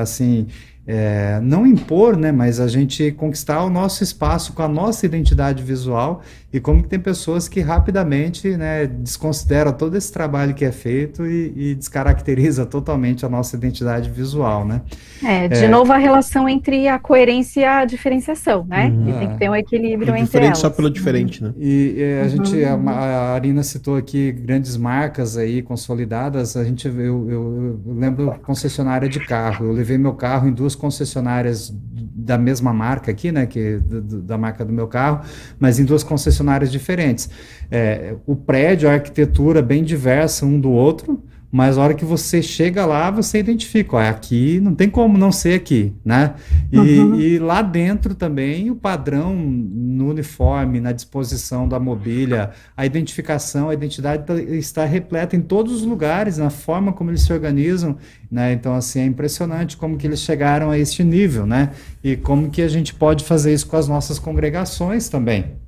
assim, 0.00 0.46
é, 0.86 1.40
não 1.42 1.66
impor, 1.66 2.16
né, 2.16 2.30
mas 2.30 2.60
a 2.60 2.68
gente 2.68 3.10
conquistar 3.12 3.62
o 3.62 3.70
nosso 3.70 4.02
espaço 4.02 4.52
com 4.52 4.62
a 4.62 4.68
nossa 4.68 5.06
identidade 5.06 5.62
visual 5.62 6.22
e 6.54 6.60
como 6.60 6.84
que 6.84 6.88
tem 6.88 7.00
pessoas 7.00 7.48
que 7.48 7.58
rapidamente 7.58 8.56
né, 8.56 8.86
desconsideram 8.86 9.72
todo 9.72 9.96
esse 9.96 10.12
trabalho 10.12 10.54
que 10.54 10.64
é 10.64 10.70
feito 10.70 11.26
e, 11.26 11.52
e 11.56 11.74
descaracteriza 11.74 12.64
totalmente 12.64 13.26
a 13.26 13.28
nossa 13.28 13.56
identidade 13.56 14.08
visual, 14.08 14.64
né? 14.64 14.82
É, 15.20 15.48
de 15.48 15.64
é, 15.64 15.68
novo 15.68 15.92
a 15.92 15.96
relação 15.96 16.48
entre 16.48 16.86
a 16.86 16.96
coerência 16.96 17.60
e 17.60 17.64
a 17.64 17.84
diferenciação, 17.84 18.64
né? 18.68 18.86
Uhum. 18.86 19.08
E 19.08 19.12
tem 19.14 19.28
que 19.30 19.38
ter 19.38 19.50
um 19.50 19.56
equilíbrio 19.56 20.10
entre 20.10 20.26
diferente 20.26 20.46
elas. 20.46 20.58
só 20.58 20.70
pelo 20.70 20.88
diferente, 20.88 21.42
né? 21.42 21.52
E, 21.58 21.96
e 21.96 22.20
a 22.20 22.22
uhum. 22.22 22.28
gente, 22.28 22.64
a, 22.64 22.74
a, 22.74 23.34
Arina 23.34 23.64
citou 23.64 23.96
aqui 23.96 24.30
grandes 24.30 24.76
marcas 24.76 25.36
aí 25.36 25.60
consolidadas, 25.60 26.56
a 26.56 26.62
gente, 26.62 26.86
eu, 26.86 26.94
eu, 26.96 27.28
eu 27.28 27.80
lembro 27.96 28.32
concessionária 28.44 29.08
de 29.08 29.18
carro, 29.18 29.66
eu 29.66 29.72
levei 29.72 29.98
meu 29.98 30.14
carro 30.14 30.46
em 30.46 30.52
duas 30.52 30.76
concessionárias 30.76 31.74
da 32.24 32.38
mesma 32.38 32.72
marca 32.72 33.10
aqui, 33.10 33.32
né, 33.32 33.44
que 33.44 33.80
da 34.22 34.38
marca 34.38 34.64
do 34.64 34.72
meu 34.72 34.86
carro, 34.86 35.20
mas 35.58 35.80
em 35.80 35.84
duas 35.84 36.04
concessionárias 36.04 36.43
diferentes. 36.70 37.28
É, 37.70 38.14
o 38.26 38.36
prédio, 38.36 38.88
a 38.88 38.92
arquitetura 38.92 39.62
bem 39.62 39.82
diversa 39.82 40.44
um 40.46 40.60
do 40.60 40.70
outro, 40.70 41.22
mas 41.54 41.78
a 41.78 41.82
hora 41.82 41.94
que 41.94 42.04
você 42.04 42.42
chega 42.42 42.84
lá, 42.84 43.12
você 43.12 43.38
identifica, 43.38 43.96
ó, 43.96 44.00
aqui 44.00 44.58
não 44.58 44.74
tem 44.74 44.90
como 44.90 45.16
não 45.16 45.30
ser 45.30 45.54
aqui, 45.54 45.92
né? 46.04 46.34
E, 46.72 46.78
uhum. 46.98 47.14
e, 47.14 47.38
lá 47.38 47.62
dentro 47.62 48.12
também 48.12 48.72
o 48.72 48.74
padrão 48.74 49.36
no 49.36 50.10
uniforme, 50.10 50.80
na 50.80 50.90
disposição 50.90 51.68
da 51.68 51.78
mobília, 51.78 52.50
a 52.76 52.84
identificação, 52.84 53.68
a 53.68 53.74
identidade 53.74 54.26
tá, 54.26 54.34
está 54.34 54.84
repleta 54.84 55.36
em 55.36 55.40
todos 55.40 55.72
os 55.74 55.82
lugares, 55.82 56.38
na 56.38 56.50
forma 56.50 56.92
como 56.92 57.12
eles 57.12 57.22
se 57.22 57.32
organizam, 57.32 57.96
né? 58.28 58.52
Então 58.52 58.74
assim 58.74 58.98
é 58.98 59.06
impressionante 59.06 59.76
como 59.76 59.96
que 59.96 60.08
eles 60.08 60.22
chegaram 60.22 60.72
a 60.72 60.76
este 60.76 61.04
nível, 61.04 61.46
né? 61.46 61.70
E 62.02 62.16
como 62.16 62.50
que 62.50 62.62
a 62.62 62.68
gente 62.68 62.92
pode 62.92 63.22
fazer 63.22 63.54
isso 63.54 63.68
com 63.68 63.76
as 63.76 63.86
nossas 63.86 64.18
congregações 64.18 65.08
também. 65.08 65.62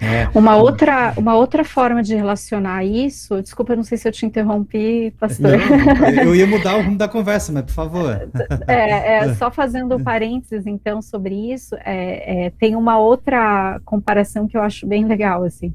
É. 0.00 0.28
Uma, 0.32 0.56
outra, 0.56 1.12
uma 1.16 1.34
outra 1.34 1.64
forma 1.64 2.02
de 2.02 2.14
relacionar 2.14 2.84
isso, 2.84 3.42
desculpa, 3.42 3.74
não 3.74 3.82
sei 3.82 3.98
se 3.98 4.06
eu 4.06 4.12
te 4.12 4.24
interrompi, 4.24 5.12
pastor. 5.18 5.58
Não, 5.58 6.22
eu 6.24 6.34
ia 6.34 6.46
mudar 6.46 6.76
o 6.76 6.82
rumo 6.82 6.96
da 6.96 7.08
conversa, 7.08 7.52
mas 7.52 7.64
por 7.64 7.72
favor. 7.72 8.28
É, 8.66 9.16
é 9.16 9.34
só 9.34 9.50
fazendo 9.50 9.98
parênteses, 9.98 10.66
então, 10.66 11.02
sobre 11.02 11.34
isso, 11.52 11.74
é, 11.84 12.46
é, 12.46 12.50
tem 12.50 12.76
uma 12.76 12.98
outra 12.98 13.80
comparação 13.84 14.46
que 14.46 14.56
eu 14.56 14.62
acho 14.62 14.86
bem 14.86 15.04
legal, 15.04 15.42
assim. 15.44 15.74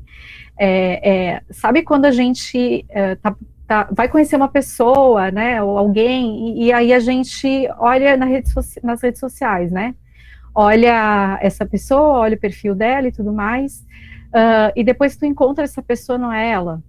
É, 0.58 1.42
sabe 1.50 1.82
quando 1.82 2.06
a 2.06 2.12
gente 2.12 2.86
tá, 3.22 3.36
tá, 3.68 3.90
vai 3.92 4.08
conhecer 4.08 4.36
uma 4.36 4.48
pessoa, 4.48 5.32
né, 5.32 5.62
ou 5.62 5.78
alguém, 5.78 6.60
e, 6.60 6.66
e 6.66 6.74
aí 6.74 6.94
a 6.94 7.00
gente 7.00 7.68
olha 7.78 8.16
na 8.16 8.26
rede 8.26 8.50
nas 8.82 9.02
redes 9.02 9.20
sociais, 9.20 9.72
né? 9.72 9.96
Olha 10.56 11.40
essa 11.42 11.66
pessoa, 11.66 12.20
olha 12.20 12.36
o 12.36 12.40
perfil 12.40 12.76
dela 12.76 13.08
e 13.08 13.12
tudo 13.12 13.34
mais, 13.34 13.84
uh, 14.34 14.72
e 14.76 14.84
depois 14.84 15.16
tu 15.16 15.26
encontra 15.26 15.64
essa 15.64 15.82
pessoa, 15.82 16.18
não 16.18 16.32
é 16.32 16.50
ela. 16.50 16.82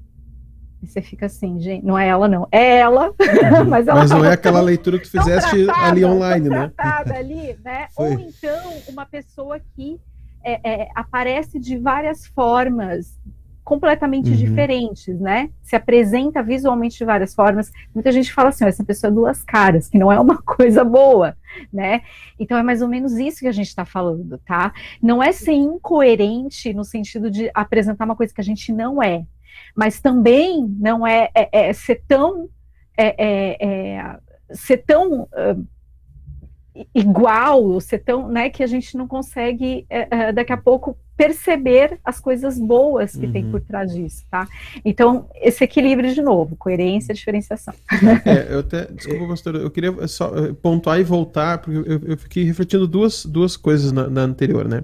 E 0.82 0.86
você 0.86 1.00
fica 1.00 1.26
assim, 1.26 1.58
gente, 1.60 1.84
não 1.84 1.98
é 1.98 2.08
ela, 2.08 2.28
não. 2.28 2.46
É 2.52 2.78
ela, 2.78 3.08
uhum. 3.08 3.64
mas 3.68 3.88
ela 3.88 4.00
Mas 4.00 4.10
não 4.10 4.24
é 4.24 4.32
aquela 4.32 4.60
leitura 4.60 4.98
que 4.98 5.04
tu 5.04 5.12
fizeste 5.12 5.64
tratada, 5.64 5.86
ali 5.88 6.04
online, 6.04 6.48
né? 6.48 6.72
ali, 7.16 7.58
né? 7.64 7.86
Ou 7.96 8.12
então 8.12 8.72
uma 8.88 9.06
pessoa 9.06 9.58
que 9.74 9.98
é, 10.44 10.82
é, 10.82 10.88
aparece 10.94 11.58
de 11.58 11.78
várias 11.78 12.26
formas, 12.26 13.18
completamente 13.64 14.30
uhum. 14.30 14.36
diferentes, 14.36 15.18
né? 15.18 15.50
Se 15.62 15.74
apresenta 15.74 16.42
visualmente 16.42 16.98
de 16.98 17.04
várias 17.04 17.34
formas. 17.34 17.72
Muita 17.94 18.12
gente 18.12 18.32
fala 18.32 18.50
assim, 18.50 18.66
essa 18.66 18.84
pessoa 18.84 19.10
é 19.10 19.14
duas 19.14 19.42
caras, 19.42 19.88
que 19.88 19.98
não 19.98 20.12
é 20.12 20.20
uma 20.20 20.40
coisa 20.44 20.84
boa, 20.84 21.36
né? 21.72 22.02
Então 22.38 22.58
é 22.58 22.62
mais 22.62 22.82
ou 22.82 22.88
menos 22.88 23.14
isso 23.14 23.40
que 23.40 23.48
a 23.48 23.52
gente 23.52 23.68
está 23.68 23.84
falando, 23.84 24.38
tá? 24.46 24.72
Não 25.02 25.22
é 25.22 25.32
ser 25.32 25.54
incoerente 25.54 26.74
no 26.74 26.84
sentido 26.84 27.30
de 27.30 27.50
apresentar 27.54 28.04
uma 28.04 28.16
coisa 28.16 28.34
que 28.34 28.40
a 28.40 28.44
gente 28.44 28.70
não 28.70 29.02
é, 29.02 29.24
mas 29.74 30.00
também 30.00 30.68
não 30.78 31.06
é, 31.06 31.30
é, 31.34 31.68
é 31.68 31.72
ser 31.72 32.02
tão 32.06 32.48
é, 32.96 33.14
é, 33.18 33.66
é 33.66 34.18
ser 34.50 34.78
tão 34.78 35.22
uh, 35.22 35.66
igual, 36.94 37.80
ser 37.80 37.98
tão, 37.98 38.28
né, 38.28 38.50
que 38.50 38.62
a 38.62 38.66
gente 38.66 38.96
não 38.96 39.06
consegue 39.06 39.86
é, 39.88 40.32
daqui 40.32 40.52
a 40.52 40.56
pouco 40.56 40.96
perceber 41.16 42.00
as 42.04 42.18
coisas 42.18 42.58
boas 42.58 43.12
que 43.14 43.26
uhum. 43.26 43.32
tem 43.32 43.50
por 43.50 43.60
trás 43.60 43.94
disso, 43.94 44.24
tá? 44.28 44.48
Então, 44.84 45.28
esse 45.36 45.62
equilíbrio 45.62 46.12
de 46.12 46.20
novo, 46.20 46.56
coerência 46.56 47.12
e 47.12 47.14
diferenciação. 47.14 47.72
É, 48.24 48.52
eu 48.52 48.60
até, 48.60 48.86
desculpa, 48.86 49.28
pastor, 49.28 49.54
eu 49.54 49.70
queria 49.70 50.08
só 50.08 50.32
pontuar 50.54 50.98
e 50.98 51.04
voltar, 51.04 51.58
porque 51.58 51.78
eu, 51.88 52.00
eu 52.04 52.16
fiquei 52.18 52.42
refletindo 52.42 52.88
duas, 52.88 53.24
duas 53.24 53.56
coisas 53.56 53.92
na, 53.92 54.08
na 54.08 54.22
anterior, 54.22 54.66
né? 54.68 54.82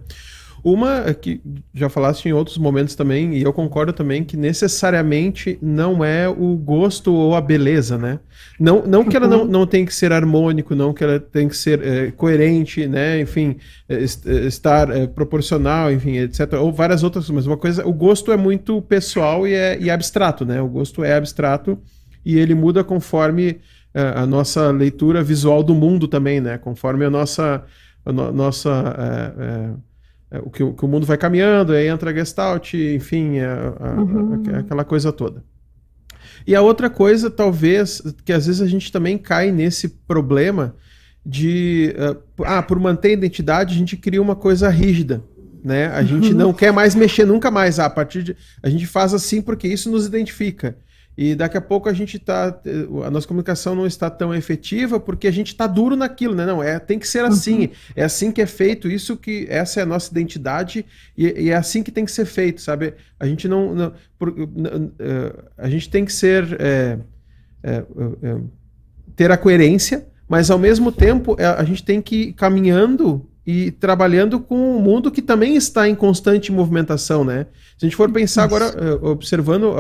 Uma 0.63 1.09
é 1.09 1.15
que 1.15 1.41
já 1.75 1.89
falaste 1.89 2.27
em 2.27 2.33
outros 2.33 2.59
momentos 2.59 2.95
também, 2.95 3.35
e 3.35 3.43
eu 3.43 3.53
concordo 3.53 3.93
também 3.93 4.25
que 4.25 4.37
necessariamente 4.37 5.59
não 5.61 6.05
é 6.05 6.29
o 6.29 6.57
gosto 6.57 7.13
ou 7.13 7.35
a 7.35 7.41
beleza, 7.41 7.97
né? 7.97 8.21
Não, 8.59 8.85
não 8.87 9.05
que 9.05 9.17
ela 9.17 9.27
não, 9.27 9.41
uhum. 9.41 9.47
não 9.47 9.67
tem 9.67 9.85
que 9.85 9.95
ser 9.95 10.13
harmônico, 10.13 10.75
não 10.75 10.93
que 10.93 11.03
ela 11.03 11.19
tem 11.19 11.49
que 11.49 11.57
ser 11.57 11.83
é, 11.83 12.11
coerente, 12.11 12.87
né? 12.87 13.21
Enfim, 13.21 13.57
é, 13.89 13.99
estar 13.99 14.91
é, 14.91 15.07
proporcional, 15.07 15.91
enfim, 15.91 16.19
etc. 16.19 16.55
Ou 16.55 16.73
várias 16.73 17.03
outras, 17.03 17.29
mas 17.31 17.47
uma 17.47 17.57
coisa, 17.57 17.87
o 17.87 17.93
gosto 17.93 18.33
é 18.33 18.37
muito 18.37 18.83
pessoal 18.83 19.47
e 19.47 19.55
é 19.55 19.79
e 19.81 19.91
abstrato, 19.91 20.45
né? 20.45 20.61
O 20.61 20.69
gosto 20.69 21.03
é 21.03 21.15
abstrato 21.15 21.79
e 22.25 22.39
ele 22.39 22.55
muda 22.55 22.85
conforme 22.85 23.61
é, 23.93 24.13
a 24.15 24.27
nossa 24.27 24.71
leitura 24.71 25.23
visual 25.23 25.63
do 25.63 25.75
mundo 25.75 26.07
também, 26.07 26.41
né? 26.41 26.59
Conforme 26.59 27.05
a 27.05 27.11
nossa, 27.11 27.65
a 28.05 28.13
no, 28.13 28.33
nossa 28.33 28.71
é, 28.99 29.43
é, 29.43 29.71
o 30.39 30.51
que, 30.51 30.59
que, 30.73 30.85
o 30.85 30.89
mundo 30.89 31.07
vai 31.07 31.19
caminhando, 31.19 31.73
aí 31.73 31.89
entra 31.89 32.11
a 32.11 32.15
Gestalt, 32.15 32.75
enfim, 32.75 33.41
a, 33.41 33.75
a, 33.81 34.01
uhum. 34.01 34.43
a, 34.55 34.59
aquela 34.59 34.85
coisa 34.85 35.13
toda. 35.13 35.43
E 36.47 36.55
a 36.55 36.63
outra 36.63 36.89
coisa, 36.89 37.31
talvez, 37.31 38.01
que 38.25 38.33
às 38.33 38.47
vezes 38.47 38.63
a 38.63 38.67
gente 38.67 38.91
também 38.93 39.19
cai 39.19 39.51
nesse 39.51 39.89
problema 39.89 40.75
de, 41.25 41.95
uh, 41.99 42.45
ah, 42.45 42.63
por 42.63 42.79
manter 42.79 43.09
a 43.09 43.13
identidade, 43.13 43.75
a 43.75 43.79
gente 43.79 43.97
cria 43.97 44.23
uma 44.23 44.37
coisa 44.37 44.69
rígida. 44.69 45.23
Né? 45.63 45.89
A 45.89 46.03
gente 46.03 46.31
uhum. 46.31 46.39
não 46.39 46.53
quer 46.55 46.73
mais 46.73 46.95
mexer 46.95 47.27
nunca 47.27 47.51
mais. 47.51 47.79
Ah, 47.79 47.87
a 47.87 47.91
partir 47.91 48.23
de. 48.23 48.37
A 48.63 48.71
gente 48.71 48.87
faz 48.87 49.13
assim 49.13 49.43
porque 49.43 49.69
isso 49.69 49.91
nos 49.91 50.07
identifica. 50.07 50.79
E 51.19 51.35
daqui 51.35 51.57
a 51.57 51.61
pouco 51.61 51.89
a 51.89 51.93
gente 51.93 52.19
tá. 52.19 52.61
A 53.05 53.11
nossa 53.11 53.27
comunicação 53.27 53.75
não 53.75 53.87
está 53.87 54.09
tão 54.09 54.35
efetiva 54.35 54.99
porque 54.99 55.27
a 55.27 55.31
gente 55.31 55.49
está 55.49 55.67
duro 55.67 55.97
naquilo, 55.97 56.35
né? 56.35 56.47
Não, 56.47 56.63
é, 56.63 56.79
tem 56.79 56.99
que 56.99 57.07
ser 57.07 57.25
assim. 57.25 57.63
Uhum. 57.63 57.71
É 57.97 58.05
assim 58.05 58.33
que 58.33 58.41
é 58.41 58.47
feito, 58.47 58.89
isso 58.89 59.17
que. 59.17 59.47
Essa 59.51 59.81
é 59.81 59.83
a 59.83 59.87
nossa 59.87 60.11
identidade 60.11 60.87
e, 61.17 61.27
e 61.45 61.51
é 61.51 61.57
assim 61.57 61.83
que 61.83 61.91
tem 61.91 62.05
que 62.05 62.13
ser 62.13 62.25
feito, 62.25 62.61
sabe? 62.61 62.95
A 63.19 63.27
gente 63.27 63.49
não. 63.49 63.75
não 63.75 63.93
por, 64.19 64.35
a 65.59 65.69
gente 65.69 65.91
tem 65.91 66.05
que 66.05 66.13
ser. 66.13 66.57
É, 66.61 66.99
é, 67.63 67.85
é, 68.23 68.41
ter 69.15 69.31
a 69.31 69.37
coerência, 69.37 70.07
mas 70.27 70.51
ao 70.51 70.59
mesmo 70.59 70.91
tempo 70.91 71.37
é, 71.39 71.45
a 71.45 71.63
gente 71.65 71.85
tem 71.85 72.01
que 72.01 72.17
ir 72.17 72.33
caminhando 72.33 73.29
e 73.51 73.71
trabalhando 73.73 74.39
com 74.39 74.77
um 74.77 74.81
mundo 74.81 75.11
que 75.11 75.21
também 75.21 75.57
está 75.57 75.89
em 75.89 75.95
constante 75.95 76.53
movimentação, 76.53 77.25
né? 77.25 77.47
Se 77.77 77.85
a 77.85 77.89
gente 77.89 77.97
for 77.97 78.09
pensar 78.09 78.45
agora, 78.45 78.67
eh, 78.67 78.99
observando, 79.03 79.75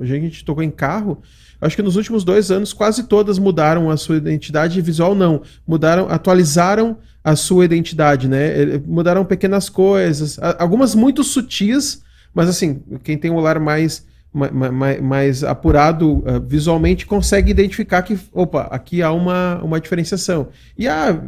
a 0.00 0.04
gente 0.04 0.42
tocou 0.42 0.62
em 0.62 0.70
carro, 0.70 1.20
acho 1.60 1.76
que 1.76 1.82
nos 1.82 1.96
últimos 1.96 2.24
dois 2.24 2.50
anos 2.50 2.72
quase 2.72 3.04
todas 3.04 3.38
mudaram 3.38 3.90
a 3.90 3.96
sua 3.98 4.16
identidade 4.16 4.80
visual, 4.80 5.14
não, 5.14 5.42
mudaram, 5.66 6.08
atualizaram 6.08 6.96
a 7.22 7.36
sua 7.36 7.66
identidade, 7.66 8.26
né? 8.26 8.62
Eh, 8.62 8.80
mudaram 8.86 9.22
pequenas 9.22 9.68
coisas, 9.68 10.38
algumas 10.58 10.94
muito 10.94 11.22
sutis, 11.22 12.02
mas 12.32 12.48
assim, 12.48 12.80
quem 13.04 13.18
tem 13.18 13.30
um 13.30 13.36
olhar 13.36 13.60
mais 13.60 14.06
mais, 14.36 15.00
mais 15.00 15.44
apurado 15.44 16.18
uh, 16.18 16.40
visualmente 16.46 17.06
consegue 17.06 17.50
identificar 17.50 18.02
que, 18.02 18.18
opa, 18.32 18.62
aqui 18.70 19.02
há 19.02 19.10
uma, 19.10 19.62
uma 19.62 19.80
diferenciação. 19.80 20.48
E 20.76 20.86
ah, 20.86 21.18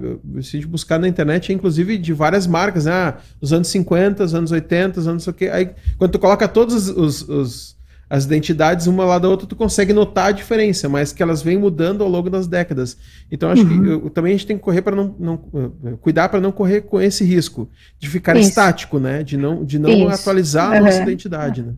se 0.43 0.57
a 0.57 0.61
gente 0.61 0.67
buscar 0.67 0.99
na 0.99 1.09
internet, 1.09 1.51
é 1.51 1.55
inclusive 1.55 1.97
de 1.97 2.13
várias 2.13 2.47
marcas, 2.47 2.85
né? 2.85 2.93
Ah, 2.93 3.17
os 3.41 3.53
anos 3.53 3.69
50, 3.69 4.25
os 4.25 4.35
anos 4.35 4.53
80, 4.53 5.01
os 5.01 5.09
anos 5.09 5.27
o 5.27 5.33
quê. 5.33 5.49
Aí, 5.49 5.71
quando 5.97 6.13
tu 6.13 6.19
coloca 6.19 6.47
todas 6.47 6.91
as 8.11 8.25
identidades 8.25 8.87
uma 8.87 9.05
lá 9.05 9.19
da 9.19 9.29
outra, 9.29 9.47
tu 9.47 9.57
consegue 9.57 9.93
notar 9.93 10.29
a 10.29 10.33
diferença, 10.33 10.89
mas 10.89 11.13
que 11.13 11.23
elas 11.23 11.41
vêm 11.41 11.57
mudando 11.57 12.03
ao 12.03 12.11
longo 12.11 12.29
das 12.29 12.47
décadas. 12.47 12.97
Então, 13.31 13.51
acho 13.51 13.63
uhum. 13.63 13.83
que 13.83 13.89
eu, 13.89 14.11
também 14.11 14.35
a 14.35 14.37
gente 14.37 14.47
tem 14.47 14.57
que 14.57 14.63
correr 14.63 14.83
para 14.83 14.95
não, 14.95 15.15
não 15.19 15.35
uh, 15.35 15.97
cuidar 15.99 16.29
para 16.29 16.41
não 16.41 16.53
correr 16.53 16.83
com 16.83 17.01
esse 17.01 17.25
risco 17.25 17.71
de 17.99 18.09
ficar 18.09 18.37
Isso. 18.37 18.51
estático, 18.51 18.99
né? 18.99 19.23
De 19.23 19.37
não, 19.39 19.65
de 19.65 19.79
não 19.79 20.09
atualizar 20.09 20.77
a 20.77 20.81
nossa 20.81 21.03
identidade, 21.03 21.63
né? 21.63 21.73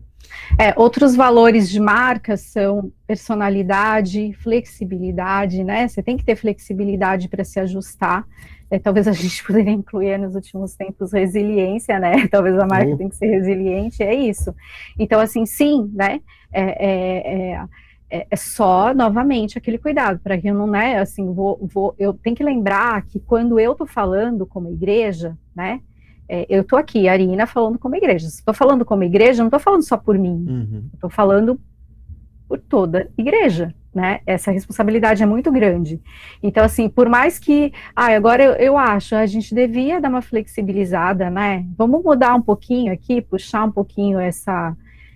É, 0.57 0.73
outros 0.77 1.15
valores 1.15 1.69
de 1.69 1.79
marca 1.79 2.37
são 2.37 2.91
personalidade, 3.07 4.33
flexibilidade, 4.33 5.63
né? 5.63 5.87
Você 5.87 6.01
tem 6.01 6.17
que 6.17 6.25
ter 6.25 6.35
flexibilidade 6.35 7.27
para 7.27 7.43
se 7.43 7.59
ajustar. 7.59 8.25
É, 8.69 8.79
talvez 8.79 9.07
a 9.07 9.11
gente 9.11 9.43
poderia 9.45 9.73
incluir 9.73 10.17
nos 10.17 10.35
últimos 10.35 10.75
tempos 10.75 11.11
resiliência, 11.11 11.99
né? 11.99 12.27
Talvez 12.31 12.57
a 12.57 12.65
marca 12.65 12.91
uhum. 12.91 12.97
tem 12.97 13.09
que 13.09 13.15
ser 13.15 13.27
resiliente, 13.27 14.01
é 14.01 14.13
isso. 14.13 14.55
Então, 14.97 15.19
assim, 15.19 15.45
sim, 15.45 15.91
né? 15.93 16.21
É, 16.53 16.61
é, 16.61 17.51
é, 17.51 17.65
é, 18.09 18.27
é 18.29 18.35
só 18.35 18.93
novamente 18.93 19.57
aquele 19.57 19.77
cuidado 19.77 20.19
para 20.19 20.37
que 20.37 20.47
eu 20.47 20.55
não, 20.55 20.67
né? 20.67 20.99
Assim, 20.99 21.33
vou, 21.33 21.59
vou, 21.73 21.95
eu 21.97 22.13
tenho 22.13 22.35
que 22.35 22.43
lembrar 22.43 23.01
que 23.03 23.19
quando 23.19 23.59
eu 23.59 23.73
estou 23.73 23.87
falando 23.87 24.45
como 24.45 24.69
igreja, 24.69 25.37
né? 25.55 25.81
É, 26.33 26.45
eu 26.47 26.61
estou 26.61 26.79
aqui, 26.79 27.09
Arina, 27.09 27.45
falando 27.45 27.77
como 27.77 27.93
igreja. 27.93 28.29
Se 28.29 28.37
estou 28.37 28.53
falando 28.53 28.85
como 28.85 29.03
igreja, 29.03 29.43
não 29.43 29.47
estou 29.47 29.59
falando 29.59 29.83
só 29.83 29.97
por 29.97 30.17
mim, 30.17 30.45
uhum. 30.47 30.89
estou 30.93 31.09
falando 31.09 31.59
por 32.47 32.57
toda 32.57 33.09
igreja, 33.17 33.75
né? 33.93 34.21
Essa 34.25 34.49
responsabilidade 34.49 35.21
é 35.21 35.25
muito 35.25 35.51
grande. 35.51 35.99
Então, 36.41 36.63
assim, 36.63 36.87
por 36.87 37.09
mais 37.09 37.37
que, 37.37 37.73
ah, 37.93 38.15
agora 38.15 38.41
eu, 38.41 38.53
eu 38.53 38.77
acho, 38.77 39.13
a 39.13 39.25
gente 39.25 39.53
devia 39.53 39.99
dar 39.99 40.07
uma 40.07 40.21
flexibilizada, 40.21 41.29
né? 41.29 41.65
Vamos 41.77 42.01
mudar 42.01 42.33
um 42.33 42.41
pouquinho 42.41 42.93
aqui, 42.93 43.21
puxar 43.21 43.65
um 43.65 43.71
pouquinho 43.71 44.17
essa 44.17 44.73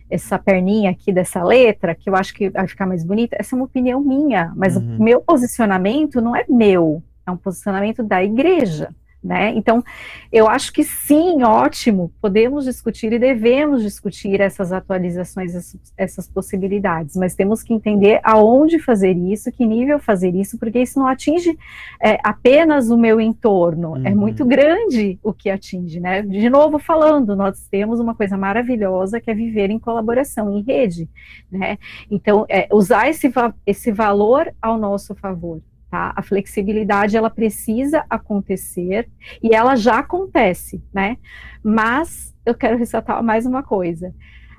essa 0.08 0.38
perninha 0.38 0.92
aqui 0.92 1.12
dessa 1.12 1.44
letra, 1.44 1.96
que 1.96 2.08
eu 2.10 2.16
acho 2.16 2.32
que 2.34 2.50
vai 2.50 2.68
ficar 2.68 2.86
mais 2.86 3.04
bonita. 3.04 3.38
Essa 3.40 3.56
é 3.56 3.58
uma 3.58 3.66
opinião 3.66 4.02
minha, 4.02 4.54
mas 4.56 4.76
uhum. 4.76 4.98
o 4.98 5.04
meu 5.04 5.20
posicionamento 5.20 6.22
não 6.22 6.36
é 6.36 6.46
meu, 6.48 7.02
é 7.26 7.32
um 7.32 7.38
posicionamento 7.38 8.04
da 8.04 8.24
igreja. 8.24 8.94
Né? 9.26 9.54
Então, 9.56 9.84
eu 10.32 10.48
acho 10.48 10.72
que 10.72 10.84
sim, 10.84 11.42
ótimo, 11.42 12.12
podemos 12.22 12.66
discutir 12.66 13.12
e 13.12 13.18
devemos 13.18 13.82
discutir 13.82 14.40
essas 14.40 14.72
atualizações, 14.72 15.80
essas, 15.98 16.28
possibilidades, 16.28 17.16
mas 17.16 17.34
temos 17.34 17.64
que 17.64 17.74
entender 17.74 18.20
aonde 18.24 18.78
fazer 18.78 19.18
isso, 19.18 19.52
que 19.52 19.66
nível 19.66 19.98
fazer 19.98 20.36
isso, 20.36 20.60
porque 20.60 20.80
isso 20.80 21.00
não 21.00 21.08
atinge 21.08 21.58
é, 22.00 22.20
apenas 22.24 22.92
o 22.92 22.98
meu 22.98 23.20
entorno, 23.20 23.96
é 23.96 24.00
uhum. 24.00 24.06
é 24.06 24.14
muito 24.14 24.46
grande 24.46 25.18
o 25.24 25.34
que 25.34 25.50
atinge, 25.50 26.00
né? 26.00 26.22
De 26.22 26.48
novo 26.48 26.78
falando, 26.78 27.36
nós 27.36 27.68
temos 27.68 28.00
uma 28.00 28.14
coisa 28.14 28.38
maravilhosa 28.38 29.20
que 29.20 29.32
é 29.32 29.34
viver 29.34 29.72
em 29.72 29.80
colaboração, 29.80 30.56
em 30.56 30.62
rede, 30.62 31.10
né? 31.52 31.80
Então, 32.12 32.46
é, 32.48 32.68
usar 32.72 33.10
esse, 33.10 33.34
esse 33.66 33.92
valor 33.92 34.54
ao 34.62 34.78
nosso 34.78 35.16
favor. 35.16 35.62
Tá? 35.96 36.12
A 36.14 36.22
flexibilidade 36.22 37.16
ela 37.16 37.30
precisa 37.30 38.04
acontecer 38.10 39.10
e 39.42 39.56
ela 39.56 39.78
já 39.78 40.00
acontece, 40.00 40.84
né? 40.94 41.16
Mas 41.64 42.36
eu 42.46 42.54
quero 42.54 42.78
ressaltar 42.78 43.24
mais 43.24 43.46
uma 43.46 43.64
coisa. 43.64 44.14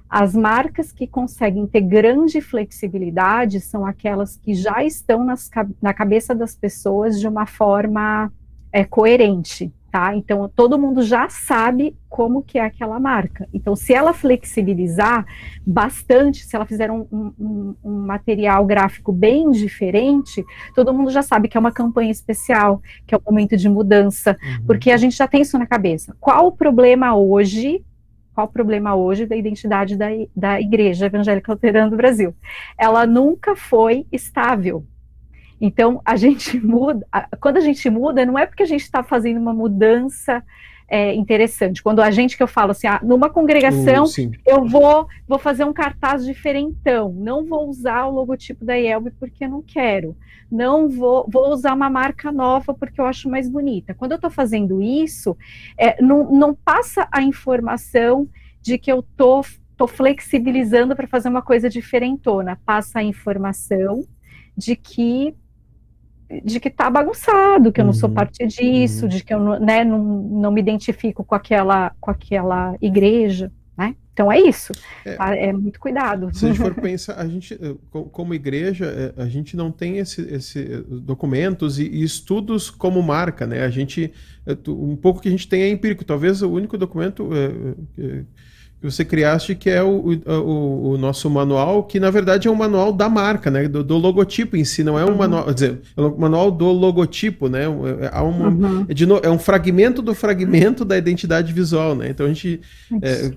As 0.09 0.35
marcas 0.35 0.93
que 0.93 1.07
conseguem 1.07 1.67
ter 1.67 1.83
grande 1.83 2.41
flexibilidade 2.41 3.61
são 3.61 3.85
aquelas 3.85 4.39
que 4.39 4.55
já 4.55 4.83
estão 4.83 5.23
nas, 5.23 5.51
na 5.83 5.93
cabeça 5.93 6.35
das 6.35 6.57
pessoas 6.57 7.21
de 7.21 7.29
uma 7.29 7.45
forma 7.45 8.33
é, 8.73 8.83
coerente, 8.83 9.71
tá? 9.97 10.15
Então 10.15 10.47
todo 10.55 10.79
mundo 10.79 11.01
já 11.03 11.27
sabe 11.31 11.97
como 12.07 12.43
que 12.43 12.59
é 12.59 12.65
aquela 12.67 13.01
marca. 13.01 13.49
Então, 13.53 13.75
se 13.75 13.95
ela 13.95 14.13
flexibilizar 14.13 15.25
bastante, 15.67 16.45
se 16.45 16.55
ela 16.55 16.67
fizer 16.67 16.91
um, 16.91 17.07
um, 17.11 17.75
um, 17.83 17.93
material 18.07 18.67
gráfico 18.67 19.11
bem 19.11 19.51
diferente, 19.51 20.45
todo 20.75 20.93
mundo 20.93 21.11
já 21.11 21.23
sabe 21.23 21.49
que 21.49 21.57
é 21.57 21.61
uma 21.61 21.73
campanha 21.73 22.11
especial, 22.11 22.83
que 23.07 23.15
é 23.15 23.19
um 23.19 23.23
momento 23.25 23.57
de 23.57 23.71
mudança, 23.71 24.37
uhum. 24.43 24.67
porque 24.67 24.91
a 24.91 24.99
gente 24.99 25.17
já 25.17 25.27
tem 25.27 25.41
isso 25.41 25.59
na 25.59 25.67
cabeça. 25.67 26.15
Qual 26.21 26.49
o 26.49 26.53
problema 26.53 27.17
hoje 27.17 27.83
qual 28.35 28.47
o 28.47 28.53
problema 28.53 28.95
hoje 28.95 29.25
da 29.25 29.35
identidade 29.35 29.97
da, 29.97 30.09
da 30.37 30.61
Igreja 30.61 31.07
Evangélica 31.07 31.53
Luterana 31.53 31.89
do 31.89 31.97
Brasil? 31.97 32.35
Ela 32.79 33.07
nunca 33.07 33.57
foi 33.57 34.07
estável. 34.13 34.85
Então, 35.61 36.01
a 36.05 36.17
gente 36.17 36.59
muda, 36.65 37.07
quando 37.41 37.57
a 37.57 37.61
gente 37.61 37.89
muda, 37.91 38.25
não 38.25 38.39
é 38.39 38.47
porque 38.47 38.63
a 38.63 38.67
gente 38.67 38.83
está 38.83 39.03
fazendo 39.03 39.39
uma 39.39 39.55
mudança 39.55 40.43
é, 40.89 41.15
interessante. 41.15 41.83
Quando 41.83 42.01
a 42.01 42.11
gente 42.11 42.37
que 42.37 42.43
eu 42.43 42.47
falo 42.47 42.71
assim, 42.71 42.87
ah, 42.87 43.01
numa 43.03 43.29
congregação, 43.29 44.05
uh, 44.05 44.31
eu 44.47 44.65
vou, 44.65 45.09
vou 45.27 45.39
fazer 45.39 45.65
um 45.65 45.73
cartaz 45.73 46.25
diferentão, 46.25 47.13
não 47.13 47.45
vou 47.45 47.69
usar 47.69 48.07
o 48.07 48.13
logotipo 48.13 48.65
da 48.65 48.75
IELB 48.75 49.11
porque 49.19 49.45
eu 49.45 49.49
não 49.49 49.63
quero, 49.63 50.17
não 50.51 50.89
vou, 50.89 51.27
vou 51.29 51.51
usar 51.51 51.75
uma 51.75 51.91
marca 51.91 52.31
nova 52.31 52.73
porque 52.73 53.01
eu 53.01 53.07
acho 53.07 53.29
mais 53.29 53.49
bonita. 53.49 53.95
Quando 53.95 54.13
eu 54.13 54.17
estou 54.17 54.31
fazendo 54.31 54.81
isso, 54.81 55.37
é, 55.77 56.01
não, 56.01 56.31
não 56.31 56.55
passa 56.55 57.09
a 57.11 57.23
informação 57.23 58.29
de 58.63 58.79
que 58.79 58.91
eu 58.91 59.01
estou 59.01 59.43
tô, 59.43 59.49
tô 59.77 59.87
flexibilizando 59.87 60.95
para 60.95 61.07
fazer 61.09 61.29
uma 61.29 61.43
coisa 61.43 61.69
diferentona, 61.69 62.59
passa 62.65 63.01
a 63.01 63.03
informação 63.03 64.05
de 64.57 64.75
que 64.75 65.35
de 66.45 66.59
que 66.59 66.69
está 66.69 66.91
bagunçado, 66.91 67.73
que 67.73 67.81
eu 67.81 67.85
não 67.85 67.93
sou 67.93 68.09
uhum. 68.09 68.15
parte 68.15 68.47
disso, 68.47 69.05
uhum. 69.05 69.09
de 69.09 69.25
que 69.25 69.33
eu 69.33 69.61
né, 69.61 69.85
não, 69.85 69.99
não 69.99 70.51
me 70.51 70.61
identifico 70.61 71.25
com 71.25 71.35
aquela, 71.35 71.93
com 72.01 72.11
aquela 72.11 72.77
igreja, 72.81 73.53
né? 73.77 73.95
Então 74.13 74.33
é 74.33 74.41
isso, 74.41 74.73
é, 75.05 75.15
tá? 75.15 75.37
é 75.37 75.53
muito 75.53 75.79
cuidado. 75.79 76.31
Se 76.33 76.47
a 76.47 76.49
gente 76.49 76.59
for 76.59 76.75
pensar, 76.81 77.17
a 77.19 77.29
gente, 77.29 77.53
eh, 77.53 77.77
como 78.11 78.33
igreja, 78.33 78.87
eh, 78.87 79.23
a 79.23 79.27
gente 79.27 79.55
não 79.55 79.71
tem 79.71 79.99
esse, 79.99 80.23
esse 80.23 80.59
eh, 80.59 80.83
documentos 80.89 81.79
e, 81.79 81.83
e, 81.83 82.03
estudos 82.03 82.71
como 82.71 83.03
marca, 83.03 83.47
né? 83.47 83.63
A 83.63 83.69
gente, 83.69 84.11
um 84.67 84.97
pouco 84.97 85.21
que 85.21 85.29
a 85.29 85.31
gente 85.31 85.47
tem 85.47 85.63
é 85.65 85.69
empírico. 85.69 86.03
Talvez 86.03 86.41
o 86.41 86.51
único 86.51 86.79
documento 86.79 87.29
é, 87.99 88.25
que 88.81 88.85
você 88.85 89.05
criaste, 89.05 89.55
que 89.55 89.71
é 89.71 89.83
o, 89.83 90.21
o, 90.27 90.91
o, 90.91 90.99
nosso 90.99 91.31
manual, 91.31 91.83
que 91.83 91.99
na 91.99 92.11
verdade 92.11 92.47
é 92.47 92.51
um 92.51 92.55
manual 92.55 92.93
da 92.93 93.09
marca, 93.09 93.51
né? 93.51 93.67
Do, 93.67 93.83
do 93.83 93.97
logotipo 93.97 94.57
em 94.57 94.65
si, 94.65 94.85
não 94.85 94.99
é 94.99 95.05
um 95.05 95.09
uhum. 95.09 95.17
manual, 95.17 95.45
quer 95.47 95.55
dizer, 95.55 95.81
é 95.97 96.01
um 96.01 96.17
manual 96.17 96.51
do 96.51 96.67
logotipo, 96.67 97.49
né? 97.49 97.65
É, 97.65 98.21
uma, 98.21 98.49
uhum. 98.49 98.87
é, 98.89 99.07
no, 99.07 99.17
é 99.23 99.31
um 99.31 99.39
fragmento 99.39 100.03
do 100.03 100.15
fragmento 100.15 100.85
da 100.85 100.99
identidade 100.99 101.53
visual, 101.55 101.95
né? 101.95 102.11
Então 102.11 102.27
a 102.27 102.29
gente. 102.29 102.61
É, 103.01 103.31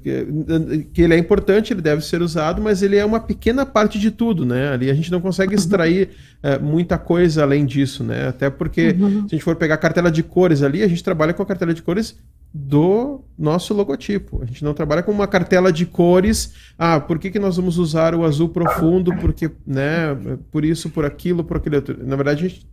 que 0.93 1.01
ele 1.01 1.13
é 1.13 1.17
importante, 1.17 1.71
ele 1.71 1.81
deve 1.81 2.03
ser 2.03 2.21
usado, 2.21 2.61
mas 2.61 2.81
ele 2.81 2.97
é 2.97 3.05
uma 3.05 3.19
pequena 3.19 3.65
parte 3.65 3.97
de 3.97 4.11
tudo, 4.11 4.45
né? 4.45 4.73
Ali 4.73 4.91
a 4.91 4.93
gente 4.93 5.11
não 5.11 5.21
consegue 5.21 5.53
uhum. 5.53 5.59
extrair 5.59 6.09
uhum. 6.43 6.67
muita 6.67 6.97
coisa 6.97 7.43
além 7.43 7.65
disso, 7.65 8.03
né? 8.03 8.27
Até 8.27 8.49
porque 8.49 8.95
uhum. 8.99 9.21
se 9.21 9.35
a 9.35 9.35
gente 9.35 9.43
for 9.43 9.55
pegar 9.55 9.75
a 9.75 9.77
cartela 9.77 10.11
de 10.11 10.21
cores 10.21 10.61
ali, 10.61 10.83
a 10.83 10.87
gente 10.87 11.03
trabalha 11.03 11.33
com 11.33 11.41
a 11.41 11.45
cartela 11.45 11.73
de 11.73 11.81
cores 11.81 12.15
do 12.53 13.21
nosso 13.37 13.73
logotipo. 13.73 14.41
A 14.41 14.45
gente 14.45 14.63
não 14.63 14.73
trabalha 14.73 15.03
com 15.03 15.11
uma 15.11 15.27
cartela 15.29 15.71
de 15.71 15.85
cores. 15.85 16.53
Ah, 16.77 16.99
por 16.99 17.17
que, 17.17 17.31
que 17.31 17.39
nós 17.39 17.55
vamos 17.55 17.77
usar 17.77 18.13
o 18.13 18.25
azul 18.25 18.49
profundo? 18.49 19.15
Porque, 19.17 19.49
né, 19.65 20.17
por 20.51 20.65
isso, 20.65 20.89
por 20.89 21.05
aquilo, 21.05 21.43
por 21.43 21.57
aquele 21.57 21.77
outro. 21.77 21.97
Na 22.05 22.15
verdade, 22.15 22.45
a 22.45 22.49
gente 22.49 22.67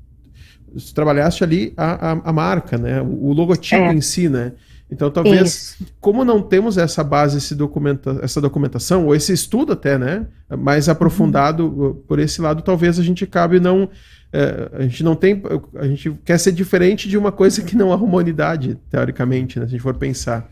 trabalhaste 0.94 1.44
ali 1.44 1.72
a, 1.76 2.12
a, 2.12 2.20
a 2.24 2.32
marca, 2.32 2.76
né? 2.76 3.00
O, 3.00 3.28
o 3.28 3.32
logotipo 3.32 3.82
é. 3.82 3.94
em 3.94 4.00
si, 4.00 4.28
né? 4.28 4.52
Então, 4.90 5.10
talvez, 5.10 5.76
Isso. 5.80 5.86
como 6.00 6.24
não 6.24 6.40
temos 6.40 6.78
essa 6.78 7.02
base, 7.02 7.38
esse 7.38 7.54
documenta, 7.54 8.20
essa 8.22 8.40
documentação, 8.40 9.06
ou 9.06 9.14
esse 9.14 9.32
estudo 9.32 9.72
até, 9.72 9.98
né, 9.98 10.26
mais 10.48 10.88
aprofundado 10.88 11.66
uhum. 11.66 11.94
por 12.06 12.20
esse 12.20 12.40
lado, 12.40 12.62
talvez 12.62 12.98
a 12.98 13.02
gente 13.02 13.24
acabe 13.24 13.58
não. 13.58 13.88
É, 14.32 14.70
a 14.72 14.82
gente 14.82 15.02
não 15.02 15.16
tem. 15.16 15.42
A 15.76 15.86
gente 15.86 16.12
quer 16.24 16.38
ser 16.38 16.52
diferente 16.52 17.08
de 17.08 17.18
uma 17.18 17.32
coisa 17.32 17.62
que 17.62 17.76
não 17.76 17.92
é 17.92 17.96
humanidade, 17.96 18.78
teoricamente, 18.88 19.58
né, 19.58 19.66
se 19.66 19.70
a 19.70 19.72
gente 19.72 19.82
for 19.82 19.94
pensar. 19.94 20.48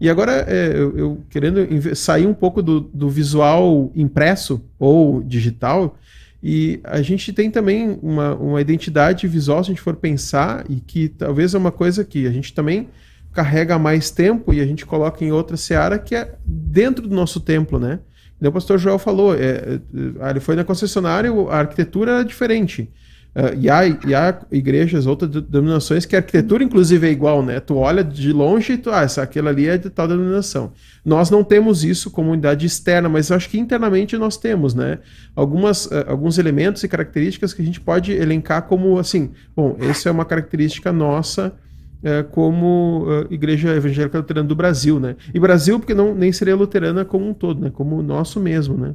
E 0.00 0.08
agora, 0.08 0.46
é, 0.48 0.72
eu, 0.74 0.96
eu, 0.96 1.20
querendo 1.28 1.94
sair 1.94 2.26
um 2.26 2.32
pouco 2.32 2.62
do, 2.62 2.80
do 2.80 3.08
visual 3.10 3.92
impresso 3.94 4.64
ou 4.78 5.22
digital, 5.22 5.98
e 6.42 6.80
a 6.84 7.02
gente 7.02 7.32
tem 7.34 7.50
também 7.50 7.98
uma, 8.02 8.34
uma 8.34 8.60
identidade 8.60 9.28
visual, 9.28 9.62
se 9.62 9.70
a 9.70 9.74
gente 9.74 9.82
for 9.82 9.94
pensar, 9.94 10.64
e 10.70 10.76
que 10.76 11.08
talvez 11.08 11.54
é 11.54 11.58
uma 11.58 11.70
coisa 11.70 12.02
que 12.02 12.26
a 12.26 12.30
gente 12.30 12.54
também 12.54 12.88
carrega 13.32 13.78
mais 13.78 14.10
tempo 14.10 14.52
e 14.52 14.60
a 14.60 14.66
gente 14.66 14.84
coloca 14.84 15.24
em 15.24 15.30
outra 15.30 15.56
seara 15.56 15.98
que 15.98 16.14
é 16.14 16.34
dentro 16.44 17.06
do 17.06 17.14
nosso 17.14 17.38
templo, 17.38 17.78
né? 17.78 18.00
E 18.40 18.48
o 18.48 18.50
pastor 18.50 18.78
Joel 18.78 18.98
falou, 18.98 19.34
é, 19.34 19.38
é, 19.38 20.30
ele 20.30 20.40
foi 20.40 20.56
na 20.56 20.64
concessionária, 20.64 21.30
a 21.50 21.58
arquitetura 21.58 22.12
era 22.12 22.24
diferente. 22.24 22.90
Uh, 23.34 23.54
e, 23.56 23.70
há, 23.70 23.86
e 23.86 24.14
há 24.14 24.40
igrejas, 24.50 25.06
outras 25.06 25.30
denominações, 25.30 26.04
que 26.04 26.16
a 26.16 26.18
arquitetura, 26.18 26.64
inclusive, 26.64 27.06
é 27.06 27.10
igual, 27.10 27.44
né? 27.44 27.60
Tu 27.60 27.76
olha 27.76 28.02
de 28.02 28.32
longe 28.32 28.72
e 28.72 28.78
tu, 28.78 28.90
ah, 28.90 29.02
essa, 29.02 29.22
aquela 29.22 29.50
ali 29.50 29.68
é 29.68 29.78
de 29.78 29.88
tal 29.88 30.08
denominação. 30.08 30.72
Nós 31.04 31.30
não 31.30 31.44
temos 31.44 31.84
isso 31.84 32.10
como 32.10 32.32
unidade 32.32 32.66
externa, 32.66 33.08
mas 33.08 33.30
eu 33.30 33.36
acho 33.36 33.48
que 33.48 33.58
internamente 33.58 34.18
nós 34.18 34.36
temos, 34.36 34.74
né? 34.74 34.98
Algumas, 35.34 35.86
uh, 35.86 36.04
alguns 36.08 36.38
elementos 36.38 36.82
e 36.82 36.88
características 36.88 37.54
que 37.54 37.62
a 37.62 37.64
gente 37.64 37.80
pode 37.80 38.12
elencar 38.12 38.62
como, 38.62 38.98
assim, 38.98 39.30
bom, 39.54 39.76
essa 39.78 40.08
é 40.08 40.12
uma 40.12 40.24
característica 40.24 40.92
nossa 40.92 41.54
é, 42.02 42.22
como 42.22 43.04
uh, 43.04 43.32
Igreja 43.32 43.74
Evangélica 43.74 44.18
Luterana 44.18 44.48
do 44.48 44.56
Brasil, 44.56 44.98
né? 44.98 45.16
E 45.32 45.38
Brasil 45.38 45.78
porque 45.78 45.94
não 45.94 46.14
nem 46.14 46.32
seria 46.32 46.56
luterana 46.56 47.04
como 47.04 47.28
um 47.28 47.34
todo, 47.34 47.60
né? 47.60 47.70
Como 47.70 47.98
o 47.98 48.02
nosso 48.02 48.40
mesmo, 48.40 48.76
né? 48.76 48.94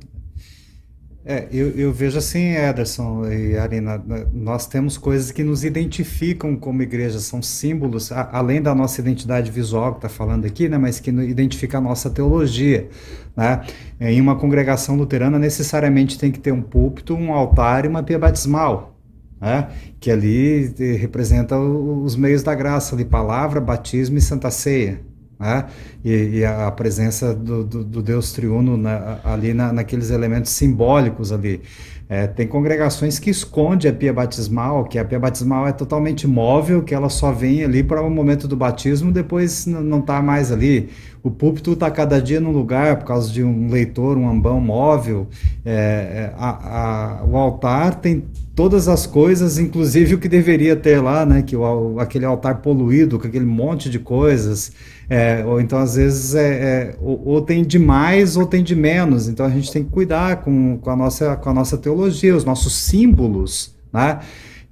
É, 1.28 1.48
eu, 1.52 1.72
eu 1.72 1.92
vejo 1.92 2.20
assim, 2.20 2.52
Ederson 2.52 3.26
e 3.28 3.58
Arina, 3.58 4.00
nós 4.32 4.68
temos 4.68 4.96
coisas 4.96 5.32
que 5.32 5.44
nos 5.44 5.64
identificam 5.64 6.56
como 6.56 6.84
igreja, 6.84 7.20
são 7.20 7.42
símbolos, 7.42 8.12
a, 8.12 8.30
além 8.32 8.62
da 8.62 8.76
nossa 8.76 9.02
identidade 9.02 9.50
visual 9.50 9.94
que 9.94 9.98
está 9.98 10.10
falando 10.10 10.46
aqui, 10.46 10.70
né, 10.70 10.78
mas 10.78 11.00
que 11.00 11.10
identifica 11.10 11.80
a 11.80 11.82
nossa 11.82 12.12
teologia. 12.12 12.88
Né? 13.36 13.66
Em 14.00 14.22
uma 14.22 14.36
congregação 14.36 14.96
luterana, 14.96 15.40
necessariamente 15.40 16.20
tem 16.20 16.32
que 16.32 16.40
ter 16.40 16.52
um 16.52 16.62
púlpito, 16.62 17.16
um 17.16 17.34
altar 17.34 17.86
e 17.86 17.88
uma 17.88 18.04
pia 18.04 18.20
batismal 18.20 18.96
né? 19.40 19.70
que 20.00 20.10
ali 20.10 20.74
eh, 20.80 20.96
representa 20.96 21.58
os 21.58 22.16
meios 22.16 22.44
da 22.44 22.56
graça, 22.56 22.96
ali, 22.96 23.06
palavra, 23.06 23.60
batismo 23.60 24.18
e 24.18 24.22
santa 24.22 24.50
ceia. 24.50 25.02
Né? 25.40 25.66
E, 26.04 26.40
e, 26.40 26.46
a 26.46 26.72
presença 26.72 27.34
do, 27.34 27.64
do, 27.64 27.84
do 27.84 28.02
Deus 28.02 28.32
triuno 28.32 28.78
na, 28.78 29.20
ali 29.24 29.54
na, 29.54 29.74
naqueles 29.74 30.10
elementos 30.10 30.52
simbólicos 30.52 31.32
ali. 31.32 31.62
É, 32.08 32.28
tem 32.28 32.48
congregações 32.48 33.18
que 33.18 33.32
esconde 33.32 33.88
a 33.88 33.94
pia 33.94 34.14
batismal, 34.14 34.86
que 34.86 35.00
a 35.00 35.04
pia 35.04 35.20
batismal 35.20 35.68
é 35.68 35.72
totalmente 35.72 36.28
móvel, 36.28 36.84
que 36.84 36.94
ela 36.94 37.10
só 37.10 37.32
vem 37.32 37.64
ali 37.64 37.84
para 37.84 38.02
o 38.02 38.10
momento 38.12 38.48
do 38.48 38.56
batismo, 38.56 39.12
depois 39.12 39.66
não 39.66 40.00
está 40.00 40.22
mais 40.22 40.52
ali. 40.52 40.90
O 41.26 41.32
púlpito 41.32 41.74
está 41.74 41.90
cada 41.90 42.22
dia 42.22 42.40
num 42.40 42.52
lugar 42.52 42.98
por 42.98 43.06
causa 43.06 43.34
de 43.34 43.44
um 43.44 43.68
leitor, 43.68 44.16
um 44.16 44.30
ambão 44.30 44.62
móvel. 44.62 45.26
É, 45.66 45.74
é 45.74 46.34
a, 46.38 47.22
a, 47.22 47.26
o 47.26 47.36
altar 47.36 47.96
tem 47.96 48.26
todas 48.54 48.88
as 48.88 49.08
coisas, 49.08 49.58
inclusive 49.58 50.14
o 50.14 50.18
que 50.20 50.30
deveria 50.30 50.76
ter 50.76 51.02
lá, 51.02 51.26
né? 51.26 51.42
Que 51.42 51.56
o, 51.56 52.00
aquele 52.00 52.26
altar 52.26 52.62
poluído, 52.62 53.18
com 53.18 53.26
aquele 53.26 53.44
monte 53.44 53.90
de 53.90 53.98
coisas. 53.98 54.72
É, 55.10 55.44
ou 55.44 55.60
então, 55.60 55.80
às 55.80 55.96
vezes, 55.96 56.36
é, 56.36 56.48
é, 56.48 56.96
ou, 57.02 57.20
ou, 57.26 57.42
tem 57.42 57.64
de 57.64 57.80
mais 57.80 58.38
ou 58.38 58.46
tem 58.46 58.62
de 58.62 58.76
menos. 58.76 59.28
Então, 59.28 59.48
a 59.48 59.50
gente 59.50 59.72
tem 59.72 59.84
que 59.84 59.90
cuidar 59.90 60.44
com, 60.44 60.78
com, 60.78 60.92
a, 60.92 60.96
nossa, 60.96 61.36
com 61.38 61.50
a 61.50 61.54
nossa 61.56 61.76
teologia, 61.76 62.36
os 62.36 62.46
nossos 62.46 62.76
símbolos, 62.76 63.74
né? 63.92 64.20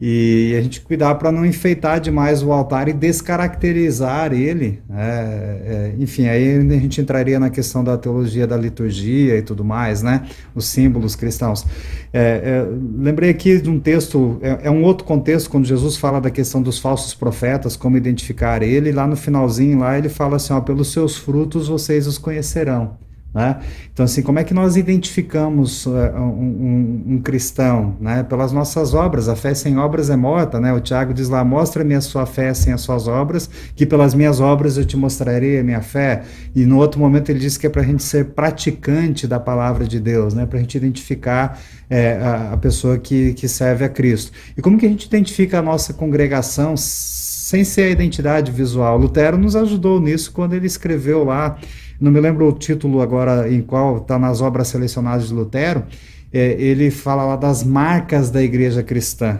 E 0.05 0.53
a 0.57 0.61
gente 0.61 0.81
cuidar 0.81 1.15
para 1.15 1.31
não 1.31 1.45
enfeitar 1.45 1.97
demais 1.97 2.43
o 2.43 2.51
altar 2.51 2.89
e 2.89 2.93
descaracterizar 2.93 4.33
ele. 4.33 4.81
É, 4.89 4.99
é, 4.99 5.95
enfim, 5.97 6.27
aí 6.27 6.57
a 6.57 6.61
gente 6.73 6.99
entraria 6.99 7.39
na 7.39 7.49
questão 7.49 7.81
da 7.81 7.97
teologia 7.97 8.45
da 8.45 8.57
liturgia 8.57 9.37
e 9.37 9.41
tudo 9.41 9.63
mais, 9.63 10.03
né? 10.03 10.23
Os 10.53 10.65
símbolos 10.65 11.15
cristãos. 11.15 11.65
É, 12.11 12.41
é 12.43 12.67
lembrei 12.97 13.29
aqui 13.29 13.61
de 13.61 13.69
um 13.69 13.79
texto, 13.79 14.39
é, 14.41 14.67
é, 14.67 14.69
um 14.69 14.83
outro 14.83 15.05
contexto, 15.05 15.49
quando 15.49 15.63
Jesus 15.63 15.95
fala 15.95 16.19
da 16.19 16.29
questão 16.29 16.61
dos 16.61 16.79
falsos 16.79 17.13
profetas, 17.13 17.77
como 17.77 17.95
identificar 17.95 18.61
ele, 18.61 18.91
lá 18.91 19.07
no 19.07 19.15
finalzinho, 19.15 19.79
lá 19.79 19.97
ele 19.97 20.09
fala 20.09 20.35
assim: 20.35 20.51
ó, 20.51 20.59
pelos 20.59 20.91
seus 20.91 21.15
frutos 21.15 21.69
vocês 21.69 22.07
os 22.07 22.17
conhecerão. 22.17 22.97
Né? 23.33 23.59
Então, 23.91 24.05
assim, 24.05 24.21
como 24.21 24.37
é 24.37 24.43
que 24.43 24.53
nós 24.53 24.77
identificamos 24.77 25.87
uh, 25.87 25.89
um, 25.89 26.21
um, 26.21 27.03
um, 27.13 27.21
cristão? 27.21 27.97
Né? 27.99 28.21
Pelas 28.21 28.51
nossas 28.51 28.93
obras. 28.93 29.27
A 29.27 29.35
fé 29.35 29.55
sem 29.55 29.77
obras 29.77 30.11
é 30.11 30.15
morta. 30.15 30.59
Né? 30.59 30.71
O 30.71 30.79
Tiago 30.79 31.13
diz 31.13 31.29
lá: 31.29 31.43
mostra-me 31.43 31.95
a 31.95 32.01
sua 32.01 32.27
fé 32.27 32.53
sem 32.53 32.71
as 32.71 32.81
suas 32.81 33.07
obras, 33.07 33.49
que 33.75 33.85
pelas 33.87 34.13
minhas 34.13 34.39
obras 34.39 34.77
eu 34.77 34.85
te 34.85 34.95
mostrarei 34.95 35.59
a 35.59 35.63
minha 35.63 35.81
fé. 35.81 36.23
E 36.55 36.63
no 36.65 36.77
outro 36.77 36.99
momento 36.99 37.29
ele 37.29 37.39
diz 37.39 37.57
que 37.57 37.65
é 37.65 37.69
para 37.69 37.81
a 37.81 37.85
gente 37.85 38.03
ser 38.03 38.25
praticante 38.25 39.25
da 39.25 39.39
palavra 39.39 39.85
de 39.85 39.99
Deus, 39.99 40.35
né? 40.35 40.45
para 40.45 40.59
a 40.59 40.61
gente 40.61 40.77
identificar 40.77 41.59
é, 41.89 42.17
a, 42.17 42.53
a, 42.53 42.57
pessoa 42.57 42.99
que, 42.99 43.33
que 43.33 43.47
serve 43.47 43.83
a 43.83 43.89
Cristo. 43.89 44.31
E 44.55 44.61
como 44.61 44.77
que 44.77 44.85
a 44.85 44.89
gente 44.89 45.05
identifica 45.05 45.57
a 45.57 45.61
nossa 45.61 45.91
congregação 45.91 46.75
sem 46.77 47.63
ser 47.63 47.83
a 47.83 47.89
identidade 47.89 48.51
visual? 48.51 48.95
Lutero 48.97 49.37
nos 49.37 49.55
ajudou 49.55 49.99
nisso 49.99 50.31
quando 50.31 50.53
ele 50.53 50.67
escreveu 50.67 51.23
lá 51.23 51.57
não 51.99 52.11
me 52.11 52.19
lembro 52.19 52.47
o 52.47 52.51
título 52.53 53.01
agora 53.01 53.51
em 53.51 53.61
qual 53.61 53.97
está 53.97 54.17
nas 54.19 54.41
obras 54.41 54.67
selecionadas 54.67 55.27
de 55.27 55.33
Lutero, 55.33 55.83
é, 56.31 56.53
ele 56.53 56.89
fala 56.89 57.23
lá 57.23 57.35
das 57.35 57.63
marcas 57.63 58.29
da 58.29 58.41
igreja 58.41 58.81
cristã. 58.81 59.39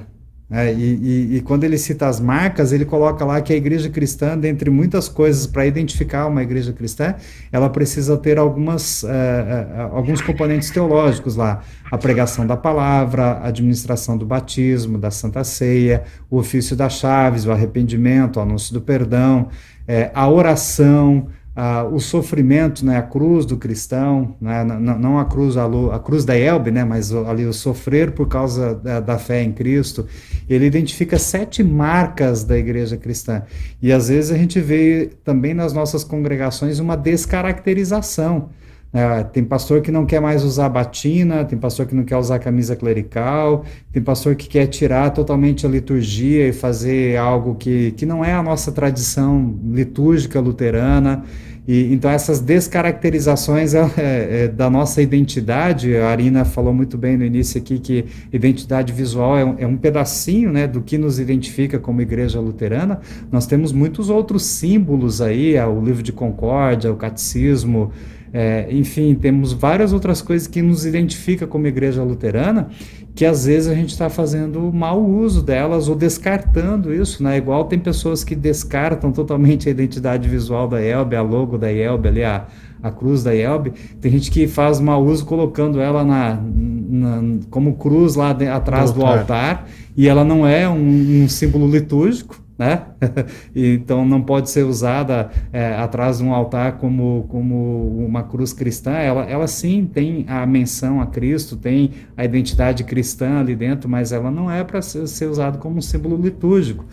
É, 0.56 0.72
e, 0.72 0.78
e, 0.78 1.38
e, 1.38 1.42
quando 1.42 1.64
ele 1.64 1.80
cita 1.80 2.08
as 2.08 2.20
marcas, 2.20 2.72
ele 2.72 2.86
coloca 2.86 3.26
lá 3.26 3.42
que 3.42 3.52
a 3.52 3.56
igreja 3.56 3.90
cristã, 3.90 4.38
dentre 4.38 4.70
muitas 4.70 5.10
coisas, 5.10 5.48
para 5.48 5.66
identificar 5.66 6.28
uma 6.28 6.44
igreja 6.44 6.72
cristã, 6.72 7.16
ela 7.52 7.72
precisa 7.72 8.16
ter 8.18 8.38
algumas, 8.38 9.04
é, 9.04 9.90
alguns 9.92 10.22
componentes 10.22 10.70
teológicos 10.70 11.36
lá. 11.36 11.64
A 11.90 11.98
pregação 11.98 12.46
da 12.46 12.56
palavra, 12.56 13.24
a 13.32 13.48
administração 13.48 14.16
do 14.16 14.28
batismo, 14.28 15.00
da 15.00 15.10
santa 15.10 15.44
ceia, 15.44 16.04
o 16.30 16.38
ofício 16.38 16.76
das 16.76 16.94
chaves, 16.94 17.48
o 17.48 17.52
arrependimento, 17.52 18.38
o 18.38 18.40
anúncio 18.40 18.76
do 18.76 18.82
perdão, 18.82 19.48
é, 19.88 20.12
a 20.14 20.30
oração, 20.30 21.30
ah, 21.56 21.84
o 21.84 22.00
sofrimento, 22.00 22.84
né, 22.84 22.98
a 22.98 23.04
cruz 23.04 23.46
do 23.46 23.58
cristão, 23.58 24.36
né, 24.42 24.64
não, 24.64 24.98
não 24.98 25.20
a 25.20 25.26
cruz 25.26 25.56
a, 25.56 25.66
a, 25.66 26.00
cruz 26.00 26.26
da 26.26 26.36
Elbe, 26.36 26.72
né, 26.72 26.84
mas 26.84 27.14
ali 27.14 27.46
o 27.46 27.54
sofrer 27.54 28.12
por 28.12 28.28
causa 28.28 28.74
da, 28.74 29.00
da, 29.00 29.20
fé 29.20 29.44
em 29.44 29.52
Cristo, 29.52 30.08
ele 30.50 30.66
identifica 30.66 31.20
sete 31.20 31.64
marcas 31.64 32.44
da 32.44 32.58
igreja 32.58 32.98
cristã. 32.98 33.44
E 33.82 33.92
às 33.92 34.10
vezes 34.10 34.32
a 34.32 34.38
gente 34.38 34.60
vê 34.60 35.12
também 35.24 35.54
nas 35.54 35.74
nossas 35.74 36.04
congregações 36.04 36.80
uma 36.80 36.98
descaracterização. 36.98 38.50
É, 38.94 39.24
tem 39.24 39.44
pastor 39.44 39.82
que 39.82 39.90
não 39.90 40.06
quer 40.06 40.22
mais 40.22 40.44
usar 40.44 40.70
batina, 40.70 41.44
tem 41.44 41.58
pastor 41.58 41.88
que 41.88 41.96
não 41.96 42.04
quer 42.04 42.16
usar 42.16 42.38
camisa 42.38 42.76
clerical, 42.76 43.66
tem 43.92 44.04
pastor 44.04 44.36
que 44.36 44.48
quer 44.48 44.68
tirar 44.68 45.10
totalmente 45.10 45.66
a 45.66 45.70
liturgia 45.70 46.48
e 46.48 46.54
fazer 46.54 47.18
algo 47.18 47.56
que, 47.56 47.92
que 47.94 48.06
não 48.06 48.24
é 48.24 48.34
a 48.34 48.44
nossa 48.44 48.72
tradição 48.72 49.60
litúrgica 49.66 50.40
luterana. 50.40 51.24
E, 51.68 51.94
então, 51.94 52.12
essas 52.12 52.40
descaracterizações 52.40 53.74
é, 53.74 53.80
é, 53.98 54.44
é, 54.44 54.48
da 54.48 54.70
nossa 54.70 55.02
identidade, 55.02 55.96
a 55.96 56.10
Arina 56.10 56.46
falou 56.46 56.74
muito 56.74 56.98
bem 56.98 57.18
no 57.18 57.24
início 57.24 57.60
aqui 57.60 57.80
que 57.80 58.06
identidade 58.32 58.92
visual 58.92 59.38
é 59.38 59.46
um, 59.46 59.56
é 59.58 59.66
um 59.66 59.78
pedacinho 59.78 60.52
né, 60.52 60.68
do 60.68 60.82
que 60.82 60.98
nos 60.98 61.20
identifica 61.20 61.80
como 61.80 62.02
igreja 62.02 62.40
luterana. 62.40 63.00
Nós 63.32 63.48
temos 63.48 63.72
muitos 63.72 64.10
outros 64.10 64.46
símbolos 64.46 65.22
aí, 65.22 65.58
o 65.60 65.82
livro 65.82 66.04
de 66.04 66.12
concórdia, 66.12 66.92
o 66.92 66.96
catecismo. 66.96 67.92
É, 68.36 68.66
enfim, 68.72 69.14
temos 69.14 69.54
várias 69.54 69.94
outras 69.94 70.20
coisas 70.20 70.48
que 70.48 70.60
nos 70.60 70.88
identifica 70.88 71.46
como 71.46 71.68
igreja 71.68 72.02
luterana, 72.02 72.70
que 73.14 73.26
às 73.26 73.46
vezes 73.46 73.72
a 73.72 73.76
gente 73.76 73.92
está 73.92 74.10
fazendo 74.10 74.74
mau 74.74 75.06
uso 75.06 75.44
delas 75.44 75.88
ou 75.88 75.96
descartando 75.96 76.92
isso, 76.92 77.22
né? 77.22 77.38
Igual 77.38 77.66
tem 77.66 77.78
pessoas 77.78 78.24
que 78.24 78.36
descartam 78.36 79.12
totalmente 79.12 79.70
a 79.70 79.72
identidade 79.72 80.28
visual 80.28 80.68
da 80.68 80.82
Elbe, 80.82 81.16
a 81.16 81.22
logo 81.22 81.60
da 81.60 81.72
Elbe, 81.72 82.08
ali 82.08 82.24
a, 82.24 82.48
a 82.82 82.90
cruz 82.90 83.24
da 83.24 83.36
Elbe. 83.36 83.72
Tem 84.02 84.12
gente 84.12 84.32
que 84.32 84.48
faz 84.48 84.80
mau 84.80 85.06
uso 85.06 85.28
colocando 85.28 85.80
ela 85.80 86.04
na, 86.04 86.42
na 86.44 87.40
como 87.52 87.76
cruz 87.76 88.16
lá 88.16 88.34
de, 88.34 88.48
atrás 88.48 88.92
do 88.92 89.02
altar. 89.02 89.16
do 89.16 89.22
altar, 89.22 89.68
e 89.96 90.08
ela 90.08 90.24
não 90.24 90.48
é 90.48 90.68
um, 90.68 91.24
um 91.24 91.30
símbolo 91.30 91.70
litúrgico, 91.70 92.43
né? 92.58 92.84
então 93.56 94.06
não 94.06 94.22
pode 94.22 94.50
ser 94.50 94.64
usada 94.64 95.30
é, 95.52 95.74
atrás 95.76 96.20
de 96.20 96.24
um 96.24 96.34
altar 96.34 96.74
como, 96.74 97.26
como 97.30 98.06
uma 98.06 98.24
cruz 98.24 98.54
cristã. 98.54 98.92
Ela, 98.92 99.24
ela 99.26 99.48
sim 99.48 99.90
tem 99.92 100.26
a 100.28 100.46
menção 100.46 101.02
a 101.02 101.08
Cristo, 101.08 101.56
tem 101.56 101.92
a 102.16 102.24
identidade 102.24 102.84
cristã 102.84 103.40
ali 103.40 103.56
dentro, 103.56 103.90
mas 103.90 104.12
ela 104.12 104.30
não 104.30 104.50
é 104.50 104.64
para 104.64 104.82
ser, 104.82 105.08
ser 105.08 105.26
usada 105.26 105.58
como 105.58 105.78
um 105.78 105.82
símbolo 105.82 106.16
litúrgico. 106.16 106.86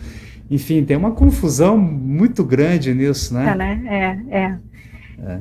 Enfim, 0.49 0.83
tem 0.83 0.97
uma 0.97 1.11
confusão 1.11 1.77
muito 1.77 2.43
grande 2.43 2.93
nisso, 2.93 3.33
né? 3.33 3.51
É, 3.51 3.55
né? 3.55 3.83
É, 4.29 4.37
é. 4.37 4.57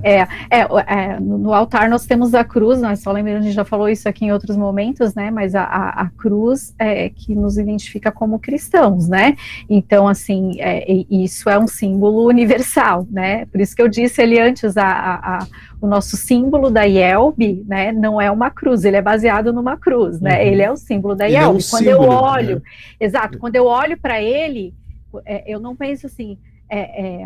É, 0.03 0.21
é, 0.51 0.61
é, 0.87 1.21
no, 1.21 1.53
altar 1.53 1.89
nós 1.89 2.07
temos 2.07 2.35
a 2.35 2.45
cruz, 2.45 2.81
nós 2.81 3.01
só 3.01 3.11
lembrando, 3.13 3.39
a 3.39 3.43
gente 3.43 3.55
já 3.55 3.65
falou 3.65 3.89
isso 3.89 4.09
aqui 4.09 4.25
em 4.25 4.33
outros 4.33 4.57
momentos, 4.57 5.15
né? 5.15 5.31
Mas 5.31 5.55
a, 5.55 5.63
a, 5.63 6.03
a 6.03 6.11
cruz 6.11 6.75
é 6.79 7.09
que 7.09 7.35
nos 7.35 7.57
identifica 7.57 8.13
como 8.13 8.39
cristãos, 8.39 9.09
né? 9.09 9.37
Então, 9.69 10.07
assim, 10.07 10.61
é, 10.61 10.85
isso 11.11 11.49
é 11.49 11.59
um 11.59 11.67
símbolo 11.67 12.27
universal, 12.27 13.07
né? 13.11 13.47
Por 13.47 13.61
isso 13.61 13.75
que 13.75 13.83
eu 13.83 13.89
disse 13.89 14.21
ali 14.21 14.39
antes, 14.39 14.77
a, 14.77 14.85
a, 14.87 15.47
o 15.81 15.87
nosso 15.87 16.17
símbolo 16.17 16.71
da 16.71 16.85
IELB, 16.85 17.65
né? 17.67 17.91
Não 17.93 18.21
é 18.21 18.31
uma 18.31 18.51
cruz, 18.51 18.85
ele 18.85 18.97
é 18.97 19.03
baseado 19.03 19.53
numa 19.53 19.77
cruz, 19.77 20.21
né? 20.21 20.37
Uhum. 20.37 20.47
Ele 20.47 20.63
é 20.63 20.71
o 20.71 20.77
símbolo 20.77 21.15
da 21.15 21.27
IELB. 21.27 21.45
É 21.45 21.49
um 21.49 21.53
quando 21.53 21.85
símbolo, 21.85 22.05
eu 22.05 22.11
olho, 22.11 22.55
né? 22.57 22.63
exato, 23.01 23.39
quando 23.39 23.57
eu 23.57 23.65
olho 23.67 23.99
para 23.99 24.21
ele, 24.21 24.75
é, 25.25 25.53
eu 25.53 25.59
não 25.59 25.75
penso 25.75 26.07
assim. 26.07 26.39
É, 26.69 27.25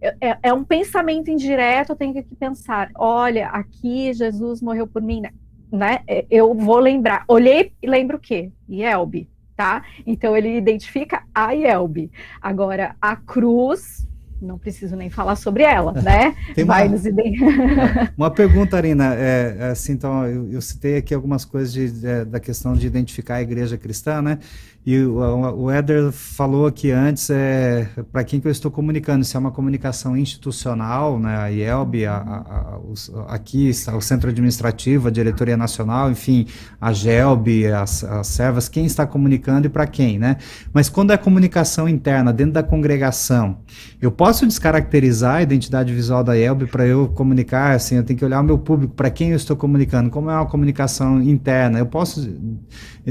é, 0.00 0.38
é, 0.42 0.52
um 0.52 0.64
pensamento 0.64 1.30
indireto, 1.30 1.90
eu 1.90 1.96
tenho 1.96 2.14
que 2.14 2.34
pensar, 2.36 2.90
olha, 2.94 3.48
aqui 3.48 4.12
Jesus 4.12 4.62
morreu 4.62 4.86
por 4.86 5.02
mim, 5.02 5.22
né? 5.70 6.00
É, 6.06 6.24
eu 6.30 6.54
vou 6.54 6.78
lembrar, 6.78 7.24
olhei 7.28 7.72
e 7.82 7.86
lembro 7.86 8.16
o 8.16 8.20
quê? 8.20 8.50
Yelbe, 8.70 9.28
tá? 9.56 9.82
Então 10.06 10.36
ele 10.36 10.56
identifica 10.56 11.22
a 11.34 11.52
Yelbe. 11.52 12.10
Agora, 12.40 12.94
a 13.00 13.16
cruz, 13.16 14.06
não 14.40 14.56
preciso 14.56 14.94
nem 14.94 15.10
falar 15.10 15.36
sobre 15.36 15.64
ela, 15.64 15.92
né? 16.00 16.34
Tem 16.54 16.64
uma, 16.64 16.74
Vai 16.74 16.88
nos 16.88 17.02
uma 18.16 18.30
pergunta, 18.30 18.76
Arina, 18.76 19.14
é, 19.14 19.56
é, 19.58 19.64
assim, 19.70 19.92
então, 19.92 20.24
eu, 20.26 20.52
eu, 20.52 20.60
citei 20.60 20.96
aqui 20.96 21.12
algumas 21.12 21.44
coisas 21.44 21.72
de, 21.72 21.90
de, 21.90 22.24
da 22.24 22.38
questão 22.38 22.74
de 22.74 22.86
identificar 22.86 23.36
a 23.36 23.42
igreja 23.42 23.76
cristã, 23.76 24.22
né? 24.22 24.38
E 24.86 24.98
o, 25.04 25.70
Éder 25.70 26.10
falou 26.12 26.66
aqui 26.66 26.90
antes, 26.90 27.28
é, 27.28 27.90
para 28.10 28.24
quem 28.24 28.40
que 28.40 28.48
eu 28.48 28.50
estou 28.50 28.70
comunicando, 28.70 29.22
se 29.22 29.36
é 29.36 29.38
uma 29.38 29.50
comunicação 29.50 30.16
institucional, 30.16 31.20
né, 31.20 31.36
a 31.36 31.48
IELB, 31.48 32.06
a, 32.06 32.16
a, 32.16 32.78
os, 32.78 33.12
aqui 33.26 33.70
o 33.94 34.00
Centro 34.00 34.30
Administrativo, 34.30 35.08
a 35.08 35.10
Diretoria 35.10 35.58
Nacional, 35.58 36.10
enfim, 36.10 36.46
a 36.80 36.90
GELB, 36.90 37.66
as, 37.66 38.02
as 38.02 38.28
servas, 38.28 38.66
quem 38.66 38.86
está 38.86 39.06
comunicando 39.06 39.66
e 39.66 39.70
para 39.70 39.86
quem, 39.86 40.18
né? 40.18 40.38
Mas 40.72 40.88
quando 40.88 41.12
é 41.12 41.18
comunicação 41.18 41.86
interna, 41.86 42.32
dentro 42.32 42.54
da 42.54 42.62
congregação, 42.62 43.58
eu 44.00 44.10
posso 44.10 44.46
descaracterizar 44.46 45.36
a 45.36 45.42
identidade 45.42 45.92
visual 45.92 46.24
da 46.24 46.34
IELB 46.34 46.66
para 46.66 46.86
eu 46.86 47.08
comunicar, 47.08 47.74
assim, 47.74 47.96
eu 47.96 48.04
tenho 48.04 48.18
que 48.18 48.24
olhar 48.24 48.40
o 48.40 48.44
meu 48.44 48.56
público, 48.56 48.94
para 48.94 49.10
quem 49.10 49.30
eu 49.30 49.36
estou 49.36 49.54
comunicando, 49.54 50.08
como 50.08 50.30
é 50.30 50.34
uma 50.34 50.46
comunicação 50.46 51.20
interna, 51.20 51.78
eu 51.78 51.86
posso 51.86 52.26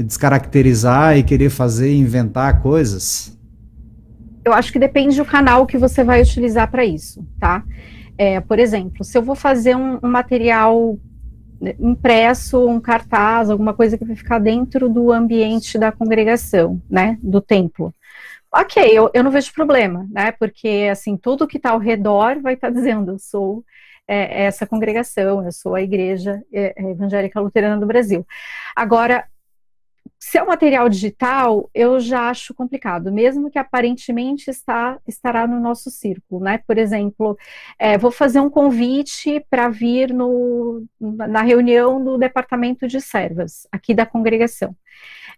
descaracterizar 0.02 1.16
e 1.16 1.22
querer 1.22 1.50
fazer, 1.50 1.94
inventar 1.94 2.62
coisas? 2.62 3.36
Eu 4.44 4.52
acho 4.52 4.72
que 4.72 4.78
depende 4.78 5.16
do 5.16 5.24
canal 5.24 5.66
que 5.66 5.76
você 5.76 6.02
vai 6.02 6.22
utilizar 6.22 6.70
para 6.70 6.84
isso, 6.84 7.26
tá? 7.38 7.62
É, 8.16 8.40
por 8.40 8.58
exemplo, 8.58 9.04
se 9.04 9.16
eu 9.16 9.22
vou 9.22 9.36
fazer 9.36 9.76
um, 9.76 9.98
um, 10.02 10.08
material 10.08 10.98
impresso, 11.78 12.66
um 12.66 12.80
cartaz, 12.80 13.50
alguma 13.50 13.74
coisa 13.74 13.96
que 13.98 14.04
vai 14.04 14.16
ficar 14.16 14.38
dentro 14.38 14.88
do 14.88 15.12
ambiente 15.12 15.78
da 15.78 15.92
congregação, 15.92 16.80
né, 16.88 17.18
do 17.22 17.40
templo. 17.40 17.94
Ok, 18.52 18.82
eu, 18.82 19.10
eu 19.12 19.22
não 19.22 19.30
vejo 19.30 19.52
problema, 19.52 20.06
né, 20.10 20.32
porque, 20.32 20.88
assim, 20.90 21.16
tudo 21.16 21.46
que 21.46 21.58
está 21.58 21.70
ao 21.70 21.78
redor 21.78 22.40
vai 22.40 22.54
estar 22.54 22.68
tá 22.68 22.74
dizendo, 22.74 23.12
eu 23.12 23.18
sou 23.18 23.64
é, 24.08 24.46
essa 24.46 24.66
congregação, 24.66 25.44
eu 25.44 25.52
sou 25.52 25.74
a 25.74 25.82
Igreja 25.82 26.42
é, 26.52 26.72
é 26.76 26.90
Evangélica 26.90 27.40
Luterana 27.40 27.78
do 27.78 27.86
Brasil. 27.86 28.26
Agora, 28.74 29.24
se 30.18 30.36
é 30.36 30.42
um 30.42 30.46
material 30.46 30.88
digital, 30.88 31.70
eu 31.72 32.00
já 32.00 32.28
acho 32.28 32.52
complicado, 32.52 33.12
mesmo 33.12 33.50
que 33.50 33.58
aparentemente 33.58 34.50
está, 34.50 34.98
estará 35.06 35.46
no 35.46 35.60
nosso 35.60 35.90
círculo, 35.90 36.42
né? 36.42 36.58
Por 36.66 36.76
exemplo, 36.76 37.36
é, 37.78 37.96
vou 37.96 38.10
fazer 38.10 38.40
um 38.40 38.50
convite 38.50 39.44
para 39.48 39.68
vir 39.68 40.12
no, 40.12 40.84
na 41.00 41.42
reunião 41.42 42.02
do 42.02 42.18
departamento 42.18 42.88
de 42.88 43.00
servas, 43.00 43.66
aqui 43.70 43.94
da 43.94 44.04
congregação. 44.04 44.74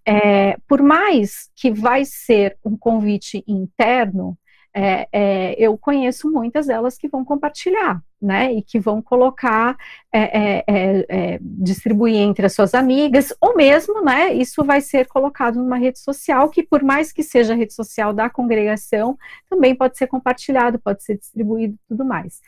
É, 0.07 0.57
por 0.67 0.83
mais 0.83 1.51
que 1.55 1.71
vai 1.71 2.05
ser 2.07 2.57
um 2.65 2.77
convite 2.77 3.45
interno, 3.47 4.37
é, 4.75 5.09
é, 5.13 5.55
eu 5.59 5.77
conheço 5.77 6.31
muitas 6.31 6.67
delas 6.67 6.97
que 6.97 7.09
vão 7.09 7.25
compartilhar, 7.25 8.03
né, 8.21 8.53
e 8.53 8.63
que 8.63 8.79
vão 8.79 9.01
colocar, 9.01 9.77
é, 10.13 10.21
é, 10.21 10.65
é, 10.67 11.07
é, 11.09 11.39
distribuir 11.41 12.17
entre 12.17 12.45
as 12.47 12.53
suas 12.53 12.75
amigas, 12.75 13.33
ou 13.41 13.57
mesmo, 13.57 14.03
né, 14.03 14.33
isso 14.33 14.63
vai 14.65 14.81
ser 14.81 15.07
colocado 15.09 15.57
numa 15.57 15.79
rede 15.79 15.99
social, 15.99 16.49
que 16.51 16.63
por 16.63 16.83
mais 16.83 17.13
que 17.13 17.23
seja 17.23 17.55
rede 17.55 17.75
social 17.75 18.13
da 18.13 18.29
congregação, 18.29 19.19
também 19.49 19.75
pode 19.75 19.97
ser 19.97 20.07
compartilhado, 20.07 20.79
pode 20.79 21.03
ser 21.03 21.19
distribuído 21.19 21.75
e 21.75 21.89
tudo 21.89 22.05
mais. 22.05 22.41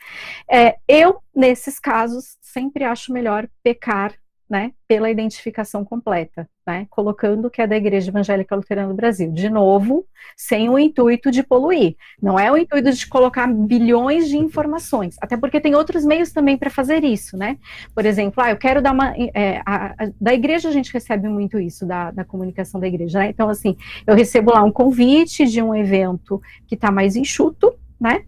eu, 0.87 1.17
nesses 1.35 1.79
casos, 1.79 2.37
sempre 2.41 2.83
acho 2.83 3.11
melhor 3.11 3.47
pecar 3.63 4.13
né, 4.53 4.71
pela 4.87 5.09
identificação 5.09 5.83
completa, 5.83 6.47
né, 6.65 6.85
colocando 6.91 7.49
que 7.49 7.59
é 7.59 7.65
da 7.65 7.75
Igreja 7.75 8.11
Evangélica 8.11 8.55
Luterana 8.55 8.89
do 8.89 8.93
Brasil. 8.93 9.31
De 9.31 9.49
novo, 9.49 10.05
sem 10.37 10.69
o 10.69 10.77
intuito 10.77 11.31
de 11.31 11.41
poluir. 11.41 11.95
Não 12.21 12.37
é 12.37 12.51
o 12.51 12.55
intuito 12.55 12.91
de 12.91 13.07
colocar 13.07 13.47
bilhões 13.51 14.29
de 14.29 14.37
informações, 14.37 15.15
até 15.19 15.35
porque 15.35 15.59
tem 15.59 15.73
outros 15.73 16.05
meios 16.05 16.31
também 16.31 16.55
para 16.55 16.69
fazer 16.69 17.03
isso, 17.03 17.35
né? 17.35 17.57
Por 17.95 18.05
exemplo, 18.05 18.43
ah, 18.43 18.51
eu 18.51 18.57
quero 18.57 18.79
dar 18.79 18.91
uma. 18.91 19.15
É, 19.33 19.59
a, 19.65 19.87
a, 19.87 20.11
da 20.21 20.35
igreja 20.35 20.69
a 20.69 20.71
gente 20.71 20.93
recebe 20.93 21.27
muito 21.27 21.59
isso, 21.59 21.83
da, 21.83 22.11
da 22.11 22.23
comunicação 22.23 22.79
da 22.79 22.87
igreja, 22.87 23.17
né? 23.17 23.29
Então, 23.29 23.49
assim, 23.49 23.75
eu 24.05 24.13
recebo 24.13 24.51
lá 24.51 24.61
um 24.61 24.71
convite 24.71 25.47
de 25.47 25.63
um 25.63 25.73
evento 25.73 26.39
que 26.67 26.75
está 26.75 26.91
mais 26.91 27.15
enxuto, 27.15 27.73
né? 27.99 28.23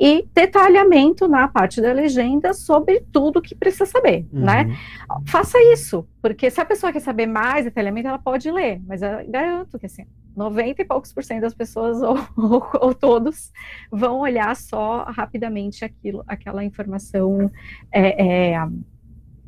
E 0.00 0.26
detalhamento 0.34 1.28
na 1.28 1.46
parte 1.46 1.78
da 1.78 1.92
legenda 1.92 2.54
sobre 2.54 3.00
tudo 3.12 3.42
que 3.42 3.54
precisa 3.54 3.84
saber, 3.84 4.26
uhum. 4.32 4.40
né? 4.40 4.78
Faça 5.26 5.58
isso, 5.74 6.08
porque 6.22 6.50
se 6.50 6.58
a 6.58 6.64
pessoa 6.64 6.90
quer 6.90 7.00
saber 7.00 7.26
mais 7.26 7.66
detalhamento, 7.66 8.08
ela 8.08 8.18
pode 8.18 8.50
ler, 8.50 8.80
mas 8.86 9.02
eu 9.02 9.10
garanto 9.28 9.78
que 9.78 9.84
assim, 9.84 10.06
90 10.34 10.80
e 10.80 10.84
poucos 10.86 11.12
por 11.12 11.22
cento 11.22 11.42
das 11.42 11.52
pessoas, 11.52 12.00
ou, 12.02 12.16
ou, 12.34 12.70
ou, 12.80 12.94
todos, 12.94 13.52
vão 13.92 14.20
olhar 14.20 14.56
só 14.56 15.04
rapidamente 15.04 15.84
aquilo, 15.84 16.24
aquela 16.26 16.64
informação 16.64 17.50
é, 17.92 18.52
é, 18.54 18.68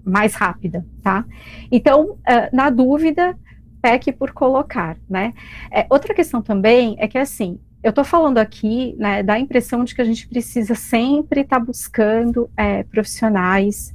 mais 0.05 0.35
rápida, 0.35 0.85
tá? 1.03 1.25
Então, 1.71 2.19
na 2.53 2.69
dúvida, 2.69 3.39
peque 3.81 4.13
por 4.13 4.33
colocar, 4.33 4.99
né? 5.09 5.33
É, 5.71 5.87
outra 5.89 6.13
questão 6.13 6.43
também 6.43 6.95
é 6.99 7.09
que, 7.09 7.17
assim, 7.17 7.59
eu 7.83 7.91
estou 7.91 8.05
falando 8.05 8.39
aqui, 8.39 8.95
né, 8.99 9.23
da 9.23 9.39
impressão 9.39 9.85
de 9.85 9.95
que 9.95 10.01
a 10.01 10.05
gente 10.05 10.29
precisa 10.29 10.75
sempre 10.75 11.41
estar 11.41 11.59
tá 11.59 11.65
buscando 11.65 12.49
é, 12.57 12.85
profissionais 12.85 13.95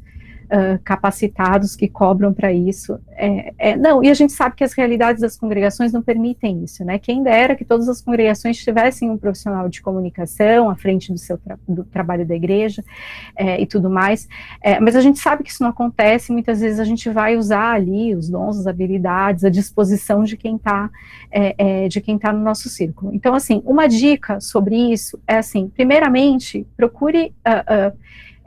uh, 0.52 0.80
capacitados 0.84 1.76
que 1.76 1.88
cobram 1.88 2.34
para 2.34 2.52
isso. 2.52 3.00
É, 3.12 3.54
é, 3.58 3.76
não, 3.76 4.04
e 4.04 4.10
a 4.10 4.14
gente 4.14 4.34
sabe 4.34 4.56
que 4.56 4.64
as 4.64 4.74
realidades 4.74 5.22
das 5.22 5.38
congregações 5.38 5.91
não 5.91 6.02
permitem 6.02 6.64
isso, 6.64 6.84
né? 6.84 7.00
Quem 7.00 7.24
dera 7.24 7.56
que 7.56 7.66
todas 7.66 7.89
as 7.89 8.02
congregações 8.02 8.58
tivessem 8.58 9.10
um 9.10 9.18
profissional 9.18 9.68
de 9.70 9.82
comunicação 9.82 10.70
à 10.70 10.76
frente 10.76 11.12
do 11.12 11.18
seu 11.18 11.38
tra 11.38 11.58
do 11.68 11.84
trabalho 11.84 12.26
da 12.26 12.36
igreja 12.36 12.84
é, 13.36 13.60
e 13.62 13.66
tudo 13.66 13.89
mais, 13.89 14.28
é, 14.62 14.80
mas 14.80 14.95
a 14.95 15.02
gente 15.02 15.20
sabe 15.20 15.43
que 15.43 15.50
isso 15.50 15.64
não 15.64 15.70
acontece, 15.70 16.32
muitas 16.32 16.62
vezes 16.62 16.80
a 16.80 16.84
gente 16.84 17.10
vai 17.10 17.36
usar 17.36 17.74
ali 17.74 18.16
os 18.16 18.30
dons, 18.30 18.60
as 18.60 18.68
habilidades, 18.68 19.43
a 19.43 19.50
disposição 19.50 20.24
de 20.24 20.38
quem 20.38 20.56
está 20.56 20.89
é, 21.32 21.56
é, 21.58 21.88
de 21.88 22.00
quem 22.02 22.16
está 22.16 22.32
no 22.32 22.39
nosso 22.39 22.70
círculo. 22.70 23.14
Então, 23.14 23.34
assim, 23.34 23.62
uma 23.66 23.88
dica 23.88 24.39
sobre 24.39 24.76
isso 24.76 25.20
é 25.28 25.38
assim, 25.38 25.70
primeiramente, 25.70 26.66
procure 26.76 27.34
uh, 27.45 27.91
uh, 27.91 27.98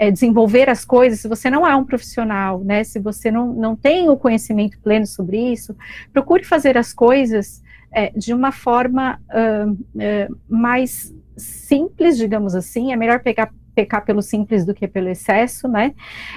é, 0.00 0.10
desenvolver 0.10 0.70
as 0.70 0.82
coisas, 0.82 1.20
se 1.20 1.28
você 1.28 1.50
não 1.50 1.66
é 1.66 1.76
um 1.76 1.84
profissional, 1.84 2.64
né, 2.64 2.82
se 2.82 2.98
você 2.98 3.30
não, 3.30 3.52
não 3.52 3.76
tem 3.76 4.08
o 4.08 4.16
conhecimento 4.16 4.80
pleno 4.80 5.06
sobre 5.06 5.38
isso, 5.52 5.76
procure 6.10 6.42
fazer 6.42 6.78
as 6.78 6.94
coisas 6.94 7.62
é, 7.92 8.10
de 8.16 8.32
uma 8.32 8.50
forma 8.50 9.20
uh, 9.28 9.70
uh, 9.70 10.38
mais 10.48 11.14
simples, 11.36 12.16
digamos 12.16 12.54
assim, 12.54 12.92
é 12.92 12.96
melhor 12.96 13.20
pegar 13.20 13.52
pecar 13.80 14.04
pelo 14.04 14.20
simples 14.20 14.66
do 14.66 14.74
que 14.74 14.86
pelo 14.86 15.08
excesso, 15.08 15.66
né? 15.66 15.94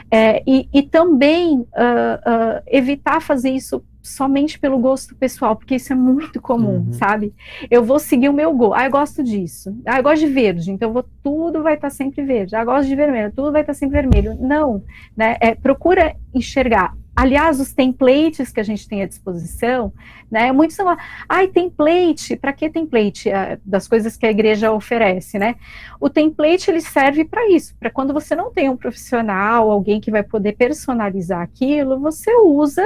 É, 0.10 0.41
e, 0.48 0.70
e, 0.74 0.82
também 0.82 1.60
uh, 1.60 1.66
uh, 1.66 2.64
evitar 2.68 3.22
fazer 3.22 3.50
isso 3.50 3.84
somente 4.02 4.60
pelo 4.60 4.78
gosto 4.80 5.16
pessoal, 5.16 5.56
porque 5.56 5.76
isso 5.76 5.91
é 5.91 5.96
muito 5.96 6.41
comum, 6.41 6.86
uhum. 6.88 6.94
sabe? 6.94 7.34
Eu 7.70 7.84
vou 7.84 8.00
seguir 8.00 8.30
o 8.30 8.34
meu 8.34 8.54
gosto. 8.54 8.76
Ah, 8.76 8.86
eu 8.86 8.91
gosto 8.91 9.24
disso. 9.24 9.76
Ah, 9.86 10.00
eu 10.00 10.04
gosto 10.04 10.26
de 10.26 10.32
verde, 10.32 10.72
então 10.72 10.91
vou, 10.91 11.06
tudo 11.22 11.64
vai 11.64 11.76
estar 11.76 11.89
tá 11.89 11.94
sempre 11.94 12.24
verde. 12.24 12.56
Ah, 12.56 12.62
eu 12.62 12.66
gosto 12.66 12.88
de 12.88 12.96
vermelho, 12.96 13.32
tudo 13.34 13.52
vai 13.52 13.62
estar 13.62 13.74
tá 13.74 13.80
sempre 13.80 14.02
vermelho. 14.02 14.36
Não, 14.39 14.84
né? 15.16 15.38
É, 15.39 15.56
procura 15.56 16.16
enxergar. 16.34 16.96
Aliás, 17.16 17.59
os 17.59 17.74
templates 17.74 18.51
que 18.51 18.59
a 18.59 18.64
gente 18.64 18.88
tem 18.88 19.03
à 19.03 19.07
disposição, 19.07 19.93
né? 20.32 20.51
Muitos 20.51 20.76
são, 20.76 20.97
ai, 21.30 21.47
template, 21.47 22.36
para 22.36 22.51
que 22.51 22.70
template? 22.70 23.30
Ah, 23.30 23.59
das 23.64 23.88
coisas 23.88 24.18
que 24.18 24.26
a 24.26 24.32
igreja 24.32 24.72
oferece, 24.72 25.38
né? 25.38 25.55
O 25.99 26.09
template 26.09 26.72
ele 26.72 26.82
serve 26.82 27.24
para 27.24 27.47
isso, 27.49 27.76
para 27.80 27.91
quando 27.91 28.14
você 28.14 28.36
não 28.36 28.51
tem 28.51 28.68
um 28.68 28.78
profissional, 28.78 29.70
alguém 29.70 30.01
que 30.01 30.09
vai 30.09 30.24
poder 30.24 30.53
personalizar 30.53 31.41
aquilo, 31.41 31.99
você 31.99 32.32
usa 32.36 32.84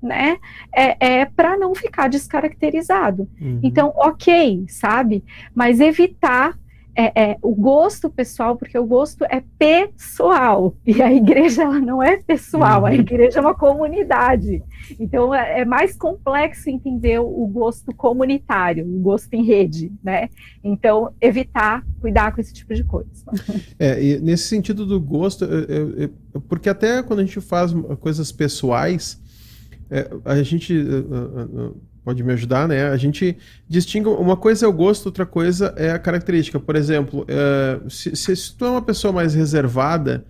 né? 0.00 0.38
É, 0.72 1.22
é 1.22 1.24
para 1.24 1.56
não 1.56 1.74
ficar 1.74 2.08
descaracterizado. 2.08 3.28
Uhum. 3.40 3.60
Então, 3.62 3.92
ok, 3.96 4.64
sabe? 4.68 5.24
Mas 5.54 5.80
evitar 5.80 6.56
é, 7.00 7.30
é, 7.30 7.38
o 7.40 7.54
gosto 7.54 8.10
pessoal, 8.10 8.56
porque 8.56 8.76
o 8.76 8.84
gosto 8.84 9.24
é 9.26 9.40
pessoal 9.56 10.74
e 10.84 11.00
a 11.00 11.12
igreja 11.14 11.62
ela 11.62 11.78
não 11.78 12.02
é 12.02 12.16
pessoal, 12.16 12.80
uhum. 12.80 12.86
a 12.86 12.94
igreja 12.94 13.38
é 13.38 13.40
uma 13.40 13.54
comunidade. 13.54 14.60
Então 14.98 15.32
é, 15.32 15.60
é, 15.60 15.64
mais 15.64 15.96
complexo 15.96 16.68
entender 16.68 17.20
o 17.20 17.46
gosto 17.46 17.94
comunitário, 17.94 18.84
o 18.84 18.98
gosto 18.98 19.32
em 19.34 19.44
rede, 19.44 19.92
né? 20.02 20.28
Então 20.64 21.12
evitar 21.20 21.86
cuidar 22.00 22.34
com 22.34 22.40
esse 22.40 22.52
tipo 22.52 22.74
de 22.74 22.82
coisa. 22.82 23.08
É, 23.78 24.02
e 24.02 24.18
nesse 24.20 24.48
sentido 24.48 24.84
do 24.84 25.00
gosto, 25.00 25.46
porque 26.48 26.68
até 26.68 27.00
quando 27.02 27.20
a 27.20 27.24
gente 27.24 27.40
faz 27.40 27.72
coisas 28.00 28.32
pessoais 28.32 29.20
é, 29.90 30.10
a 30.24 30.42
gente 30.42 30.76
uh, 30.76 31.70
uh, 31.70 31.82
pode 32.08 32.24
me 32.24 32.32
ajudar, 32.32 32.66
né? 32.66 32.88
A 32.88 32.96
gente 32.96 33.36
distingue 33.68 34.08
uma 34.08 34.34
coisa 34.34 34.64
é 34.64 34.68
o 34.68 34.72
gosto, 34.72 35.04
outra 35.06 35.26
coisa 35.26 35.74
é 35.76 35.90
a 35.90 35.98
característica. 35.98 36.58
Por 36.58 36.74
exemplo, 36.74 37.26
uh, 37.28 37.90
se, 37.90 38.16
se, 38.16 38.56
tu 38.56 38.64
é 38.64 38.70
uma 38.70 38.80
pessoa 38.80 39.12
mais 39.12 39.34
reservada, 39.34 40.24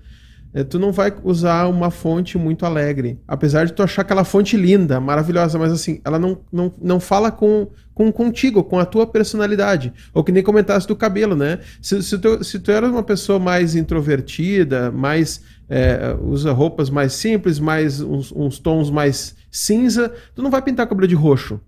é, 0.53 0.65
tu 0.65 0.77
não 0.77 0.91
vai 0.91 1.15
usar 1.23 1.69
uma 1.69 1.89
fonte 1.89 2.37
muito 2.37 2.67
alegre. 2.67 3.21
Apesar 3.29 3.65
de 3.65 3.73
tu 3.73 3.81
achar 3.81 4.03
aquela 4.03 4.25
fonte 4.25 4.57
linda, 4.57 4.99
maravilhosa, 4.99 5.57
mas 5.57 5.73
assim, 5.73 6.01
ela 6.05 6.19
não, 6.19 6.41
não, 6.53 6.75
não 6.83 6.99
fala 6.99 7.31
com, 7.31 7.69
com 7.95 8.11
contigo, 8.11 8.65
com 8.65 8.81
a 8.81 8.85
tua 8.85 9.07
personalidade. 9.07 9.93
Ou 10.13 10.25
que 10.25 10.33
nem 10.33 10.43
comentasse 10.43 10.89
do 10.89 10.97
cabelo, 10.97 11.37
né? 11.37 11.61
Se, 11.81 12.03
se, 12.03 12.19
tu, 12.19 12.43
se 12.43 12.59
tu 12.59 12.73
era 12.73 12.89
uma 12.89 13.05
pessoa 13.05 13.39
mais 13.39 13.77
introvertida, 13.77 14.91
mais. 14.91 15.41
É, 15.71 16.17
usa 16.23 16.51
roupas 16.51 16.89
mais 16.89 17.13
simples, 17.13 17.61
mais 17.61 18.01
uns, 18.01 18.33
uns 18.33 18.59
tons 18.59 18.91
mais 18.91 19.37
cinza, 19.51 20.13
tu 20.35 20.43
não 20.43 20.51
vai 20.51 20.63
pintar 20.63 20.87
o 20.87 20.89
cabelo 20.89 21.09
de 21.09 21.15
roxo. 21.15 21.61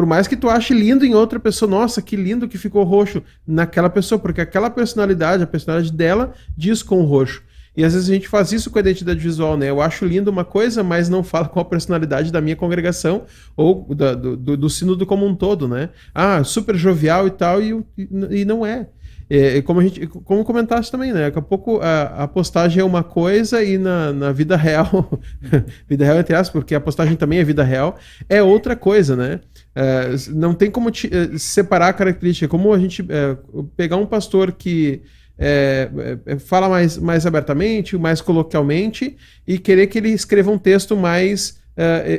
Por 0.00 0.06
mais 0.06 0.26
que 0.26 0.34
tu 0.34 0.48
ache 0.48 0.72
lindo 0.72 1.04
em 1.04 1.14
outra 1.14 1.38
pessoa, 1.38 1.70
nossa, 1.70 2.00
que 2.00 2.16
lindo 2.16 2.48
que 2.48 2.56
ficou 2.56 2.82
roxo 2.84 3.22
naquela 3.46 3.90
pessoa, 3.90 4.18
porque 4.18 4.40
aquela 4.40 4.70
personalidade, 4.70 5.42
a 5.42 5.46
personalidade 5.46 5.94
dela 5.94 6.32
diz 6.56 6.82
com 6.82 7.02
o 7.02 7.04
roxo. 7.04 7.42
E 7.76 7.84
às 7.84 7.92
vezes 7.92 8.08
a 8.08 8.14
gente 8.14 8.26
faz 8.26 8.50
isso 8.50 8.70
com 8.70 8.78
a 8.78 8.80
identidade 8.80 9.20
visual, 9.20 9.58
né? 9.58 9.68
Eu 9.68 9.78
acho 9.78 10.06
lindo 10.06 10.30
uma 10.30 10.42
coisa, 10.42 10.82
mas 10.82 11.10
não 11.10 11.22
fala 11.22 11.48
com 11.48 11.60
a 11.60 11.64
personalidade 11.66 12.32
da 12.32 12.40
minha 12.40 12.56
congregação 12.56 13.26
ou 13.54 13.94
da, 13.94 14.14
do, 14.14 14.38
do, 14.38 14.56
do 14.56 14.70
sínodo 14.70 15.04
como 15.04 15.26
um 15.26 15.34
todo, 15.34 15.68
né? 15.68 15.90
Ah, 16.14 16.42
super 16.44 16.76
jovial 16.76 17.26
e 17.26 17.32
tal, 17.32 17.60
e, 17.60 17.84
e 18.30 18.42
não 18.46 18.64
é. 18.64 18.88
É, 19.32 19.62
como 19.62 19.78
a 19.78 19.82
gente, 19.84 20.08
como 20.08 20.44
comentaste 20.44 20.90
também, 20.90 21.12
né? 21.12 21.26
Daqui 21.26 21.38
a 21.38 21.42
pouco 21.42 21.78
a, 21.80 22.24
a 22.24 22.26
postagem 22.26 22.80
é 22.80 22.84
uma 22.84 23.04
coisa 23.04 23.62
e 23.62 23.78
na, 23.78 24.12
na 24.12 24.32
vida 24.32 24.56
real, 24.56 25.08
vida 25.86 26.04
real 26.04 26.18
entre 26.18 26.34
aspas, 26.34 26.60
porque 26.60 26.74
a 26.74 26.80
postagem 26.80 27.14
também 27.14 27.38
é 27.38 27.44
vida 27.44 27.62
real, 27.62 27.96
é 28.28 28.42
outra 28.42 28.74
coisa, 28.74 29.14
né? 29.14 29.38
É, 29.80 30.14
não 30.32 30.52
tem 30.52 30.70
como 30.70 30.90
te, 30.90 31.08
é, 31.10 31.38
separar 31.38 31.88
a 31.88 31.92
característica. 31.94 32.46
Como 32.46 32.70
a 32.74 32.78
gente 32.78 33.02
é, 33.08 33.34
pegar 33.74 33.96
um 33.96 34.04
pastor 34.04 34.52
que 34.52 35.00
é, 35.38 35.90
é, 36.26 36.38
fala 36.38 36.68
mais, 36.68 36.98
mais 36.98 37.24
abertamente, 37.24 37.96
mais 37.96 38.20
coloquialmente, 38.20 39.16
e 39.48 39.58
querer 39.58 39.86
que 39.86 39.96
ele 39.96 40.10
escreva 40.10 40.50
um 40.50 40.58
texto 40.58 40.94
mais 40.94 41.58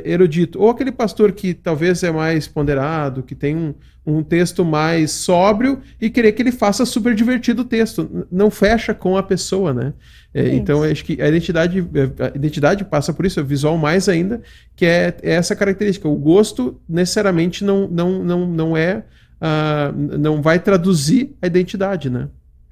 erudito. 0.04 0.60
Ou 0.60 0.70
aquele 0.70 0.90
pastor 0.90 1.30
que 1.30 1.54
talvez 1.54 2.02
é 2.02 2.10
mais 2.10 2.48
ponderado, 2.48 3.22
que 3.22 3.32
tem 3.32 3.54
um, 3.54 3.72
um 4.04 4.22
texto 4.22 4.64
mais 4.64 5.12
sóbrio, 5.12 5.80
e 6.00 6.10
querer 6.10 6.32
que 6.32 6.42
ele 6.42 6.52
faça 6.52 6.84
super 6.84 7.14
divertido 7.14 7.62
o 7.62 7.64
texto. 7.64 8.26
Não 8.30 8.50
fecha 8.50 8.92
com 8.92 9.16
a 9.16 9.22
pessoa, 9.22 9.72
né? 9.72 9.92
É, 10.34 10.54
então, 10.54 10.82
acho 10.82 11.04
que 11.04 11.20
a 11.20 11.28
identidade, 11.28 11.86
a 12.18 12.36
identidade 12.36 12.84
passa 12.84 13.12
por 13.12 13.24
isso, 13.24 13.40
o 13.40 13.44
visual 13.44 13.78
mais 13.78 14.08
ainda, 14.08 14.42
que 14.74 14.84
é, 14.84 15.14
é 15.22 15.32
essa 15.32 15.54
característica. 15.54 16.08
O 16.08 16.16
gosto 16.16 16.80
necessariamente 16.88 17.64
não, 17.64 17.86
não, 17.86 18.24
não, 18.24 18.46
não 18.46 18.76
é. 18.76 19.04
Uh, 19.40 20.18
não 20.18 20.40
vai 20.40 20.60
traduzir 20.60 21.34
a 21.42 21.48
identidade, 21.48 22.08
né? 22.08 22.28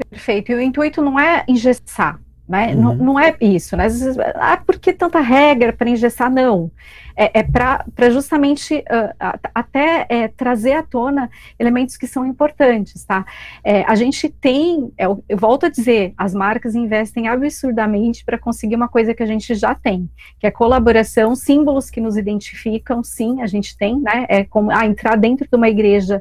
Perfeito. 0.08 0.52
E 0.52 0.54
o 0.54 0.60
intuito 0.60 1.02
não 1.02 1.18
é 1.18 1.44
engessar, 1.48 2.20
né? 2.50 2.74
Uhum. 2.74 2.82
Não, 2.82 2.94
não 2.96 3.20
é 3.20 3.36
isso, 3.40 3.76
né? 3.76 3.84
Vezes, 3.84 4.18
ah, 4.18 4.56
por 4.56 4.76
que 4.76 4.92
tanta 4.92 5.20
regra 5.20 5.72
para 5.72 5.88
engessar? 5.88 6.28
Não. 6.28 6.68
É, 7.16 7.40
é 7.40 7.42
para 7.44 8.10
justamente 8.10 8.78
uh, 8.78 9.38
até 9.54 10.06
é, 10.08 10.26
trazer 10.26 10.72
à 10.72 10.82
tona 10.82 11.30
elementos 11.58 11.96
que 11.96 12.08
são 12.08 12.26
importantes, 12.26 13.04
tá? 13.04 13.24
É, 13.62 13.82
a 13.84 13.94
gente 13.94 14.28
tem, 14.28 14.90
é, 14.98 15.06
eu, 15.06 15.22
eu 15.28 15.36
volto 15.36 15.66
a 15.66 15.68
dizer, 15.68 16.12
as 16.16 16.34
marcas 16.34 16.74
investem 16.74 17.28
absurdamente 17.28 18.24
para 18.24 18.38
conseguir 18.38 18.74
uma 18.74 18.88
coisa 18.88 19.14
que 19.14 19.22
a 19.22 19.26
gente 19.26 19.54
já 19.54 19.74
tem, 19.74 20.10
que 20.40 20.46
é 20.46 20.50
colaboração, 20.50 21.36
símbolos 21.36 21.88
que 21.88 22.00
nos 22.00 22.16
identificam, 22.16 23.04
sim, 23.04 23.42
a 23.42 23.46
gente 23.46 23.76
tem, 23.76 24.00
né? 24.00 24.26
É 24.28 24.42
como 24.42 24.72
ah, 24.72 24.84
entrar 24.86 25.16
dentro 25.16 25.46
de 25.48 25.56
uma 25.56 25.68
igreja 25.68 26.20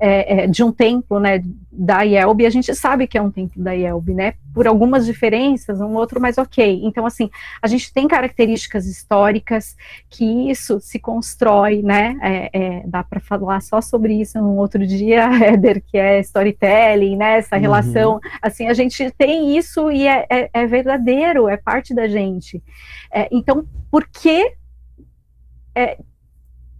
é, 0.00 0.44
é, 0.44 0.46
de 0.46 0.62
um 0.62 0.70
templo, 0.70 1.18
né, 1.18 1.42
da 1.70 2.02
IELB, 2.02 2.46
a 2.46 2.50
gente 2.50 2.74
sabe 2.74 3.06
que 3.06 3.18
é 3.18 3.22
um 3.22 3.30
templo 3.30 3.62
da 3.62 3.72
IELB, 3.72 4.14
né, 4.14 4.34
por 4.54 4.66
algumas 4.66 5.04
diferenças, 5.06 5.80
um 5.80 5.94
outro 5.94 6.20
mais 6.20 6.38
ok. 6.38 6.80
Então, 6.84 7.04
assim, 7.04 7.30
a 7.60 7.66
gente 7.66 7.92
tem 7.92 8.06
características 8.06 8.86
históricas 8.86 9.76
que 10.08 10.50
isso 10.50 10.80
se 10.80 10.98
constrói, 10.98 11.82
né, 11.82 12.16
é, 12.22 12.50
é 12.52 12.82
dá 12.86 13.02
para 13.02 13.20
falar 13.20 13.60
só 13.60 13.80
sobre 13.80 14.20
isso 14.20 14.38
num 14.40 14.56
outro 14.56 14.86
dia, 14.86 15.28
Éder, 15.44 15.82
que 15.84 15.98
é 15.98 16.20
storytelling, 16.20 17.16
né, 17.16 17.38
essa 17.38 17.56
uhum. 17.56 17.62
relação, 17.62 18.20
assim, 18.40 18.68
a 18.68 18.74
gente 18.74 19.10
tem 19.12 19.56
isso 19.56 19.90
e 19.90 20.06
é, 20.06 20.26
é, 20.30 20.50
é 20.52 20.66
verdadeiro, 20.66 21.48
é 21.48 21.56
parte 21.56 21.94
da 21.94 22.06
gente. 22.06 22.62
então, 23.30 23.66
por 23.90 24.06
que 24.06 24.52
é, 25.74 25.98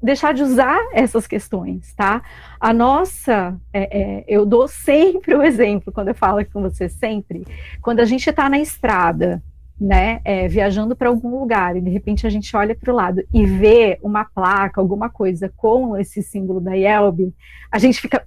deixar 0.03 0.33
de 0.33 0.43
usar 0.43 0.79
essas 0.93 1.27
questões, 1.27 1.93
tá? 1.95 2.23
A 2.61 2.73
nossa, 2.73 3.59
é, 3.73 4.01
é, 4.01 4.25
eu 4.29 4.47
dou 4.47 4.69
sempre 4.69 5.35
o 5.35 5.43
exemplo 5.43 5.93
quando 5.93 6.09
eu 6.09 6.15
falo 6.15 6.45
com 6.47 6.63
você 6.63 6.89
sempre, 6.89 7.45
quando 7.83 8.01
a 8.01 8.05
gente 8.05 8.29
está 8.29 8.49
na 8.49 8.59
estrada, 8.59 9.43
né, 9.81 10.21
é, 10.25 10.49
viajando 10.49 10.97
para 10.97 11.09
algum 11.09 11.39
lugar 11.39 11.77
e 11.77 11.81
de 11.81 11.91
repente 11.91 12.27
a 12.27 12.31
gente 12.31 12.55
olha 12.57 12.75
para 12.75 12.93
o 12.93 12.97
lado 12.97 13.23
e 13.33 13.47
vê 13.47 13.99
uma 14.03 14.25
placa, 14.25 14.81
alguma 14.81 15.09
coisa 15.09 15.53
com 15.57 15.97
esse 15.97 16.21
símbolo 16.21 16.61
da 16.61 16.77
IELB, 16.77 17.33
a 17.71 17.79
gente 17.79 18.01
fica, 18.01 18.27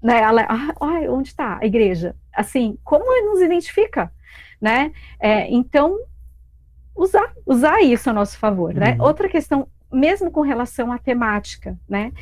né, 0.00 0.20
ela, 0.20 0.46
ah, 0.48 0.74
onde 1.08 1.28
está 1.28 1.58
a 1.60 1.66
igreja? 1.66 2.14
Assim, 2.32 2.78
como 2.84 3.04
nos 3.28 3.40
identifica, 3.40 4.12
né? 4.60 4.92
É, 5.18 5.52
então, 5.52 5.98
usar, 6.94 7.32
usar 7.44 7.82
isso 7.82 8.08
a 8.08 8.12
nosso 8.12 8.38
favor, 8.38 8.72
né? 8.72 8.96
Uhum. 8.98 9.06
Outra 9.06 9.28
questão 9.28 9.66
mesmo 9.92 10.30
com 10.30 10.40
relação 10.40 10.90
à 10.90 10.98
temática, 10.98 11.78
né? 11.88 12.12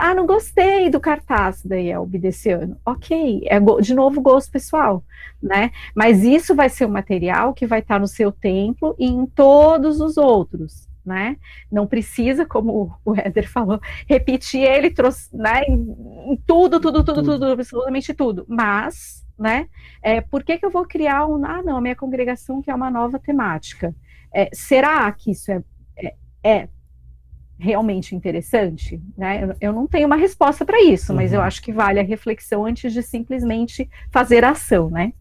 Ah, 0.00 0.14
não 0.14 0.26
gostei 0.26 0.90
do 0.90 1.00
cartaz 1.00 1.64
da 1.64 1.76
IELB 1.76 2.18
desse 2.18 2.50
ano. 2.50 2.76
Ok, 2.84 3.42
é 3.46 3.58
de 3.80 3.94
novo 3.94 4.20
gosto 4.20 4.50
pessoal, 4.50 5.02
né? 5.42 5.70
Mas 5.94 6.22
isso 6.22 6.54
vai 6.54 6.68
ser 6.68 6.86
um 6.86 6.90
material 6.90 7.54
que 7.54 7.66
vai 7.66 7.80
estar 7.80 7.98
no 7.98 8.06
seu 8.06 8.30
templo 8.30 8.94
e 8.98 9.06
em 9.06 9.26
todos 9.26 10.00
os 10.00 10.16
outros, 10.16 10.88
né? 11.04 11.36
Não 11.70 11.86
precisa, 11.86 12.44
como 12.44 12.98
o 13.04 13.14
Éder 13.14 13.48
falou, 13.50 13.80
repetir 14.08 14.62
ele 14.62 14.90
trouxe, 14.90 15.34
né, 15.34 15.62
em, 15.68 16.36
tudo, 16.46 16.80
tudo, 16.80 17.02
tudo, 17.04 17.22
tudo, 17.22 17.46
absolutamente 17.46 18.12
tudo. 18.12 18.44
Mas, 18.48 19.24
né, 19.38 19.68
é, 20.02 20.20
por 20.20 20.42
que, 20.44 20.58
que 20.58 20.66
eu 20.66 20.70
vou 20.70 20.84
criar 20.86 21.26
um. 21.26 21.44
Ah, 21.44 21.62
não, 21.62 21.76
a 21.76 21.80
minha 21.80 21.96
congregação 21.96 22.60
quer 22.60 22.74
uma 22.74 22.90
nova 22.90 23.18
temática. 23.18 23.94
É, 24.34 24.50
será 24.52 25.10
que 25.12 25.30
isso 25.30 25.50
é, 25.50 25.62
é, 25.96 26.14
é 26.44 26.68
realmente 27.58 28.14
interessante? 28.14 29.00
Né? 29.16 29.54
Eu, 29.60 29.72
não 29.72 29.86
tenho 29.86 30.06
uma 30.06 30.16
resposta 30.16 30.64
para 30.64 30.82
isso, 30.82 31.12
uhum. 31.12 31.16
mas 31.16 31.32
eu 31.32 31.40
uhum. 31.40 31.46
acho 31.46 31.62
que 31.62 31.72
vale 31.72 31.98
a 32.00 32.04
reflexão 32.04 32.64
antes 32.64 32.92
de 32.92 33.02
simplesmente 33.02 33.88
fazer 34.10 34.44
ação, 34.44 34.90
né? 34.90 35.12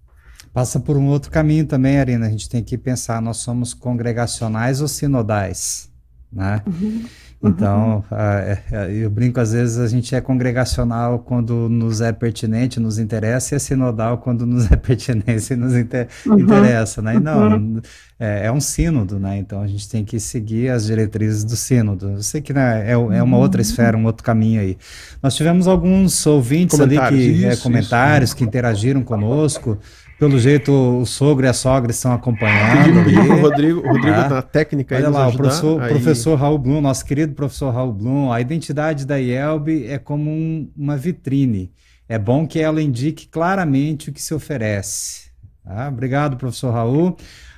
Passa 0.53 0.79
por 0.79 0.95
um 0.95 1.07
outro 1.07 1.29
caminho 1.31 1.65
também, 1.65 1.99
Arina. 1.99 2.27
A 2.27 2.29
gente 2.29 2.49
tem 2.49 2.63
que 2.63 2.77
pensar: 2.77 3.21
nós 3.21 3.37
somos 3.37 3.73
congregacionais 3.73 4.79
ou 4.81 4.87
sinodais? 4.87 5.91
Né? 6.35 6.61
Uhum. 6.67 7.05
Então, 7.43 8.03
uhum. 8.09 8.77
eu 8.89 9.09
brinco, 9.09 9.39
às 9.39 9.53
vezes 9.53 9.77
a 9.77 9.87
gente 9.87 10.15
é 10.15 10.21
congregacional 10.21 11.19
quando 11.19 11.69
nos 11.69 12.01
é 12.01 12.11
pertinente, 12.11 12.79
nos 12.79 12.97
interessa, 12.97 13.53
e 13.53 13.57
é 13.57 13.59
sinodal 13.59 14.17
quando 14.17 14.45
nos 14.45 14.71
é 14.71 14.75
pertinente 14.77 15.53
e 15.53 15.55
nos 15.55 15.75
inter 15.75 16.07
uhum. 16.25 16.39
interessa, 16.39 17.01
né? 17.01 17.15
E 17.15 17.19
não, 17.19 17.51
uhum. 17.51 17.81
é, 18.19 18.47
é, 18.47 18.51
um 18.51 18.59
sínodo, 18.59 19.19
né? 19.19 19.37
Então 19.37 19.61
a 19.61 19.67
gente 19.67 19.87
tem 19.87 20.03
que 20.03 20.19
seguir 20.19 20.69
as 20.69 20.85
diretrizes 20.85 21.43
do 21.43 21.55
sínodo. 21.55 22.11
Eu 22.11 22.23
sei 22.23 22.41
que 22.41 22.51
né, 22.51 22.89
é, 22.89 22.93
é 22.93 23.23
uma 23.23 23.37
outra 23.37 23.59
uhum. 23.59 23.67
esfera, 23.67 23.97
um 23.97 24.05
outro 24.05 24.23
caminho 24.23 24.61
aí. 24.61 24.77
Nós 25.21 25.35
tivemos 25.35 25.67
alguns 25.67 26.25
ouvintes 26.25 26.79
ali 26.79 26.97
que, 27.09 27.15
isso, 27.15 27.47
é, 27.47 27.55
comentários 27.57 28.31
isso. 28.31 28.37
que 28.37 28.43
interagiram 28.43 29.03
conosco. 29.03 29.77
Pelo 30.17 30.39
jeito, 30.39 30.71
o 30.71 31.05
sogro 31.05 31.45
e 31.45 31.49
a 31.49 31.53
sogra 31.53 31.91
estão 31.91 32.13
acompanhando. 32.13 33.01
Ali. 33.01 33.17
O 33.17 33.41
Rodrigo, 33.41 33.81
Rodrigo 33.85 34.15
ah. 34.15 34.29
na 34.29 34.41
técnica 34.41 34.95
Olha 34.95 35.09
lá, 35.09 35.27
o 35.27 35.35
professor, 35.35 35.81
aí... 35.81 35.89
professor 35.89 36.35
Raul 36.35 36.57
Blum, 36.57 36.79
nosso 36.79 37.03
querido 37.05 37.33
professor 37.33 37.73
Raul 37.73 37.91
Blum, 37.91 38.31
a 38.31 38.39
identidade 38.39 39.05
da 39.05 39.19
IELB 39.19 39.87
é 39.87 39.97
como 39.97 40.31
um, 40.31 40.71
uma 40.75 40.95
vitrine. 40.95 41.71
É 42.07 42.17
bom 42.17 42.47
que 42.47 42.59
ela 42.59 42.81
indique 42.81 43.27
claramente 43.27 44.09
o 44.09 44.13
que 44.13 44.21
se 44.21 44.33
oferece. 44.33 45.31
Tá? 45.63 45.89
Obrigado, 45.89 46.37
professor 46.37 46.71
Raul. 46.71 47.17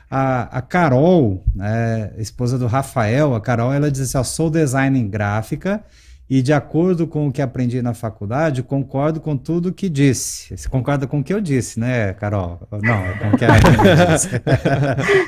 A, 0.09 0.57
a 0.57 0.61
Carol, 0.61 1.43
né, 1.53 2.11
esposa 2.17 2.57
do 2.57 2.65
Rafael, 2.65 3.35
a 3.35 3.41
Carol, 3.41 3.73
ela 3.73 3.91
diz 3.91 4.01
assim: 4.01 4.17
ó, 4.17 4.23
sou 4.23 4.49
designer 4.49 5.03
gráfica 5.03 5.83
e 6.29 6.41
de 6.41 6.51
acordo 6.51 7.07
com 7.07 7.27
o 7.27 7.31
que 7.31 7.41
aprendi 7.41 7.81
na 7.81 7.93
faculdade, 7.93 8.61
concordo 8.61 9.21
com 9.21 9.37
tudo 9.37 9.71
que 9.71 9.87
disse. 9.87 10.55
Você 10.55 10.67
concorda 10.67 11.07
com 11.07 11.19
o 11.19 11.23
que 11.23 11.33
eu 11.33 11.39
disse, 11.39 11.79
né, 11.79 12.13
Carol? 12.13 12.59
Não, 12.83 12.95
é 12.95 13.13
com 13.13 13.29
o 13.29 13.37
que 13.37 13.45
a 13.45 13.57
disse. 14.11 14.29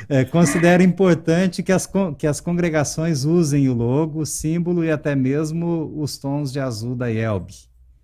é, 0.08 0.24
considero 0.24 0.82
importante 0.82 1.62
que 1.62 1.72
as, 1.72 1.88
que 2.18 2.26
as 2.26 2.40
congregações 2.40 3.24
usem 3.24 3.68
o 3.68 3.74
logo, 3.74 4.20
o 4.20 4.26
símbolo 4.26 4.84
e 4.84 4.90
até 4.90 5.14
mesmo 5.14 5.90
os 5.96 6.18
tons 6.18 6.52
de 6.52 6.60
azul 6.60 6.94
da 6.94 7.10
IELB. 7.10 7.50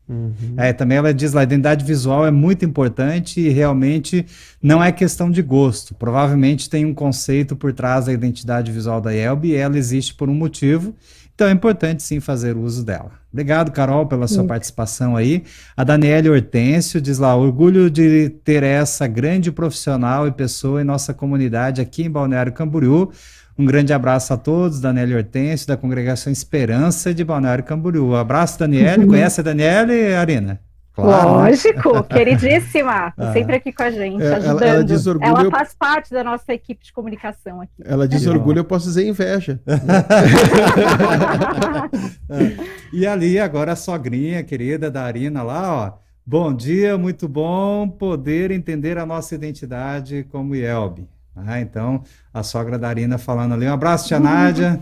Uhum. 0.09 0.55
É, 0.57 0.73
também 0.73 0.99
ela 0.99 1.13
diz 1.13 1.33
lá, 1.33 1.41
a 1.41 1.45
identidade 1.45 1.85
visual 1.85 2.25
é 2.25 2.31
muito 2.31 2.65
importante 2.65 3.41
e 3.41 3.49
realmente 3.49 4.25
não 4.63 4.83
é 4.83 4.93
questão 4.93 5.31
de 5.31 5.43
gosto. 5.43 5.95
Provavelmente 5.95 6.71
tem 6.71 6.87
um 6.87 6.95
conceito 6.95 7.57
por 7.57 7.73
trás 7.73 8.07
da 8.07 8.13
identidade 8.13 8.71
visual 8.71 9.01
da 9.01 9.13
IELB 9.13 9.49
e 9.49 9.57
ela 9.57 9.77
existe 9.77 10.15
por 10.15 10.31
um 10.31 10.35
motivo 10.35 10.95
então 11.37 11.49
é 11.49 11.51
importante 11.51 12.03
sim 12.03 12.19
fazer 12.19 12.57
uso 12.57 12.83
dela. 12.83 13.11
Obrigado, 13.31 13.71
Carol, 13.71 14.07
pela 14.07 14.27
sua 14.27 14.43
sim. 14.43 14.49
participação 14.49 15.15
aí. 15.15 15.45
A 15.77 15.85
Daniela 15.85 16.31
Hortêncio 16.31 16.99
diz 16.99 17.19
lá: 17.19 17.37
orgulho 17.37 17.91
de 17.91 18.31
ter 18.43 18.63
essa 18.63 19.07
grande 19.07 19.53
profissional 19.53 20.27
e 20.27 20.33
pessoa 20.33 20.81
em 20.81 20.85
nossa 20.85 21.13
comunidade 21.13 21.83
aqui 21.83 22.05
em 22.05 22.11
Balneário 22.11 22.55
Camboriú. 22.55 23.13
Um 23.59 23.67
grande 23.67 23.93
abraço 23.93 24.33
a 24.33 24.39
todos, 24.39 24.81
Daniela 24.81 25.17
Hortêncio, 25.17 25.67
da 25.67 25.77
Congregação 25.77 26.33
Esperança 26.33 27.13
de 27.13 27.23
Balneário 27.23 27.65
Camboriú. 27.65 28.09
Um 28.09 28.17
abraço, 28.17 28.59
Daniela. 28.59 28.97
Uhum. 29.05 29.09
Conhece 29.09 29.41
a 29.41 29.45
Daniela, 29.45 29.93
Arina? 30.19 30.59
Claro. 30.97 31.29
Lógico, 31.29 32.03
queridíssima, 32.09 33.13
ah. 33.19 33.33
sempre 33.35 33.57
aqui 33.57 33.71
com 33.71 33.83
a 33.83 33.91
gente, 33.91 34.23
é, 34.23 34.37
ajudando. 34.37 34.63
Ela, 34.63 34.75
ela, 34.77 34.85
diz 34.85 35.07
orgulho, 35.07 35.29
ela 35.29 35.51
faz 35.51 35.75
parte 35.79 36.11
da 36.11 36.25
nossa 36.25 36.55
equipe 36.55 36.83
de 36.83 36.91
comunicação 36.91 37.61
aqui. 37.61 37.83
Ela 37.85 38.09
diz 38.09 38.27
orgulho, 38.27 38.61
eu 38.61 38.65
posso 38.65 38.87
dizer 38.87 39.07
inveja. 39.07 39.61
e 42.91 43.07
ali, 43.07 43.39
agora 43.39 43.73
a 43.73 43.77
sogrinha 43.77 44.43
querida 44.43 44.91
da 44.91 45.03
Arina 45.03 45.43
lá, 45.43 45.71
ó. 45.71 45.93
Bom 46.25 46.53
dia, 46.53 46.97
muito 46.97 47.29
bom 47.29 47.87
poder 47.87 48.51
entender 48.51 48.97
a 48.97 49.05
nossa 49.05 49.35
identidade 49.35 50.27
como 50.33 50.57
Yelb. 50.57 51.07
Ah, 51.37 51.61
então, 51.61 52.03
a 52.33 52.43
sogra 52.43 52.79
da 52.79 52.89
Arina 52.89 53.19
falando 53.19 53.53
ali. 53.53 53.69
Um 53.69 53.75
abraço, 53.75 54.09
tia 54.09 54.19
Nádia. 54.19 54.81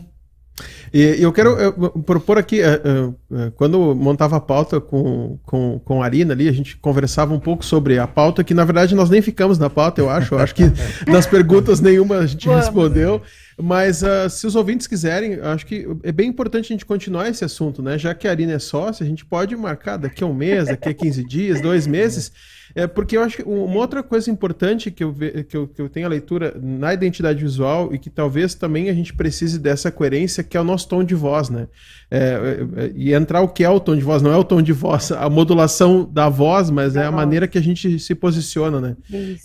E 0.92 1.16
eu 1.20 1.32
quero 1.32 1.50
eu, 1.59 1.72
propor 1.72 2.38
aqui, 2.38 2.61
uh, 2.61 3.09
uh, 3.09 3.50
quando 3.57 3.94
montava 3.94 4.36
a 4.36 4.40
pauta 4.40 4.80
com, 4.80 5.38
com, 5.44 5.80
com 5.80 6.02
a 6.02 6.05
Arina 6.05 6.32
ali, 6.32 6.48
a 6.48 6.52
gente 6.52 6.76
conversava 6.76 7.34
um 7.34 7.40
pouco 7.40 7.64
sobre 7.64 7.98
a 7.98 8.07
pauta, 8.07 8.44
que 8.44 8.55
na 8.55 8.64
verdade 8.64 8.94
nós 8.94 9.11
nem 9.11 9.20
ficamos 9.20 9.59
na 9.59 9.68
pauta, 9.68 10.00
eu 10.00 10.09
acho. 10.09 10.34
Eu 10.34 10.38
acho 10.38 10.55
que 10.55 10.64
das 11.11 11.26
perguntas 11.26 11.80
nenhuma 11.80 12.18
a 12.18 12.26
gente 12.26 12.48
respondeu. 12.48 13.20
Mas 13.61 14.02
uh, 14.02 14.28
se 14.28 14.46
os 14.46 14.57
ouvintes 14.57 14.86
quiserem, 14.86 15.40
acho 15.40 15.66
que 15.66 15.86
é 16.02 16.11
bem 16.11 16.28
importante 16.28 16.66
a 16.66 16.74
gente 16.74 16.84
continuar 16.84 17.28
esse 17.28 17.44
assunto, 17.44 17.82
né? 17.82 17.96
Já 17.96 18.14
que 18.14 18.26
a 18.26 18.30
Arina 18.30 18.52
é 18.52 18.59
sócia, 18.59 19.05
a 19.05 19.09
gente 19.09 19.24
pode 19.24 19.57
marcar 19.57 19.96
daqui 19.96 20.24
a 20.24 20.26
um 20.26 20.34
mês, 20.34 20.66
daqui 20.66 20.88
a 20.88 20.94
15 20.94 21.24
dias, 21.24 21.61
dois 21.61 21.86
meses. 21.86 22.32
É 22.75 22.87
porque 22.87 23.16
eu 23.16 23.22
acho 23.22 23.37
que 23.37 23.43
uma 23.45 23.77
outra 23.77 24.03
coisa 24.03 24.31
importante 24.31 24.91
que 24.91 25.05
eu, 25.05 25.12
ve, 25.12 25.45
que, 25.45 25.57
eu, 25.57 25.68
que 25.68 25.81
eu 25.81 25.89
tenho 25.89 26.07
a 26.07 26.09
leitura 26.09 26.57
na 26.61 26.93
identidade 26.93 27.41
visual 27.41 27.95
e 27.95 27.99
que 27.99 28.11
talvez 28.11 28.55
também 28.55 28.91
a 28.91 28.95
gente 28.95 29.14
precise 29.14 29.59
dessa 29.61 29.93
coerência, 29.93 30.43
que 30.43 30.57
é 30.57 30.61
o 30.61 30.64
nosso 30.64 30.89
tom 30.89 31.05
de 31.05 31.14
voz, 31.14 31.49
né? 31.49 31.68
É, 32.11 32.18
é, 32.18 32.85
é 32.85 32.93
e 32.97 33.14
entrar 33.14 33.43
o 33.43 33.49
que 33.49 33.62
é 33.62 33.70
o 33.70 33.79
tom 33.79 33.95
de 33.95 34.03
voz, 34.03 34.22
não 34.22 34.33
é 34.33 34.37
o 34.37 34.43
tom 34.43 34.61
de 34.61 34.72
voz, 34.72 35.12
a 35.12 35.31
modulação 35.31 36.05
da 36.05 36.29
voz, 36.29 36.68
mas 36.68 36.97
é 36.97 37.05
a 37.05 37.12
maneira 37.12 37.47
que 37.47 37.59
a 37.59 37.62
gente 37.62 37.99
se 37.99 38.14
posiciona, 38.14 38.81
né? 38.81 38.97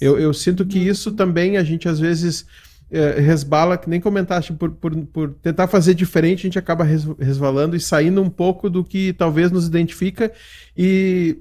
Eu, 0.01 0.19
eu 0.19 0.33
sinto 0.33 0.65
que 0.65 0.79
isso 0.79 1.11
também 1.11 1.57
a 1.57 1.63
gente 1.63 1.87
às 1.87 1.99
vezes 1.99 2.47
é, 2.91 3.19
resbala, 3.19 3.77
que 3.77 3.89
nem 3.89 4.01
comentaste, 4.01 4.53
por, 4.53 4.71
por, 4.71 4.95
por, 5.05 5.33
tentar 5.35 5.67
fazer 5.67 5.93
diferente, 5.93 6.39
a 6.39 6.47
gente 6.47 6.59
acaba 6.59 6.83
resvalando 6.83 7.75
e 7.75 7.79
saindo 7.79 8.21
um 8.21 8.29
pouco 8.29 8.69
do 8.69 8.83
que 8.83 9.13
talvez 9.13 9.51
nos 9.51 9.67
identifica. 9.67 10.31
E 10.75 11.37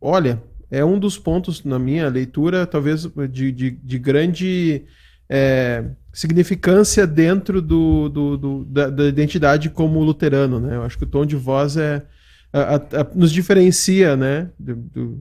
olha, 0.00 0.42
é 0.72 0.82
um 0.82 0.98
dos 0.98 1.18
pontos 1.18 1.62
na 1.64 1.78
minha 1.78 2.08
leitura, 2.08 2.66
talvez 2.66 3.06
de, 3.30 3.52
de, 3.52 3.70
de 3.72 3.98
grande 3.98 4.86
é, 5.28 5.84
significância 6.10 7.06
dentro 7.06 7.60
do, 7.60 8.08
do, 8.08 8.36
do 8.38 8.64
da, 8.64 8.88
da, 8.88 9.04
identidade 9.04 9.68
como 9.68 10.02
luterano. 10.02 10.58
Né? 10.58 10.76
Eu 10.76 10.82
acho 10.82 10.96
que 10.96 11.04
o 11.04 11.06
tom 11.06 11.26
de 11.26 11.36
voz 11.36 11.76
é. 11.76 12.02
A, 12.50 12.76
a, 12.76 13.06
nos 13.14 13.32
diferencia 13.32 14.14
né, 14.14 14.50
de, 14.58 14.74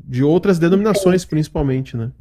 de 0.06 0.24
outras 0.24 0.58
denominações, 0.58 1.24
principalmente. 1.26 1.96
Né? 1.96 2.12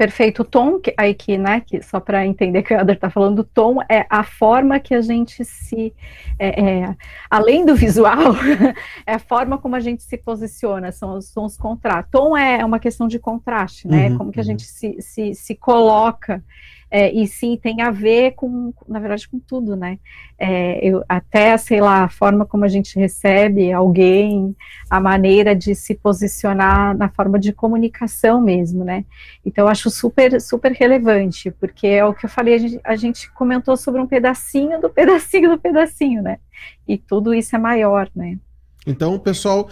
Perfeito. 0.00 0.40
O 0.40 0.44
tom 0.46 0.80
que, 0.80 0.94
aí 0.96 1.12
que, 1.12 1.36
né, 1.36 1.60
que 1.60 1.82
só 1.82 2.00
para 2.00 2.24
entender 2.24 2.62
que 2.62 2.72
o 2.72 2.80
Elder 2.80 2.94
está 2.94 3.10
falando, 3.10 3.40
o 3.40 3.44
tom 3.44 3.82
é 3.86 4.06
a 4.08 4.24
forma 4.24 4.80
que 4.80 4.94
a 4.94 5.02
gente 5.02 5.44
se, 5.44 5.92
é, 6.38 6.58
é, 6.58 6.96
além 7.28 7.66
do 7.66 7.76
visual, 7.76 8.16
é 9.06 9.12
a 9.12 9.18
forma 9.18 9.58
como 9.58 9.76
a 9.76 9.80
gente 9.80 10.02
se 10.02 10.16
posiciona, 10.16 10.90
são, 10.90 11.18
os 11.18 11.54
contrastes. 11.58 12.10
Tom 12.10 12.34
é 12.34 12.64
uma 12.64 12.78
questão 12.78 13.06
de 13.06 13.18
contraste, 13.18 13.86
né, 13.86 14.08
uhum, 14.08 14.16
como 14.16 14.32
que 14.32 14.40
a 14.40 14.42
uhum. 14.42 14.46
gente 14.46 14.62
se, 14.62 14.96
se, 15.02 15.34
se 15.34 15.54
coloca 15.54 16.42
é, 16.90 17.12
e 17.12 17.26
sim 17.26 17.56
tem 17.56 17.82
a 17.82 17.90
ver 17.90 18.32
com, 18.32 18.74
na 18.88 18.98
verdade, 18.98 19.28
com 19.28 19.38
tudo, 19.38 19.76
né? 19.76 19.98
É, 20.36 20.84
eu, 20.84 21.04
até, 21.08 21.56
sei 21.56 21.80
lá, 21.80 22.04
a 22.04 22.08
forma 22.08 22.44
como 22.44 22.64
a 22.64 22.68
gente 22.68 22.98
recebe 22.98 23.72
alguém, 23.72 24.56
a 24.88 24.98
maneira 24.98 25.54
de 25.54 25.74
se 25.74 25.94
posicionar 25.94 26.96
na 26.96 27.08
forma 27.08 27.38
de 27.38 27.52
comunicação 27.52 28.40
mesmo, 28.40 28.84
né? 28.84 29.04
Então, 29.46 29.66
eu 29.66 29.68
acho 29.68 29.88
super, 29.88 30.40
super 30.40 30.72
relevante, 30.72 31.50
porque 31.52 31.86
é 31.86 32.04
o 32.04 32.12
que 32.12 32.26
eu 32.26 32.30
falei, 32.30 32.54
a 32.54 32.58
gente, 32.58 32.80
a 32.82 32.96
gente 32.96 33.30
comentou 33.32 33.76
sobre 33.76 34.00
um 34.00 34.06
pedacinho 34.06 34.80
do 34.80 34.90
pedacinho 34.90 35.50
do 35.50 35.58
pedacinho, 35.58 36.22
né? 36.22 36.38
E 36.88 36.98
tudo 36.98 37.32
isso 37.32 37.54
é 37.54 37.58
maior, 37.58 38.10
né? 38.14 38.36
Então, 38.86 39.18
pessoal, 39.18 39.68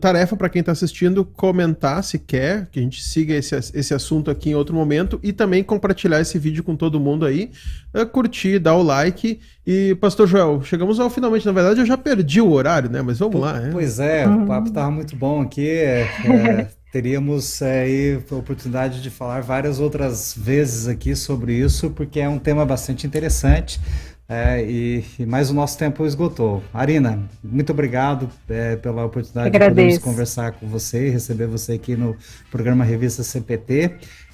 tarefa 0.00 0.36
para 0.36 0.48
quem 0.48 0.60
está 0.60 0.70
assistindo, 0.72 1.24
comentar 1.24 2.04
se 2.04 2.18
quer 2.18 2.68
que 2.70 2.78
a 2.78 2.82
gente 2.82 3.02
siga 3.02 3.34
esse, 3.34 3.54
esse 3.56 3.92
assunto 3.92 4.30
aqui 4.30 4.50
em 4.50 4.54
outro 4.54 4.74
momento 4.74 5.18
e 5.22 5.32
também 5.32 5.64
compartilhar 5.64 6.20
esse 6.20 6.38
vídeo 6.38 6.62
com 6.62 6.76
todo 6.76 7.00
mundo 7.00 7.26
aí, 7.26 7.50
uh, 7.94 8.06
curtir, 8.06 8.60
dar 8.60 8.74
o 8.74 8.82
like. 8.82 9.40
E, 9.66 9.96
Pastor 9.96 10.28
Joel, 10.28 10.62
chegamos 10.62 11.00
ao 11.00 11.10
finalmente. 11.10 11.46
Na 11.46 11.52
verdade, 11.52 11.80
eu 11.80 11.86
já 11.86 11.96
perdi 11.96 12.40
o 12.40 12.52
horário, 12.52 12.88
né? 12.88 13.02
Mas 13.02 13.18
vamos 13.18 13.40
lá. 13.40 13.60
Pois 13.72 13.98
é, 13.98 14.26
o 14.28 14.46
papo 14.46 14.68
estava 14.68 14.90
muito 14.90 15.16
bom 15.16 15.40
aqui. 15.40 15.66
É, 15.66 16.02
é, 16.02 16.68
teríamos 16.92 17.60
é, 17.60 17.82
aí 17.82 18.22
a 18.30 18.34
oportunidade 18.36 19.02
de 19.02 19.10
falar 19.10 19.42
várias 19.42 19.80
outras 19.80 20.32
vezes 20.38 20.86
aqui 20.86 21.16
sobre 21.16 21.54
isso, 21.54 21.90
porque 21.90 22.20
é 22.20 22.28
um 22.28 22.38
tema 22.38 22.64
bastante 22.64 23.04
interessante. 23.04 23.80
É, 24.28 24.62
e, 24.64 25.04
e, 25.18 25.26
mais 25.26 25.50
o 25.50 25.54
nosso 25.54 25.76
tempo 25.76 26.06
esgotou. 26.06 26.62
Arina, 26.72 27.18
muito 27.42 27.72
obrigado 27.72 28.28
é, 28.48 28.74
pela 28.76 29.04
oportunidade 29.04 29.50
de 29.50 29.58
podermos 29.58 29.98
conversar 29.98 30.52
com 30.52 30.66
você 30.66 31.08
e 31.08 31.10
receber 31.10 31.46
você 31.46 31.72
aqui 31.72 31.94
no 31.94 32.16
programa 32.50 32.84
Revista 32.84 33.22
CPT. 33.22 33.92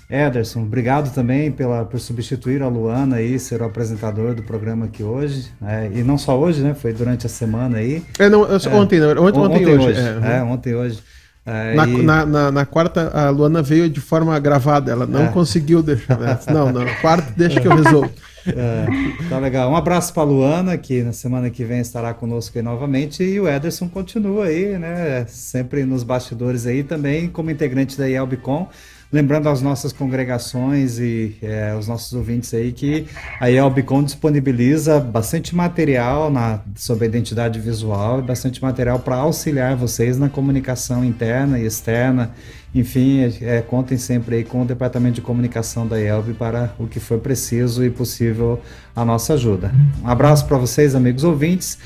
Ederson, 0.09 0.63
obrigado 0.63 1.15
também 1.15 1.53
pela, 1.53 1.85
por 1.85 2.01
substituir 2.01 2.63
a 2.63 2.69
Luana 2.69 3.23
e 3.23 3.39
ser 3.39 3.63
o 3.63 3.65
apresentador 3.65 4.35
do 4.35 4.43
programa 4.43 4.87
aqui 4.87 5.05
hoje. 5.05 5.51
É, 5.65 5.89
e 5.93 6.03
não 6.03 6.19
só 6.19 6.39
hoje, 6.39 6.63
né? 6.63 6.75
Foi 6.75 6.93
durante 6.93 7.27
a 7.27 7.29
semana 7.29 7.79
aí. 7.79 8.03
É, 8.19 8.29
não, 8.29 8.43
ontem, 8.43 8.99
não, 8.99 9.25
ontem, 9.25 9.39
ontem, 9.39 9.67
hoje. 9.67 9.89
hoje. 9.89 10.01
É, 10.01 10.37
é, 10.37 10.43
ontem 10.43 10.75
hoje. 10.75 11.01
É, 11.47 11.75
na, 11.75 11.87
e... 11.87 12.03
na, 12.03 12.27
na, 12.27 12.51
na, 12.51 12.67
quarta, 12.67 13.09
a 13.11 13.31
Luana 13.31 13.63
veio 13.63 13.89
de 13.89 14.01
forma 14.01 14.39
gravada, 14.39 14.91
ela 14.91 15.07
não 15.07 15.25
é. 15.25 15.29
conseguiu 15.29 15.83
deixar. 15.83 16.19
Né? 16.19 16.39
Não, 16.53 16.73
não, 16.73 16.85
quarta 17.01 17.33
deixa 17.37 17.61
que 17.61 17.67
eu 17.67 17.75
resolvo. 17.75 18.11
É, 18.47 19.29
tá 19.29 19.39
legal. 19.39 19.71
Um 19.71 19.77
abraço 19.77 20.13
para 20.13 20.23
Luana, 20.23 20.77
que 20.79 21.03
na 21.03 21.13
semana 21.13 21.51
que 21.51 21.65
vem 21.65 21.81
estará 21.81 22.15
conosco 22.15 22.57
aí 22.57 22.63
novamente, 22.63 23.23
e 23.23 23.39
o 23.41 23.49
Ederson 23.49 23.89
continua 23.89 24.47
aí, 24.47 24.79
né? 24.79 25.27
Sempre 25.29 25.85
nos 25.85 26.03
bastidores 26.03 26.67
aí 26.67 26.83
também, 26.83 27.29
como 27.29 27.51
integrante 27.51 27.97
da 27.99 28.09
Elbicon. 28.09 28.69
Lembrando 29.13 29.49
às 29.49 29.61
nossas 29.61 29.93
congregações 29.93 31.01
e 31.01 31.37
é, 31.43 31.75
os 31.77 31.89
nossos 31.89 32.13
ouvintes 32.13 32.55
aí 32.55 32.71
que 32.71 33.09
a 33.41 33.51
Elbicon 33.51 34.05
disponibiliza 34.05 35.01
bastante 35.01 35.55
material 35.55 36.31
na, 36.31 36.61
sobre 36.77 37.07
a 37.07 37.09
identidade 37.09 37.59
visual 37.59 38.21
e 38.21 38.23
bastante 38.23 38.63
material 38.63 39.01
para 39.01 39.17
auxiliar 39.17 39.75
vocês 39.75 40.17
na 40.17 40.29
comunicação 40.29 41.05
interna 41.05 41.59
e 41.59 41.67
externa 41.67 42.31
enfim, 42.75 43.33
é, 43.43 43.61
contem 43.61 43.99
sempre 43.99 44.37
aí 44.37 44.45
com 44.45 44.63
o 44.63 44.65
departamento 44.65 45.17
de 45.17 45.21
comunicação 45.21 45.87
da 45.87 45.99
IELB 45.99 46.35
para 46.35 46.73
o 46.79 46.87
que 46.87 47.01
for 47.01 47.19
preciso 47.19 47.85
e 47.85 47.91
possível 47.91 48.61
a 48.95 49.05
nossa 49.05 49.35
ajuda. 49.35 49.73
Um 50.03 50.09
abraço 50.09 50.47
para 50.47 50.57
vocês, 50.57 50.95
amigos 50.95 51.25
ouvintes. 51.25 51.79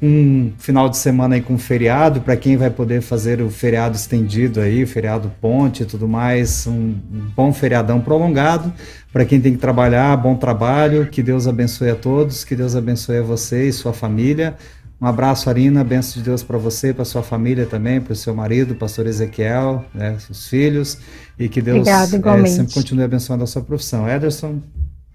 Um 0.00 0.52
final 0.58 0.90
de 0.90 0.98
semana 0.98 1.36
aí 1.36 1.40
com 1.40 1.56
feriado, 1.56 2.20
para 2.20 2.36
quem 2.36 2.54
vai 2.54 2.68
poder 2.68 3.00
fazer 3.00 3.40
o 3.40 3.48
feriado 3.48 3.96
estendido 3.96 4.60
aí, 4.60 4.84
o 4.84 4.86
feriado 4.86 5.32
ponte 5.40 5.84
e 5.84 5.86
tudo 5.86 6.06
mais, 6.06 6.66
um 6.66 6.94
bom 7.34 7.50
feriadão 7.50 7.98
prolongado. 7.98 8.70
Para 9.10 9.24
quem 9.24 9.40
tem 9.40 9.54
que 9.54 9.58
trabalhar, 9.58 10.14
bom 10.18 10.36
trabalho, 10.36 11.06
que 11.06 11.22
Deus 11.22 11.48
abençoe 11.48 11.88
a 11.88 11.94
todos, 11.94 12.44
que 12.44 12.54
Deus 12.54 12.76
abençoe 12.76 13.16
a 13.16 13.22
você 13.22 13.68
e 13.68 13.72
sua 13.72 13.94
família. 13.94 14.54
Um 15.00 15.06
abraço, 15.06 15.50
Arina. 15.50 15.84
Benção 15.84 16.22
de 16.22 16.28
Deus 16.28 16.42
para 16.42 16.56
você, 16.56 16.94
para 16.94 17.04
sua 17.04 17.22
família 17.22 17.66
também, 17.66 18.00
para 18.00 18.12
o 18.12 18.16
seu 18.16 18.34
marido, 18.34 18.74
pastor 18.74 19.06
Ezequiel, 19.06 19.84
né, 19.94 20.18
seus 20.18 20.48
filhos. 20.48 20.98
E 21.38 21.48
que 21.48 21.60
Deus 21.60 21.80
Obrigado, 21.80 22.44
é, 22.44 22.46
sempre 22.46 22.72
continue 22.72 23.04
abençoando 23.04 23.44
a 23.44 23.46
sua 23.46 23.62
profissão. 23.62 24.08
Ederson, 24.08 24.60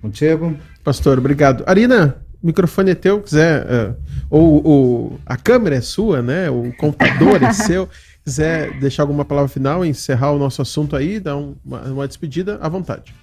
contigo. 0.02 0.56
Pastor, 0.84 1.18
obrigado. 1.18 1.64
Arina, 1.66 2.18
o 2.42 2.48
microfone 2.48 2.92
é 2.92 2.96
teu, 2.96 3.22
quiser. 3.22 3.66
Uh, 3.66 3.96
ou, 4.30 4.68
ou, 4.68 5.20
a 5.26 5.36
câmera 5.36 5.76
é 5.76 5.82
sua, 5.82 6.22
né? 6.22 6.50
O 6.50 6.72
computador 6.78 7.42
é 7.42 7.54
seu. 7.54 7.90
Quiser 8.24 8.80
deixar 8.80 9.02
alguma 9.02 9.26
palavra 9.26 9.50
final, 9.50 9.84
encerrar 9.84 10.32
o 10.32 10.38
nosso 10.38 10.62
assunto 10.62 10.96
aí, 10.96 11.20
dar 11.20 11.38
um, 11.38 11.56
uma, 11.66 11.82
uma 11.82 12.08
despedida, 12.08 12.60
à 12.62 12.70
vontade. 12.70 13.14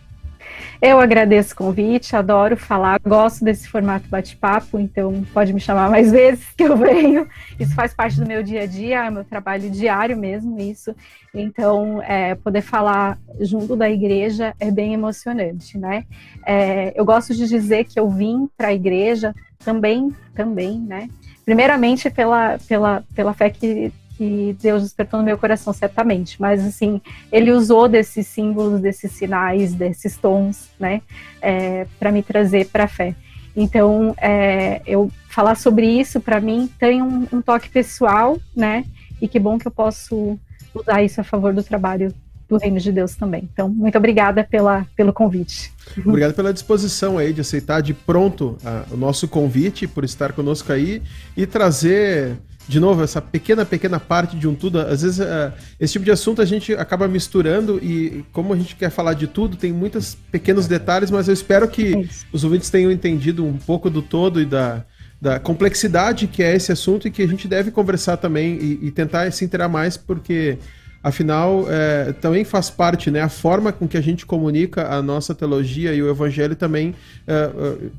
Eu 0.81 1.01
agradeço 1.01 1.55
o 1.55 1.57
convite, 1.57 2.15
adoro 2.15 2.57
falar, 2.57 3.01
gosto 3.05 3.45
desse 3.45 3.69
formato 3.69 4.09
bate-papo, 4.09 4.79
então 4.79 5.25
pode 5.35 5.53
me 5.53 5.59
chamar 5.59 5.91
mais 5.91 6.11
vezes 6.13 6.47
que 6.57 6.63
eu 6.63 6.77
venho. 6.77 7.27
Isso 7.59 7.75
faz 7.75 7.93
parte 7.93 8.21
do 8.21 8.27
meu 8.27 8.45
dia 8.45 8.63
a 8.63 8.67
dia, 8.67 9.05
é 9.05 9.11
meu 9.11 9.25
trabalho 9.25 9.69
diário 9.69 10.17
mesmo, 10.17 10.57
isso. 10.61 10.95
Então, 11.35 12.01
é, 12.03 12.37
poder 12.37 12.63
falar 12.63 13.19
junto 13.41 13.75
da 13.75 13.91
igreja 13.91 14.55
é 14.61 14.71
bem 14.71 14.95
emocionante, 14.95 15.77
né? 15.77 16.05
É, 16.47 16.93
eu 16.95 17.05
gosto 17.05 17.35
de 17.35 17.49
dizer 17.49 17.85
que 17.85 17.99
eu 17.99 18.09
vim 18.09 18.49
para 18.57 18.69
a 18.69 18.75
igreja 18.75 19.35
também, 19.65 20.15
também, 20.33 20.79
né? 20.79 21.11
Primeiramente 21.45 22.09
pela, 22.09 22.57
pela, 22.69 23.03
pela 23.17 23.35
fé 23.35 23.51
que 23.51 23.93
que 24.19 24.57
Deus 24.61 24.83
despertou 24.83 25.21
no 25.21 25.25
meu 25.25 25.39
coração, 25.39 25.73
certamente. 25.73 26.43
Mas, 26.43 26.67
assim, 26.67 27.01
ele 27.31 27.53
usou 27.53 27.89
desses 27.89 28.27
símbolos, 28.27 28.81
desses 28.81 29.13
sinais, 29.13 29.73
desses 29.75 30.17
tons, 30.17 30.71
né, 30.79 31.01
é, 31.41 31.87
para 32.01 32.11
me 32.11 32.21
trazer 32.21 32.67
para 32.67 32.85
a 32.85 32.89
fé. 32.89 33.15
Então, 33.55 34.15
é, 34.19 34.83
eu 34.85 35.09
falar 35.29 35.55
sobre 35.55 35.87
isso, 35.87 36.21
para 36.21 36.41
mim, 36.41 36.69
tem 36.81 37.01
um, 37.01 37.29
um, 37.33 37.41
toque 37.41 37.69
pessoal, 37.69 38.37
né, 38.55 38.85
e 39.23 39.29
que 39.29 39.39
bom 39.39 39.57
que 39.57 39.69
eu 39.69 39.73
posso 39.73 40.37
usar 40.75 41.01
isso 41.03 41.21
a 41.21 41.25
favor 41.25 41.55
do 41.55 41.63
trabalho 41.63 42.13
do 42.49 42.57
Reino 42.57 42.81
de 42.81 42.91
Deus 42.91 43.15
também. 43.15 43.49
Então, 43.53 43.69
muito 43.69 43.97
obrigada 43.99 44.43
pela, 44.43 44.85
pelo 44.97 45.13
convite. 45.13 45.73
Obrigado 46.05 46.35
pela 46.35 46.53
disposição 46.53 47.19
aí 47.19 47.33
de 47.33 47.41
aceitar 47.41 47.83
de 47.83 47.95
pronto 47.95 48.57
a, 48.65 48.85
o 48.91 48.97
nosso 48.97 49.29
convite, 49.29 49.87
por 49.87 50.03
estar 50.03 50.33
conosco 50.33 50.73
aí 50.73 51.03
e 51.37 51.47
trazer 51.47 52.37
de 52.69 52.79
novo, 52.79 53.03
essa 53.03 53.23
pequena, 53.23 53.65
pequena 53.65 53.99
parte 53.99 54.37
de 54.37 54.47
um 54.47 54.55
tudo. 54.55 54.79
Às 54.79 55.01
vezes, 55.01 55.19
uh, 55.21 55.51
esse 55.81 55.95
tipo 55.95 56.05
de 56.05 56.11
assunto 56.11 56.43
a 56.43 56.45
gente 56.45 56.75
acaba 56.75 57.09
misturando 57.09 57.79
e, 57.83 58.27
como 58.31 58.53
a 58.53 58.57
gente 58.57 58.77
quer 58.77 58.91
falar 58.91 59.15
de 59.15 59.27
tudo, 59.27 59.57
tem 59.57 59.73
muitos 59.73 60.15
pequenos 60.31 60.69
detalhes, 60.69 61.11
mas 61.11 61.29
eu 61.29 61.35
espero 61.35 61.67
que 61.67 61.95
é 61.95 62.09
os 62.31 62.45
ouvintes 62.45 62.69
tenham 62.69 62.93
entendido 62.93 63.45
um 63.45 63.57
pouco 63.57 63.89
do 63.89 64.03
todo 64.03 64.39
e 64.39 64.45
da, 64.45 64.85
da 65.21 65.39
complexidade 65.39 66.27
que 66.27 66.43
é 66.43 66.55
esse 66.55 66.71
assunto 66.71 67.09
e 67.09 67.11
que 67.11 67.23
a 67.23 67.27
gente 67.27 67.49
deve 67.49 67.71
conversar 67.71 68.19
também 68.19 68.59
e, 68.61 68.89
e 68.89 68.91
tentar 68.91 69.33
se 69.33 69.45
inteirar 69.45 69.69
mais, 69.69 69.97
porque. 69.97 70.59
Afinal, 71.01 71.65
é, 71.71 72.13
também 72.15 72.45
faz 72.45 72.69
parte, 72.71 73.09
né? 73.09 73.21
A 73.21 73.29
forma 73.29 73.71
com 73.71 73.87
que 73.87 73.97
a 73.97 74.01
gente 74.01 74.27
comunica 74.27 74.93
a 74.93 75.01
nossa 75.01 75.33
teologia 75.33 75.95
e 75.95 76.03
o 76.03 76.11
evangelho 76.11 76.57
também 76.57 76.93
é, 77.25 77.51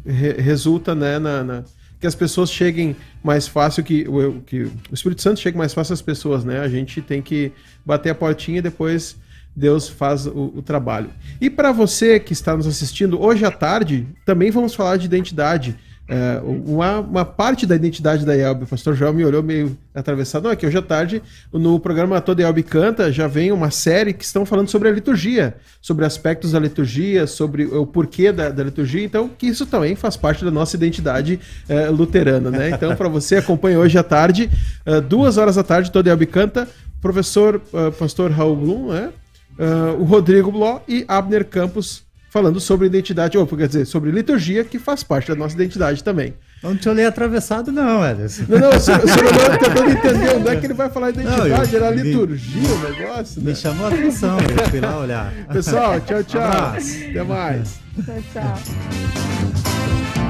re, 0.06 0.34
resulta 0.34 0.94
né, 0.94 1.18
na, 1.18 1.42
na 1.42 1.64
que 2.00 2.08
as 2.08 2.16
pessoas 2.16 2.52
cheguem 2.52 2.96
mais 3.24 3.48
fácil, 3.48 3.84
que 3.84 4.08
o, 4.08 4.42
que 4.42 4.64
o 4.64 4.94
Espírito 4.94 5.22
Santo 5.22 5.40
chegue 5.40 5.58
mais 5.58 5.74
fácil 5.74 5.94
às 5.94 6.02
pessoas, 6.02 6.46
né? 6.46 6.60
A 6.62 6.70
gente 6.70 7.02
tem 7.02 7.22
que 7.22 7.52
bater 7.86 8.10
a 8.10 8.16
portinha 8.16 8.60
e 8.60 8.62
depois 8.62 9.18
Deus 9.56 9.90
faz 9.90 10.26
o, 10.26 10.54
o 10.56 10.62
trabalho. 10.62 11.10
E 11.42 11.50
para 11.50 11.72
você 11.72 12.20
que 12.20 12.32
está 12.32 12.56
nos 12.56 12.66
assistindo, 12.66 13.22
hoje 13.22 13.44
à 13.44 13.52
tarde 13.52 14.08
também 14.26 14.50
vamos 14.50 14.74
falar 14.74 14.98
de 14.98 15.06
identidade. 15.06 15.76
É, 16.12 16.42
uma, 16.44 17.02
uma, 17.02 17.24
parte 17.24 17.68
da 17.68 17.76
identidade 17.76 18.26
da 18.26 18.36
Elbe, 18.36 18.64
o 18.64 18.68
pastor 18.68 18.96
Joel 18.96 19.14
me 19.14 19.24
olhou 19.24 19.44
meio 19.44 19.78
atravessado. 19.94 20.46
Não, 20.46 20.50
aqui 20.50 20.66
hoje 20.66 20.76
à 20.76 20.82
tarde, 20.82 21.22
no 21.54 21.80
programa 21.80 22.20
Toda 22.20 22.42
Elbe 22.42 22.64
Canta, 22.64 23.12
já 23.12 23.28
vem 23.28 23.52
uma 23.52 23.70
série 23.70 24.12
que 24.12 24.26
estão 24.26 24.44
falando 24.44 24.70
sobre 24.70 24.90
a 24.90 24.92
liturgia, 24.92 25.56
sobre 25.80 26.06
aspectos 26.06 26.54
da 26.54 26.60
liturgia, 26.60 27.28
sobre 27.28 27.66
o 27.66 27.86
porquê 27.86 28.32
da, 28.32 28.50
da 28.50 28.64
liturgia. 28.64 29.04
Então, 29.04 29.30
que 29.30 29.46
isso 29.46 29.68
também 29.68 29.96
faz 29.96 30.18
parte 30.18 30.44
da 30.44 30.50
nossa 30.50 30.76
identidade 30.76 31.40
é, 31.70 31.90
luterana, 31.90 32.50
né? 32.50 32.72
Então, 32.72 32.96
para 32.96 33.08
você, 33.08 33.36
acompanha 33.36 33.78
hoje 33.78 33.96
à 33.96 34.04
tarde, 34.04 34.50
é, 34.88 35.00
duas 35.00 35.38
horas 35.38 35.58
da 35.58 35.64
tarde, 35.64 35.92
Toda 35.92 36.10
Elbe 36.10 36.26
Canta, 36.26 36.68
professor 37.00 37.62
uh, 37.72 37.92
pastor 37.92 38.32
Raul 38.32 38.56
Blum, 38.56 38.92
né? 38.92 39.12
Uh, 39.60 40.02
o 40.02 40.06
Rodrigo 40.06 40.52
Bló 40.52 40.80
e 40.88 41.06
Abner 41.08 41.46
Campos 41.46 42.04
falando 42.30 42.60
sobre 42.60 42.88
identidade, 42.88 43.38
ou 43.38 43.46
quer 43.48 43.68
dizer, 43.68 43.86
sobre 43.86 44.12
liturgia, 44.12 44.64
que 44.64 44.78
faz 44.78 45.04
parte 45.04 45.30
da 45.30 45.36
nossa 45.36 45.56
identidade 45.56 46.04
também. 46.04 46.36
Não 46.62 46.76
te 46.76 46.88
olhei 46.88 47.06
atravessado, 47.06 47.72
não, 47.72 48.06
Ederson. 48.06 48.44
Não, 48.48 48.60
não, 48.60 48.70
o 48.70 48.80
senhor 48.80 49.04
está 49.04 49.58
tentando 49.58 49.90
entender 49.90 50.36
onde 50.36 50.50
é 50.50 50.56
que 50.58 50.66
ele 50.66 50.74
vai 50.74 50.90
falar 50.90 51.10
identidade, 51.10 51.40
não, 51.40 51.48
eu, 51.48 51.56
era 51.56 51.90
liturgia 51.90 52.62
me, 52.62 52.68
o 52.68 52.80
negócio. 52.80 53.42
Me 53.42 53.50
né? 53.50 53.56
chamou 53.56 53.86
a 53.86 53.90
atenção, 53.90 54.38
eu 54.40 54.70
fui 54.70 54.80
lá 54.80 55.00
olhar. 55.00 55.34
Pessoal, 55.52 56.00
tchau, 56.02 56.24
tchau. 56.24 56.42
Um 56.42 57.10
Até 57.10 57.24
mais. 57.24 57.80
Tchau, 58.06 58.16
tchau. 58.32 60.29